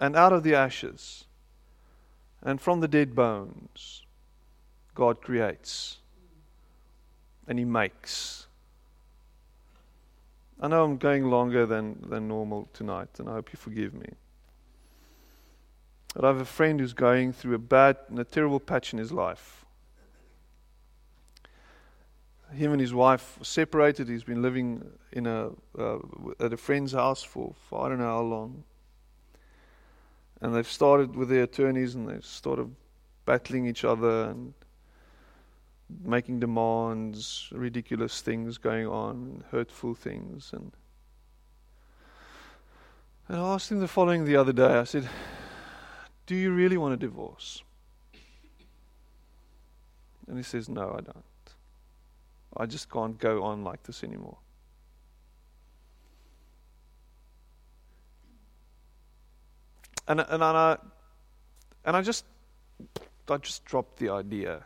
and 0.00 0.16
out 0.16 0.32
of 0.32 0.42
the 0.42 0.54
ashes 0.54 1.26
and 2.42 2.58
from 2.60 2.80
the 2.80 2.88
dead 2.88 3.14
bones, 3.14 4.02
God 4.94 5.20
creates 5.20 5.98
and 7.46 7.58
He 7.58 7.64
makes. 7.64 8.46
I 10.58 10.68
know 10.68 10.84
I'm 10.84 10.96
going 10.96 11.30
longer 11.30 11.66
than, 11.66 12.02
than 12.08 12.28
normal 12.28 12.68
tonight, 12.72 13.08
and 13.18 13.28
I 13.28 13.32
hope 13.32 13.52
you 13.52 13.58
forgive 13.58 13.94
me. 13.94 14.08
But 16.14 16.24
I 16.24 16.28
have 16.28 16.40
a 16.40 16.44
friend 16.44 16.80
who's 16.80 16.92
going 16.92 17.32
through 17.32 17.54
a 17.54 17.58
bad 17.58 17.96
and 18.08 18.18
a 18.18 18.24
terrible 18.24 18.60
patch 18.60 18.92
in 18.92 18.98
his 18.98 19.12
life. 19.12 19.64
Him 22.52 22.72
and 22.72 22.80
his 22.80 22.92
wife 22.92 23.38
were 23.38 23.44
separated. 23.44 24.08
He's 24.08 24.24
been 24.24 24.42
living 24.42 24.84
in 25.12 25.26
a 25.26 25.50
uh, 25.78 25.98
at 26.40 26.52
a 26.52 26.56
friend's 26.56 26.92
house 26.92 27.22
for, 27.22 27.54
for 27.68 27.86
I 27.86 27.88
don't 27.88 27.98
know 27.98 28.06
how 28.06 28.22
long. 28.22 28.64
And 30.40 30.54
they've 30.54 30.66
started 30.66 31.14
with 31.14 31.28
their 31.28 31.44
attorneys 31.44 31.94
and 31.94 32.08
they've 32.08 32.24
started 32.24 32.74
battling 33.24 33.66
each 33.66 33.84
other 33.84 34.24
and 34.24 34.54
making 36.02 36.40
demands, 36.40 37.48
ridiculous 37.52 38.20
things 38.20 38.58
going 38.58 38.86
on, 38.86 39.44
hurtful 39.50 39.94
things. 39.94 40.50
And, 40.52 40.72
and 43.28 43.38
I 43.38 43.54
asked 43.54 43.70
him 43.70 43.80
the 43.80 43.88
following 43.88 44.24
the 44.24 44.36
other 44.36 44.52
day. 44.52 44.78
I 44.78 44.84
said, 44.84 45.08
do 46.30 46.36
you 46.36 46.52
really 46.52 46.76
want 46.76 46.94
a 46.94 46.96
divorce? 46.96 47.64
And 50.28 50.36
he 50.36 50.44
says, 50.44 50.68
No, 50.68 50.94
I 50.96 51.00
don't. 51.00 51.24
I 52.56 52.66
just 52.66 52.88
can't 52.88 53.18
go 53.18 53.42
on 53.42 53.64
like 53.64 53.82
this 53.82 54.04
anymore. 54.04 54.36
And, 60.06 60.20
and, 60.20 60.30
and, 60.30 60.44
I, 60.44 60.76
and 61.84 61.96
I 61.96 62.00
just 62.00 62.24
I 63.28 63.36
just 63.38 63.64
dropped 63.64 63.98
the 63.98 64.10
idea. 64.10 64.62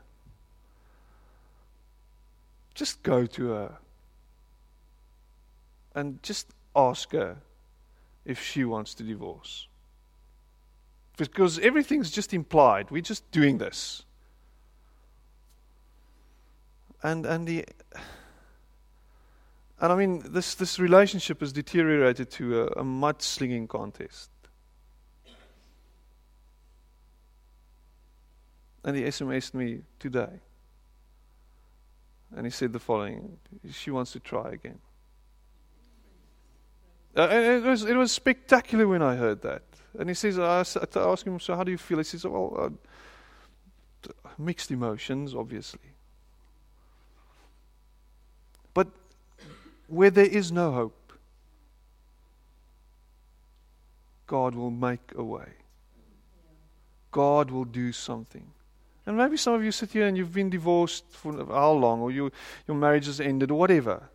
Just 2.74 3.02
go 3.02 3.24
to 3.24 3.48
her 3.48 3.78
and 5.94 6.22
just 6.22 6.46
ask 6.76 7.12
her 7.12 7.38
if 8.26 8.42
she 8.42 8.66
wants 8.66 8.92
to 8.96 9.02
divorce 9.02 9.66
because 11.16 11.58
everything's 11.58 12.10
just 12.10 12.34
implied. 12.34 12.90
We're 12.90 13.02
just 13.02 13.30
doing 13.30 13.58
this. 13.58 14.04
And 17.02 17.26
and 17.26 17.46
the 17.46 17.64
and 19.80 19.92
I 19.92 19.96
mean 19.96 20.22
this 20.32 20.54
this 20.54 20.78
relationship 20.78 21.40
has 21.40 21.52
deteriorated 21.52 22.30
to 22.32 22.62
a, 22.62 22.66
a 22.66 22.84
mudslinging 22.84 23.68
contest. 23.68 24.30
And 28.84 28.96
he 28.96 29.02
SMSed 29.02 29.54
me 29.54 29.80
today. 29.98 30.40
And 32.36 32.44
he 32.46 32.50
said 32.50 32.72
the 32.72 32.78
following 32.78 33.38
She 33.70 33.90
wants 33.90 34.12
to 34.12 34.20
try 34.20 34.50
again. 34.50 34.78
Uh, 37.16 37.28
it 37.30 37.62
was, 37.62 37.84
it 37.84 37.94
was 37.94 38.10
spectacular 38.10 38.88
when 38.88 39.00
I 39.00 39.14
heard 39.14 39.42
that. 39.42 39.62
And 39.98 40.08
he 40.08 40.14
says, 40.14 40.38
I 40.38 40.60
ask 40.60 41.26
him, 41.26 41.38
so 41.38 41.54
how 41.54 41.64
do 41.64 41.70
you 41.70 41.78
feel? 41.78 41.98
He 41.98 42.04
says, 42.04 42.24
well, 42.24 42.72
uh, 44.06 44.10
mixed 44.36 44.70
emotions, 44.70 45.34
obviously. 45.34 45.80
But 48.72 48.88
where 49.86 50.10
there 50.10 50.26
is 50.26 50.50
no 50.50 50.72
hope, 50.72 51.12
God 54.26 54.54
will 54.54 54.70
make 54.70 55.12
a 55.14 55.22
way. 55.22 55.48
God 57.12 57.50
will 57.50 57.64
do 57.64 57.92
something. 57.92 58.46
And 59.06 59.16
maybe 59.16 59.36
some 59.36 59.54
of 59.54 59.62
you 59.62 59.70
sit 59.70 59.92
here 59.92 60.06
and 60.06 60.16
you've 60.16 60.32
been 60.32 60.50
divorced 60.50 61.04
for 61.10 61.32
how 61.46 61.72
long, 61.72 62.00
or 62.00 62.10
you, 62.10 62.32
your 62.66 62.76
marriage 62.76 63.06
has 63.06 63.20
ended, 63.20 63.50
or 63.52 63.58
whatever. 63.58 64.08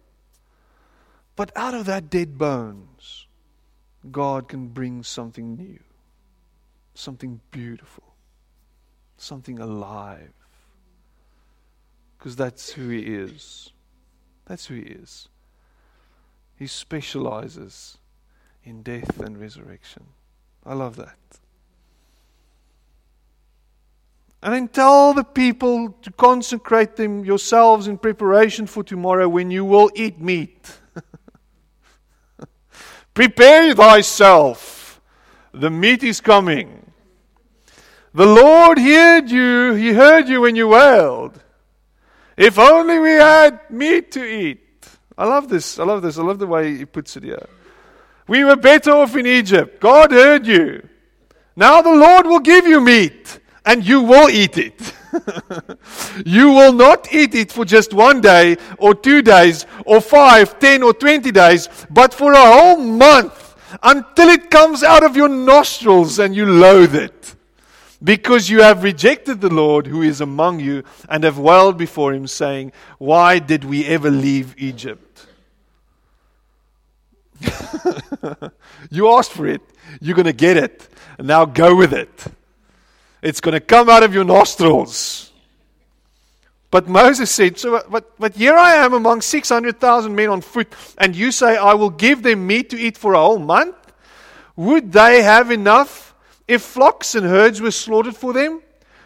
But 1.35 1.55
out 1.55 1.73
of 1.73 1.85
that 1.85 2.09
dead 2.09 2.37
bones, 2.37 3.27
God 4.11 4.47
can 4.47 4.67
bring 4.67 5.03
something 5.03 5.55
new, 5.55 5.79
something 6.93 7.39
beautiful, 7.51 8.15
something 9.17 9.59
alive. 9.59 10.33
Because 12.17 12.35
that's 12.35 12.71
who 12.71 12.89
He 12.89 12.99
is. 12.99 13.71
That's 14.45 14.65
who 14.65 14.75
He 14.75 14.81
is. 14.81 15.29
He 16.57 16.67
specializes 16.67 17.97
in 18.63 18.83
death 18.83 19.19
and 19.19 19.39
resurrection. 19.39 20.03
I 20.65 20.73
love 20.73 20.97
that. 20.97 21.17
And 24.41 24.53
then 24.53 24.67
tell 24.69 25.13
the 25.13 25.23
people 25.23 25.95
to 26.01 26.11
consecrate 26.11 26.95
them 26.95 27.25
yourselves 27.25 27.87
in 27.87 27.97
preparation 27.97 28.67
for 28.67 28.83
tomorrow 28.83 29.27
when 29.27 29.51
you 29.51 29.65
will 29.65 29.91
eat 29.95 30.19
meat. 30.19 30.79
Prepare 33.19 33.75
thyself. 33.75 35.01
The 35.53 35.69
meat 35.69 36.03
is 36.03 36.21
coming. 36.21 36.89
The 38.13 38.25
Lord 38.25 38.79
heard 38.79 39.29
you. 39.29 39.73
He 39.73 39.91
heard 39.91 40.29
you 40.29 40.39
when 40.39 40.55
you 40.55 40.69
wailed. 40.69 41.37
If 42.37 42.57
only 42.57 42.97
we 42.97 43.09
had 43.09 43.69
meat 43.69 44.13
to 44.13 44.23
eat. 44.23 44.87
I 45.17 45.25
love 45.25 45.49
this. 45.49 45.77
I 45.79 45.83
love 45.83 46.01
this. 46.01 46.17
I 46.17 46.21
love 46.21 46.39
the 46.39 46.47
way 46.47 46.77
he 46.77 46.85
puts 46.85 47.17
it 47.17 47.23
here. 47.23 47.45
We 48.25 48.45
were 48.45 48.55
better 48.55 48.91
off 48.91 49.17
in 49.17 49.27
Egypt. 49.27 49.81
God 49.81 50.11
heard 50.11 50.47
you. 50.47 50.87
Now 51.57 51.81
the 51.81 51.93
Lord 51.93 52.25
will 52.25 52.39
give 52.39 52.67
you 52.67 52.79
meat 52.79 53.41
and 53.65 53.85
you 53.85 54.01
will 54.01 54.29
eat 54.29 54.57
it. 54.57 54.93
you 56.25 56.51
will 56.51 56.73
not 56.73 57.11
eat 57.13 57.35
it 57.35 57.51
for 57.51 57.65
just 57.65 57.93
one 57.93 58.21
day 58.21 58.57
or 58.77 58.93
two 58.93 59.21
days 59.21 59.65
or 59.85 60.01
five, 60.01 60.59
ten 60.59 60.83
or 60.83 60.93
twenty 60.93 61.31
days, 61.31 61.69
but 61.89 62.13
for 62.13 62.33
a 62.33 62.37
whole 62.37 62.77
month 62.77 63.55
until 63.83 64.29
it 64.29 64.49
comes 64.49 64.83
out 64.83 65.03
of 65.03 65.15
your 65.15 65.29
nostrils 65.29 66.19
and 66.19 66.35
you 66.35 66.45
loathe 66.45 66.95
it. 66.95 67.35
Because 68.01 68.49
you 68.49 68.61
have 68.61 68.83
rejected 68.83 69.41
the 69.41 69.53
Lord 69.53 69.85
who 69.87 70.01
is 70.01 70.21
among 70.21 70.61
you 70.61 70.83
and 71.09 71.25
have 71.25 71.37
wailed 71.37 71.77
before 71.77 72.13
him, 72.13 72.27
saying, 72.27 72.71
Why 72.97 73.39
did 73.39 73.65
we 73.65 73.85
ever 73.85 74.09
leave 74.09 74.55
Egypt? 74.57 75.27
you 78.89 79.09
asked 79.09 79.31
for 79.31 79.47
it, 79.47 79.61
you're 79.99 80.15
going 80.15 80.25
to 80.25 80.33
get 80.33 80.55
it. 80.55 80.87
Now 81.19 81.43
go 81.43 81.75
with 81.75 81.93
it. 81.93 82.25
It's 83.21 83.41
going 83.41 83.53
to 83.53 83.59
come 83.59 83.89
out 83.89 84.03
of 84.03 84.13
your 84.13 84.23
nostrils. 84.23 85.31
But 86.71 86.87
Moses 86.87 87.31
said, 87.31 87.57
so, 87.57 87.83
but, 87.89 88.17
but 88.19 88.35
here 88.35 88.55
I 88.55 88.75
am 88.75 88.93
among 88.93 89.21
600,000 89.21 90.13
men 90.13 90.29
on 90.29 90.41
foot, 90.41 90.71
and 90.97 91.15
you 91.15 91.31
say, 91.31 91.57
I 91.57 91.73
will 91.73 91.89
give 91.89 92.21
them 92.21 92.45
meat 92.45 92.69
to 92.69 92.79
eat 92.79 92.97
for 92.97 93.13
a 93.13 93.19
whole 93.19 93.39
month? 93.39 93.75
Would 94.55 94.91
they 94.91 95.23
have 95.23 95.51
enough 95.51 96.13
if 96.47 96.61
flocks 96.61 97.15
and 97.15 97.25
herds 97.25 97.59
were 97.59 97.71
slaughtered 97.71 98.15
for 98.15 98.33
them? 98.33 98.61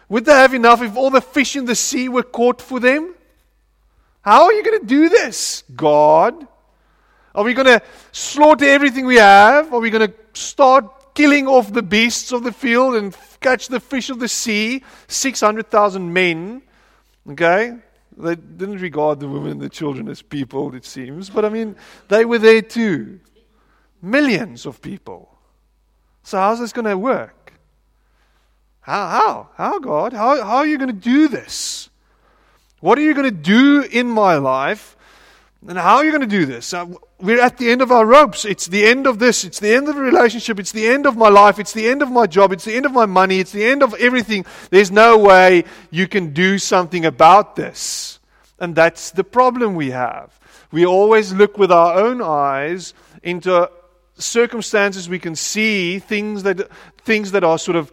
Would 0.08 0.26
they 0.26 0.32
have 0.32 0.52
enough 0.52 0.82
if 0.82 0.96
all 0.96 1.10
the 1.10 1.22
fish 1.22 1.56
in 1.56 1.64
the 1.64 1.74
sea 1.74 2.08
were 2.08 2.22
caught 2.22 2.60
for 2.60 2.80
them? 2.80 3.14
How 4.20 4.44
are 4.44 4.52
you 4.52 4.62
going 4.62 4.80
to 4.80 4.86
do 4.86 5.08
this, 5.08 5.64
God? 5.74 6.46
Are 7.34 7.44
we 7.44 7.54
going 7.54 7.66
to 7.66 7.82
slaughter 8.12 8.66
everything 8.66 9.06
we 9.06 9.16
have? 9.16 9.72
Are 9.72 9.80
we 9.80 9.90
going 9.90 10.08
to 10.08 10.14
start 10.34 10.84
killing 11.14 11.46
off 11.46 11.72
the 11.72 11.82
beasts 11.82 12.32
of 12.32 12.44
the 12.44 12.52
field 12.52 12.94
and 12.96 13.16
catch 13.40 13.68
the 13.68 13.80
fish 13.80 14.10
of 14.10 14.18
the 14.18 14.28
sea? 14.28 14.82
600,000 15.08 16.12
men. 16.12 16.62
Okay? 17.30 17.76
They 18.16 18.36
didn't 18.36 18.78
regard 18.78 19.20
the 19.20 19.28
women 19.28 19.52
and 19.52 19.60
the 19.60 19.68
children 19.68 20.08
as 20.08 20.22
people, 20.22 20.74
it 20.74 20.84
seems. 20.84 21.30
But 21.30 21.44
I 21.44 21.48
mean, 21.48 21.76
they 22.08 22.24
were 22.24 22.38
there 22.38 22.62
too. 22.62 23.20
Millions 24.02 24.66
of 24.66 24.80
people. 24.80 25.36
So, 26.22 26.38
how's 26.38 26.60
this 26.60 26.72
going 26.72 26.86
to 26.86 26.96
work? 26.96 27.52
How? 28.80 29.08
How? 29.08 29.48
How, 29.56 29.78
God? 29.78 30.12
How, 30.12 30.42
how 30.42 30.56
are 30.58 30.66
you 30.66 30.78
going 30.78 30.88
to 30.88 30.92
do 30.92 31.28
this? 31.28 31.88
What 32.80 32.98
are 32.98 33.02
you 33.02 33.14
going 33.14 33.24
to 33.24 33.30
do 33.30 33.82
in 33.82 34.08
my 34.08 34.36
life? 34.36 34.96
And 35.66 35.78
how 35.78 35.96
are 35.96 36.04
you 36.04 36.10
going 36.10 36.20
to 36.20 36.26
do 36.26 36.44
this? 36.44 36.74
Uh, 36.74 36.86
we're 37.20 37.40
at 37.40 37.56
the 37.56 37.70
end 37.70 37.80
of 37.80 37.90
our 37.90 38.04
ropes. 38.04 38.44
It's 38.44 38.66
the 38.66 38.84
end 38.84 39.06
of 39.06 39.18
this. 39.18 39.44
It's 39.44 39.60
the 39.60 39.72
end 39.72 39.88
of 39.88 39.94
the 39.94 40.02
relationship. 40.02 40.60
It's 40.60 40.72
the 40.72 40.86
end 40.86 41.06
of 41.06 41.16
my 41.16 41.30
life. 41.30 41.58
It's 41.58 41.72
the 41.72 41.88
end 41.88 42.02
of 42.02 42.10
my 42.10 42.26
job. 42.26 42.52
It's 42.52 42.64
the 42.64 42.74
end 42.74 42.84
of 42.84 42.92
my 42.92 43.06
money. 43.06 43.40
It's 43.40 43.52
the 43.52 43.64
end 43.64 43.82
of 43.82 43.94
everything. 43.94 44.44
There's 44.70 44.90
no 44.90 45.16
way 45.16 45.64
you 45.90 46.06
can 46.06 46.34
do 46.34 46.58
something 46.58 47.06
about 47.06 47.56
this. 47.56 48.20
And 48.58 48.74
that's 48.74 49.10
the 49.10 49.24
problem 49.24 49.74
we 49.74 49.90
have. 49.90 50.38
We 50.70 50.84
always 50.84 51.32
look 51.32 51.56
with 51.56 51.72
our 51.72 51.94
own 51.98 52.20
eyes 52.20 52.92
into 53.22 53.70
circumstances 54.16 55.08
we 55.08 55.18
can 55.18 55.34
see, 55.34 55.98
things 55.98 56.42
that, 56.42 56.68
things 56.98 57.32
that 57.32 57.42
are 57.42 57.58
sort 57.58 57.76
of 57.76 57.90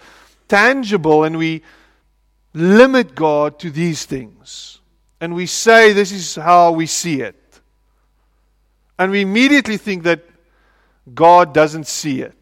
tangible, 0.47 1.23
and 1.23 1.37
we 1.37 1.61
limit 2.53 3.15
God 3.15 3.59
to 3.59 3.71
these 3.71 4.05
things. 4.05 4.81
And 5.21 5.33
we 5.35 5.45
say 5.45 5.93
this 5.93 6.11
is 6.11 6.35
how 6.35 6.73
we 6.73 6.85
see 6.85 7.21
it. 7.21 7.40
And 9.01 9.11
we 9.11 9.21
immediately 9.21 9.77
think 9.77 10.03
that 10.03 10.23
God 11.11 11.55
doesn't 11.55 11.87
see 11.87 12.21
it. 12.21 12.37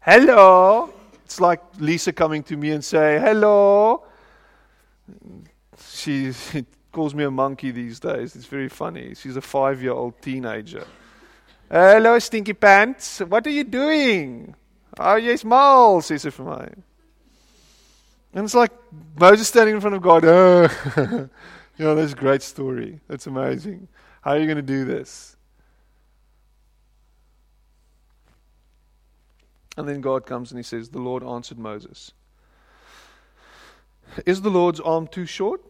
Hello. 0.00 0.94
It's 1.26 1.38
like 1.42 1.60
Lisa 1.78 2.10
coming 2.10 2.42
to 2.44 2.56
me 2.56 2.70
and 2.70 2.82
say, 2.82 3.18
Hello. 3.18 4.04
She 5.90 6.32
calls 6.92 7.14
me 7.14 7.24
a 7.24 7.30
monkey 7.30 7.70
these 7.70 8.00
days. 8.00 8.34
It's 8.34 8.46
very 8.46 8.70
funny. 8.70 9.14
She's 9.14 9.36
a 9.36 9.42
five 9.42 9.82
year 9.82 9.92
old 9.92 10.22
teenager. 10.22 10.86
Hello, 11.70 12.18
stinky 12.18 12.54
pants. 12.54 13.18
What 13.20 13.46
are 13.46 13.50
you 13.50 13.64
doing? 13.64 14.54
Oh, 14.98 15.16
yes, 15.16 15.44
mal, 15.44 16.00
says 16.00 16.24
it 16.24 16.30
from 16.30 16.46
my. 16.46 16.68
And 18.32 18.46
it's 18.46 18.54
like 18.54 18.72
Moses 19.20 19.48
standing 19.48 19.74
in 19.74 19.82
front 19.82 19.96
of 19.96 20.00
God. 20.00 20.24
Oh, 20.24 21.28
you 21.76 21.84
know, 21.84 21.94
that's 21.94 22.14
a 22.14 22.16
great 22.16 22.40
story. 22.40 23.00
That's 23.06 23.26
amazing. 23.26 23.88
How 24.26 24.32
are 24.32 24.38
you 24.38 24.46
going 24.46 24.56
to 24.56 24.62
do 24.62 24.84
this? 24.84 25.36
And 29.76 29.88
then 29.88 30.00
God 30.00 30.26
comes 30.26 30.50
and 30.50 30.58
he 30.58 30.64
says, 30.64 30.88
The 30.88 30.98
Lord 30.98 31.22
answered 31.22 31.60
Moses. 31.60 32.10
Is 34.26 34.42
the 34.42 34.50
Lord's 34.50 34.80
arm 34.80 35.06
too 35.06 35.26
short? 35.26 35.60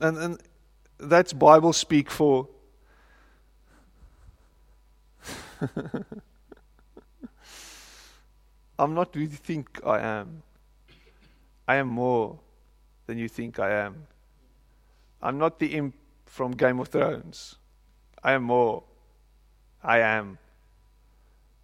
And, 0.00 0.18
and 0.18 0.42
that's 0.98 1.32
Bible 1.32 1.72
speak 1.72 2.10
for. 2.10 2.48
I'm 8.76 8.92
not 8.92 9.14
who 9.14 9.20
you 9.20 9.28
think 9.28 9.78
I 9.86 10.00
am. 10.00 10.42
I 11.68 11.76
am 11.76 11.86
more 11.86 12.40
than 13.06 13.18
you 13.18 13.28
think 13.28 13.60
I 13.60 13.70
am. 13.70 14.08
I'm 15.22 15.38
not 15.38 15.58
the 15.58 15.74
imp 15.74 15.94
from 16.26 16.52
Game 16.52 16.78
of 16.80 16.88
Thrones. 16.88 17.56
I 18.22 18.32
am 18.32 18.44
more. 18.44 18.84
I 19.82 19.98
am. 20.00 20.38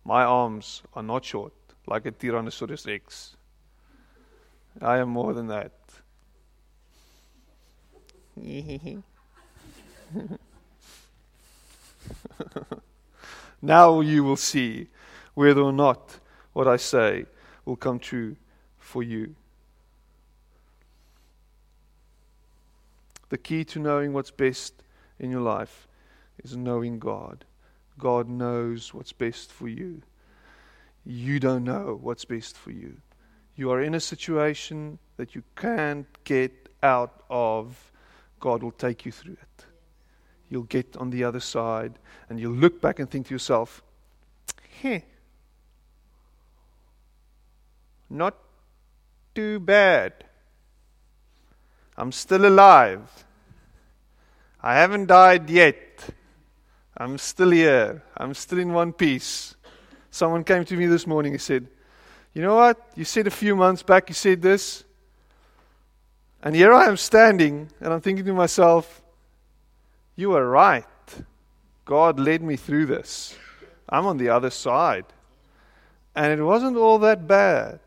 My 0.04 0.24
arms 0.24 0.82
are 0.94 1.02
not 1.02 1.24
short 1.24 1.52
like 1.86 2.06
a 2.06 2.12
Tyrannosaurus 2.12 2.86
Rex. 2.86 3.36
I 4.80 4.98
am 4.98 5.08
more 5.10 5.34
than 5.34 5.46
that. 5.48 5.72
now 13.62 14.00
you 14.00 14.24
will 14.24 14.36
see 14.36 14.88
whether 15.34 15.60
or 15.60 15.72
not 15.72 16.18
what 16.52 16.66
I 16.66 16.76
say 16.76 17.26
will 17.64 17.76
come 17.76 18.00
true 18.00 18.36
for 18.78 19.02
you. 19.02 19.34
The 23.28 23.38
key 23.38 23.64
to 23.64 23.78
knowing 23.78 24.12
what's 24.12 24.30
best 24.30 24.82
in 25.18 25.30
your 25.30 25.40
life 25.40 25.88
is 26.42 26.56
knowing 26.56 26.98
God. 26.98 27.44
God 27.98 28.28
knows 28.28 28.92
what's 28.92 29.12
best 29.12 29.52
for 29.52 29.68
you. 29.68 30.02
You 31.04 31.38
don't 31.38 31.64
know 31.64 31.98
what's 32.00 32.24
best 32.24 32.56
for 32.56 32.70
you. 32.70 32.96
You 33.56 33.70
are 33.70 33.80
in 33.80 33.94
a 33.94 34.00
situation 34.00 34.98
that 35.16 35.34
you 35.34 35.42
can't 35.56 36.06
get 36.24 36.68
out 36.82 37.22
of. 37.30 37.92
God 38.40 38.62
will 38.62 38.72
take 38.72 39.06
you 39.06 39.12
through 39.12 39.34
it. 39.40 39.64
You'll 40.48 40.64
get 40.64 40.96
on 40.96 41.10
the 41.10 41.24
other 41.24 41.40
side 41.40 41.98
and 42.28 42.38
you'll 42.38 42.52
look 42.52 42.80
back 42.80 42.98
and 42.98 43.10
think 43.10 43.28
to 43.28 43.34
yourself, 43.34 43.82
hey, 44.80 45.04
not 48.10 48.36
too 49.34 49.60
bad. 49.60 50.24
I'm 51.96 52.12
still 52.12 52.46
alive. 52.46 53.02
I 54.62 54.74
haven't 54.74 55.06
died 55.06 55.48
yet. 55.50 55.76
I'm 56.96 57.18
still 57.18 57.50
here. 57.50 58.02
I'm 58.16 58.34
still 58.34 58.58
in 58.58 58.72
one 58.72 58.92
piece. 58.92 59.54
Someone 60.10 60.44
came 60.44 60.64
to 60.64 60.76
me 60.76 60.86
this 60.86 61.06
morning 61.06 61.32
and 61.32 61.40
said, 61.40 61.66
You 62.32 62.42
know 62.42 62.56
what? 62.56 62.80
You 62.94 63.04
said 63.04 63.26
a 63.26 63.30
few 63.30 63.56
months 63.56 63.82
back, 63.82 64.08
you 64.08 64.14
said 64.14 64.42
this. 64.42 64.84
And 66.42 66.54
here 66.54 66.72
I 66.72 66.86
am 66.86 66.96
standing, 66.96 67.70
and 67.80 67.92
I'm 67.92 68.00
thinking 68.00 68.24
to 68.26 68.32
myself, 68.32 69.02
You 70.16 70.34
are 70.34 70.46
right. 70.46 70.84
God 71.84 72.18
led 72.18 72.42
me 72.42 72.56
through 72.56 72.86
this. 72.86 73.36
I'm 73.88 74.06
on 74.06 74.16
the 74.16 74.30
other 74.30 74.50
side. 74.50 75.04
And 76.16 76.40
it 76.40 76.42
wasn't 76.42 76.76
all 76.76 76.98
that 77.00 77.26
bad. 77.26 77.80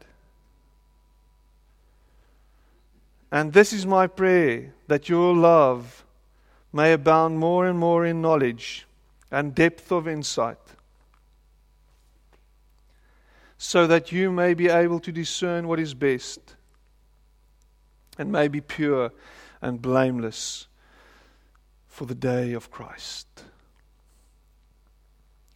And 3.32 3.54
this 3.54 3.74
is 3.74 3.86
my 3.86 4.08
prayer 4.08 4.74
that 4.88 5.10
your 5.10 5.36
love 5.36 6.06
may 6.72 6.94
abound 6.94 7.40
more 7.40 7.66
and 7.68 7.78
more 7.78 8.06
in 8.06 8.22
knowledge 8.22 8.86
and 9.32 9.54
depth 9.54 9.92
of 9.92 10.08
insight, 10.08 10.58
so 13.58 13.88
that 13.88 14.12
you 14.12 14.32
may 14.32 14.54
be 14.54 14.70
able 14.70 15.00
to 15.00 15.12
discern 15.12 15.68
what 15.68 15.80
is 15.80 15.94
best 15.94 16.56
and 18.18 18.32
may 18.32 18.48
be 18.48 18.62
pure 18.62 19.12
and 19.62 19.82
blameless 19.82 20.68
for 21.88 22.06
the 22.06 22.16
day 22.16 22.54
of 22.54 22.72
Christ. 22.72 23.28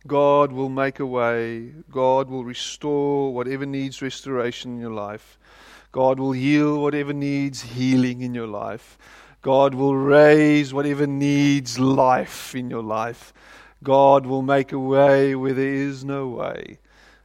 God 0.08 0.52
will 0.52 0.70
make 0.70 1.00
a 1.00 1.06
way. 1.06 1.72
God 1.92 2.28
will 2.28 2.44
restore 2.44 3.34
whatever 3.34 3.66
needs 3.66 4.02
restoration 4.02 4.74
in 4.74 4.80
your 4.80 4.92
life. 4.92 5.38
God 5.92 6.20
will 6.20 6.32
heal 6.32 6.82
whatever 6.82 7.14
needs 7.14 7.62
healing 7.62 8.22
in 8.22 8.34
your 8.34 8.48
life. 8.48 8.98
God 9.42 9.74
will 9.74 9.96
raise 9.96 10.74
whatever 10.74 11.08
needs 11.08 11.80
life 11.80 12.56
in 12.56 12.70
your 12.70 12.84
life. 12.84 13.34
God 13.84 14.26
will 14.26 14.44
make 14.44 14.72
a 14.72 14.80
way 14.80 15.36
where 15.36 15.54
there 15.54 15.74
is 15.74 16.06
no 16.06 16.28
way. 16.28 16.78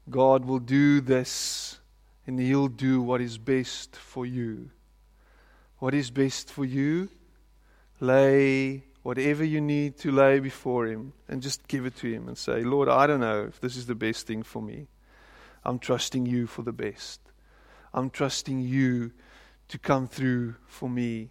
God 0.08 0.44
will 0.44 0.58
do 0.58 1.00
this, 1.00 1.78
and 2.26 2.40
He'll 2.40 2.68
do 2.68 3.02
what 3.02 3.20
is 3.20 3.38
best 3.38 3.94
for 3.94 4.24
you. 4.24 4.70
What 5.78 5.94
is 5.94 6.10
best 6.10 6.50
for 6.50 6.64
you? 6.64 7.10
Lay 8.00 8.84
whatever 9.02 9.44
you 9.44 9.60
need 9.60 9.98
to 9.98 10.10
lay 10.10 10.40
before 10.40 10.86
Him 10.86 11.12
and 11.28 11.42
just 11.42 11.68
give 11.68 11.86
it 11.86 11.96
to 11.96 12.10
Him 12.10 12.28
and 12.28 12.38
say, 12.38 12.62
Lord, 12.62 12.88
I 12.88 13.06
don't 13.06 13.20
know 13.20 13.44
if 13.44 13.60
this 13.60 13.76
is 13.76 13.86
the 13.86 13.94
best 13.94 14.26
thing 14.26 14.42
for 14.42 14.62
me. 14.62 14.88
I'm 15.64 15.78
trusting 15.78 16.26
you 16.26 16.46
for 16.46 16.62
the 16.62 16.72
best. 16.72 17.20
I'm 17.96 18.10
trusting 18.10 18.60
you 18.60 19.12
to 19.68 19.78
come 19.78 20.06
through 20.06 20.56
for 20.66 20.86
me 20.86 21.30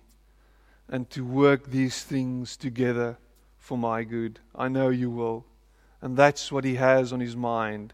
and 0.90 1.08
to 1.12 1.24
work 1.24 1.70
these 1.70 2.04
things 2.04 2.58
together 2.58 3.18
for 3.60 3.78
my 3.78 4.04
good. 4.04 4.40
I 4.56 4.68
know 4.68 4.90
you 4.90 5.12
will. 5.12 5.46
And 6.02 6.18
that's 6.18 6.52
what 6.52 6.64
He 6.64 6.76
has 6.76 7.14
on 7.14 7.20
His 7.20 7.36
mind 7.36 7.94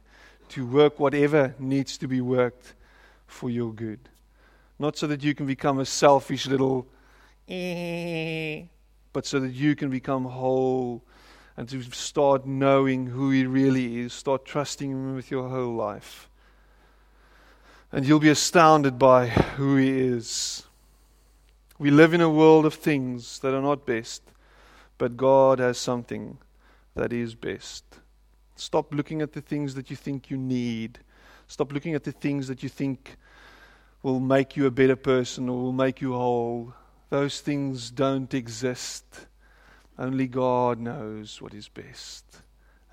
to 0.50 0.66
work 0.66 1.02
whatever 1.02 1.54
needs 1.60 1.98
to 1.98 2.08
be 2.08 2.22
worked 2.22 2.74
for 3.28 3.50
your 3.50 3.74
good. 3.74 4.00
Not 4.80 4.98
so 4.98 5.06
that 5.08 5.22
you 5.22 5.36
can 5.36 5.46
become 5.46 5.80
a 5.80 5.86
selfish 5.86 6.48
little, 6.48 6.88
eh, 7.50 8.64
but 9.12 9.26
so 9.26 9.42
that 9.42 9.52
you 9.52 9.76
can 9.76 9.90
become 9.90 10.24
whole 10.24 11.04
and 11.58 11.68
to 11.68 11.82
start 11.92 12.46
knowing 12.46 13.08
who 13.08 13.32
He 13.32 13.46
really 13.46 14.00
is. 14.00 14.14
Start 14.14 14.46
trusting 14.46 14.92
Him 14.92 15.16
with 15.16 15.30
your 15.30 15.50
whole 15.50 15.76
life. 15.76 16.30
And 17.94 18.08
you'll 18.08 18.20
be 18.20 18.30
astounded 18.30 18.98
by 18.98 19.28
who 19.28 19.76
He 19.76 19.90
is. 19.90 20.64
We 21.78 21.92
live 21.92 22.14
in 22.14 22.22
a 22.22 22.30
world 22.30 22.66
of 22.66 22.76
things 22.76 23.40
that 23.40 23.54
are 23.54 23.62
not 23.62 23.86
best, 23.86 24.22
but 24.98 25.18
God 25.18 25.60
has 25.60 25.78
something 25.78 26.38
that 26.96 27.12
is 27.12 27.36
best. 27.36 27.84
Stop 28.56 28.94
looking 28.94 29.22
at 29.22 29.34
the 29.34 29.42
things 29.42 29.76
that 29.76 29.90
you 29.90 29.96
think 29.96 30.30
you 30.30 30.38
need. 30.38 31.00
Stop 31.48 31.74
looking 31.74 31.94
at 31.94 32.04
the 32.06 32.12
things 32.14 32.48
that 32.48 32.64
you 32.64 32.70
think 32.70 33.18
will 34.04 34.20
make 34.20 34.56
you 34.56 34.68
a 34.68 34.72
better 34.72 34.96
person 34.96 35.50
or 35.50 35.60
will 35.60 35.74
make 35.74 36.00
you 36.00 36.14
whole. 36.14 36.74
Those 37.10 37.42
things 37.42 37.92
don't 37.92 38.34
exist. 38.34 39.28
Only 40.00 40.28
God 40.28 40.80
knows 40.80 41.42
what 41.42 41.54
is 41.54 41.68
best. 41.68 42.42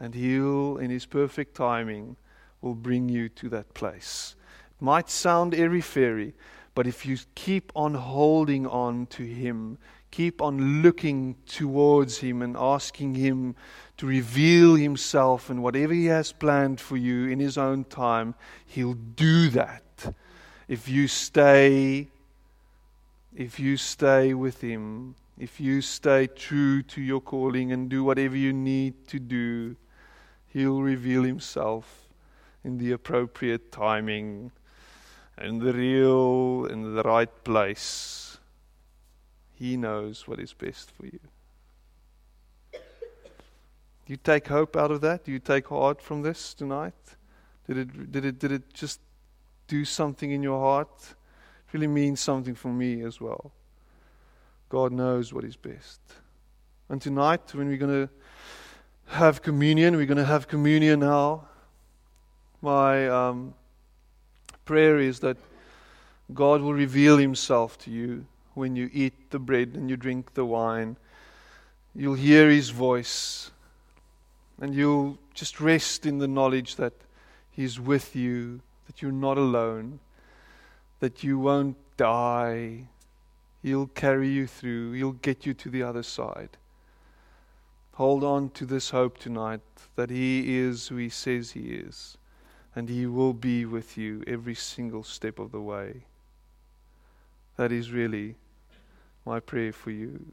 And 0.01 0.15
He'll, 0.15 0.79
in 0.79 0.91
His 0.91 1.07
perfect 1.07 1.55
timing, 1.55 2.17
will 2.61 2.75
bring 2.75 3.09
you 3.09 3.29
to 3.29 3.49
that 3.51 3.75
place. 3.75 4.35
Might 4.81 5.11
sound 5.11 5.55
airy 5.55 5.81
fairy, 5.81 6.35
but 6.75 6.87
if 6.87 7.05
you 7.05 7.19
keep 7.35 7.73
on 7.75 7.95
holding 7.95 8.65
on 8.67 9.07
to 9.07 9.25
Him, 9.25 9.79
keep 10.13 10.41
on 10.41 10.83
looking 10.83 11.35
towards 11.47 12.19
Him 12.19 12.43
and 12.43 12.57
asking 12.57 13.17
Him 13.17 13.57
to 13.97 14.07
reveal 14.07 14.77
Himself 14.77 15.51
and 15.51 15.65
whatever 15.65 15.93
He 15.93 16.07
has 16.07 16.31
planned 16.31 16.81
for 16.81 16.97
you 16.97 17.27
in 17.27 17.41
His 17.41 17.59
own 17.59 17.85
time, 17.85 18.37
He'll 18.67 18.95
do 18.95 19.49
that. 19.51 20.15
If 20.69 20.89
you 20.89 21.09
stay, 21.09 22.07
if 23.35 23.59
you 23.59 23.77
stay 23.77 24.33
with 24.33 24.61
Him, 24.61 25.17
if 25.37 25.59
you 25.59 25.81
stay 25.81 26.29
true 26.29 26.83
to 26.83 27.01
your 27.01 27.21
calling 27.21 27.73
and 27.73 27.89
do 27.89 28.05
whatever 28.05 28.37
you 28.37 28.53
need 28.53 29.09
to 29.09 29.19
do, 29.19 29.75
He'll 30.47 30.83
reveal 30.83 31.25
Himself 31.25 32.09
in 32.63 32.79
the 32.79 32.93
appropriate 32.93 33.73
timing 33.73 34.53
and 35.41 35.61
the 35.61 35.73
real 35.73 36.67
in 36.67 36.95
the 36.95 37.03
right 37.03 37.31
place. 37.45 38.39
He 39.55 39.77
knows 39.77 40.27
what 40.27 40.41
is 40.41 40.53
best 40.53 40.91
for 40.91 41.07
you. 41.07 41.21
Do 42.73 44.15
you 44.15 44.17
take 44.17 44.49
hope 44.49 44.77
out 44.77 44.91
of 44.91 45.01
that? 45.03 45.25
Do 45.25 45.33
you 45.33 45.39
take 45.39 45.69
heart 45.69 46.01
from 46.01 46.23
this 46.23 46.55
tonight? 46.55 46.95
Did 47.67 47.77
it, 47.77 48.13
did 48.13 48.25
it, 48.25 48.39
did 48.39 48.53
it 48.53 48.73
just 48.73 49.01
do 49.67 49.85
something 49.85 50.31
in 50.31 50.43
your 50.43 50.59
heart? 50.59 50.89
It 50.99 51.75
really 51.75 51.89
means 51.89 52.21
something 52.21 52.55
for 52.55 52.69
me 52.69 53.03
as 53.03 53.21
well. 53.21 53.53
God 54.71 54.93
knows 54.93 55.33
what 55.33 55.45
is 55.45 55.57
best. 55.57 56.01
And 56.89 57.03
tonight, 57.03 57.55
when 57.55 57.69
we're 57.69 57.77
going 57.77 58.07
to 58.07 58.13
have 59.15 59.43
communion, 59.43 59.97
we're 59.97 60.07
going 60.07 60.19
to 60.19 60.25
have 60.25 60.49
communion 60.49 61.01
now. 61.01 61.49
My 62.63 63.09
um, 63.09 63.55
prayer 64.69 64.99
is 64.99 65.21
that 65.21 65.39
God 66.35 66.61
will 66.61 66.75
reveal 66.75 67.17
Himself 67.17 67.79
to 67.79 67.91
you 67.91 68.27
when 68.53 68.77
you 68.77 68.91
eat 68.93 69.31
the 69.31 69.39
bread 69.39 69.71
and 69.73 69.89
you 69.89 69.97
drink 69.97 70.35
the 70.35 70.45
wine. 70.45 70.99
You'll 71.95 72.13
hear 72.13 72.51
His 72.51 72.69
voice 72.69 73.51
and 74.61 74.75
you'll 74.75 75.19
just 75.33 75.59
rest 75.59 76.05
in 76.05 76.19
the 76.19 76.29
knowledge 76.29 76.77
that 76.77 76.93
He's 77.51 77.81
with 77.81 78.15
you, 78.15 78.61
that 78.87 79.01
you're 79.01 79.11
not 79.11 79.39
alone, 79.39 80.01
that 81.01 81.25
you 81.25 81.39
won't 81.39 81.79
die. 81.97 82.89
He'll 83.63 83.87
carry 83.87 84.29
you 84.29 84.47
through, 84.47 84.93
He'll 84.93 85.13
get 85.13 85.47
you 85.47 85.55
to 85.55 85.71
the 85.71 85.83
other 85.83 86.03
side. 86.03 86.59
Hold 87.95 88.23
on 88.23 88.51
to 88.51 88.67
this 88.67 88.91
hope 88.91 89.17
tonight 89.17 89.63
that 89.97 90.11
He 90.11 90.59
is 90.59 90.89
who 90.89 90.97
He 90.97 91.09
says 91.09 91.53
He 91.53 91.71
is, 91.71 92.18
and 92.79 92.89
He 92.89 93.07
will 93.07 93.33
be 93.33 93.65
with 93.65 93.99
you 93.99 94.23
every 94.29 94.55
single 94.55 95.03
step 95.03 95.41
of 95.41 95.51
the 95.51 95.61
way. 95.61 96.05
That 97.57 97.73
is 97.73 97.91
really 97.91 98.37
my 99.27 99.41
prayer 99.41 99.73
for 99.73 99.91
you. 99.91 100.27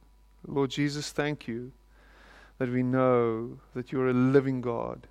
Lord 0.48 0.70
Jesus, 0.70 1.12
thank 1.12 1.48
you 1.48 1.72
that 2.60 2.70
we 2.70 2.84
know 2.84 3.58
that 3.74 3.91
you 3.91 4.00
are 4.00 4.10
a 4.10 4.14
living 4.14 4.62
God, 4.62 5.08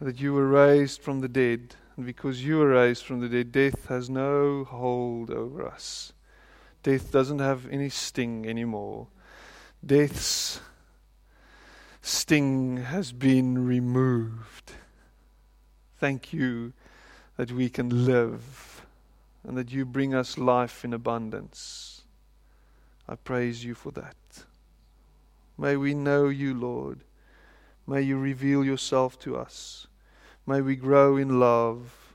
that 0.00 0.20
you 0.20 0.34
were 0.34 0.46
raised 0.46 1.02
from 1.02 1.20
the 1.20 1.26
dead, 1.26 1.74
and 1.96 2.06
because 2.06 2.44
you 2.44 2.58
were 2.58 2.68
raised 2.68 3.02
from 3.02 3.18
the 3.18 3.28
dead, 3.28 3.50
death 3.50 3.88
has 3.88 4.08
no 4.08 4.62
hold 4.62 5.32
over 5.32 5.66
us. 5.66 6.12
Death 6.84 7.10
doesn't 7.10 7.40
have 7.40 7.68
any 7.72 7.88
sting 7.88 8.46
anymore. 8.46 9.08
Death's 9.84 10.60
sting 12.02 12.76
has 12.76 13.10
been 13.10 13.66
removed. 13.66 14.74
Thank 15.98 16.32
you 16.32 16.72
that 17.36 17.50
we 17.50 17.68
can 17.68 18.06
live 18.06 18.86
and 19.46 19.56
that 19.56 19.72
you 19.72 19.84
bring 19.84 20.14
us 20.14 20.38
life 20.38 20.84
in 20.84 20.92
abundance. 20.92 22.02
I 23.08 23.16
praise 23.16 23.64
you 23.64 23.74
for 23.74 23.90
that. 23.92 24.16
May 25.56 25.76
we 25.76 25.94
know 25.94 26.28
you, 26.28 26.54
Lord. 26.54 27.00
May 27.86 28.02
you 28.02 28.16
reveal 28.18 28.64
yourself 28.64 29.18
to 29.20 29.36
us. 29.36 29.88
May 30.46 30.60
we 30.60 30.76
grow 30.76 31.16
in 31.16 31.40
love. 31.40 32.14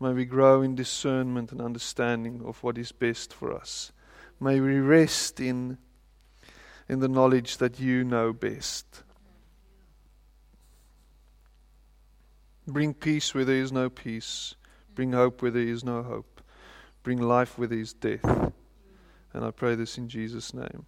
May 0.00 0.12
we 0.12 0.24
grow 0.24 0.62
in 0.62 0.74
discernment 0.74 1.52
and 1.52 1.60
understanding 1.60 2.42
of 2.46 2.62
what 2.62 2.78
is 2.78 2.92
best 2.92 3.34
for 3.34 3.52
us. 3.52 3.92
May 4.40 4.60
we 4.60 4.78
rest 4.78 5.40
in, 5.40 5.76
in 6.88 7.00
the 7.00 7.08
knowledge 7.08 7.58
that 7.58 7.78
you 7.78 8.04
know 8.04 8.32
best. 8.32 9.02
Bring 12.68 12.92
peace 12.92 13.34
where 13.34 13.46
there 13.46 13.56
is 13.56 13.72
no 13.72 13.88
peace. 13.88 14.54
Bring 14.94 15.12
hope 15.12 15.40
where 15.40 15.50
there 15.50 15.62
is 15.62 15.84
no 15.84 16.02
hope. 16.02 16.42
Bring 17.02 17.18
life 17.18 17.56
where 17.56 17.66
there 17.66 17.78
is 17.78 17.94
death. 17.94 18.52
And 19.32 19.44
I 19.44 19.50
pray 19.52 19.74
this 19.74 19.96
in 19.96 20.06
Jesus' 20.06 20.52
name. 20.52 20.84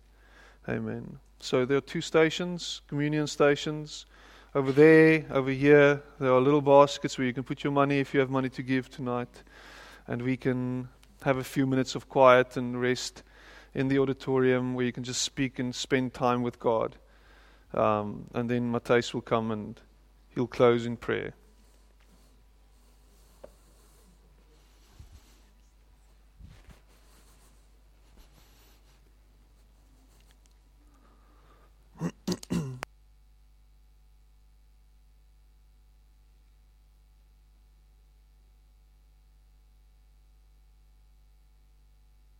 Amen. 0.68 1.18
So 1.39 1.64
there 1.64 1.78
are 1.78 1.81
two 1.81 2.03
stations, 2.03 2.83
communion 2.87 3.26
stations. 3.26 4.05
Over 4.55 4.72
there, 4.72 5.24
over 5.31 5.51
here, 5.51 6.03
there 6.18 6.31
are 6.35 6.41
little 6.41 6.61
baskets 6.61 7.16
where 7.16 7.26
you 7.26 7.33
can 7.33 7.45
put 7.45 7.64
your 7.64 7.72
money 7.72 7.99
if 7.99 8.12
you 8.12 8.20
have 8.20 8.28
money 8.28 8.51
to 8.51 8.62
give 8.62 8.91
tonight. 8.91 9.43
And 10.07 10.20
we 10.20 10.37
can 10.37 10.91
have 11.22 11.39
a 11.39 11.45
few 11.45 11.66
minutes 11.66 11.95
of 11.95 12.11
quiet 12.11 12.59
and 12.59 12.78
rest 12.78 13.22
in 13.72 13.89
the 13.89 13.99
auditorium 14.01 14.74
where 14.74 14.85
you 14.85 14.93
can 14.93 15.05
just 15.05 15.22
speak 15.22 15.59
and 15.59 15.74
spend 15.74 16.12
time 16.12 16.43
with 16.43 16.59
God. 16.59 16.97
Um, 17.72 18.26
and 18.35 18.51
then 18.51 18.70
Matthias 18.70 19.14
will 19.14 19.22
come 19.22 19.51
and 19.51 19.81
he'll 20.35 20.47
close 20.47 20.85
in 20.85 20.99
prayer. 20.99 21.33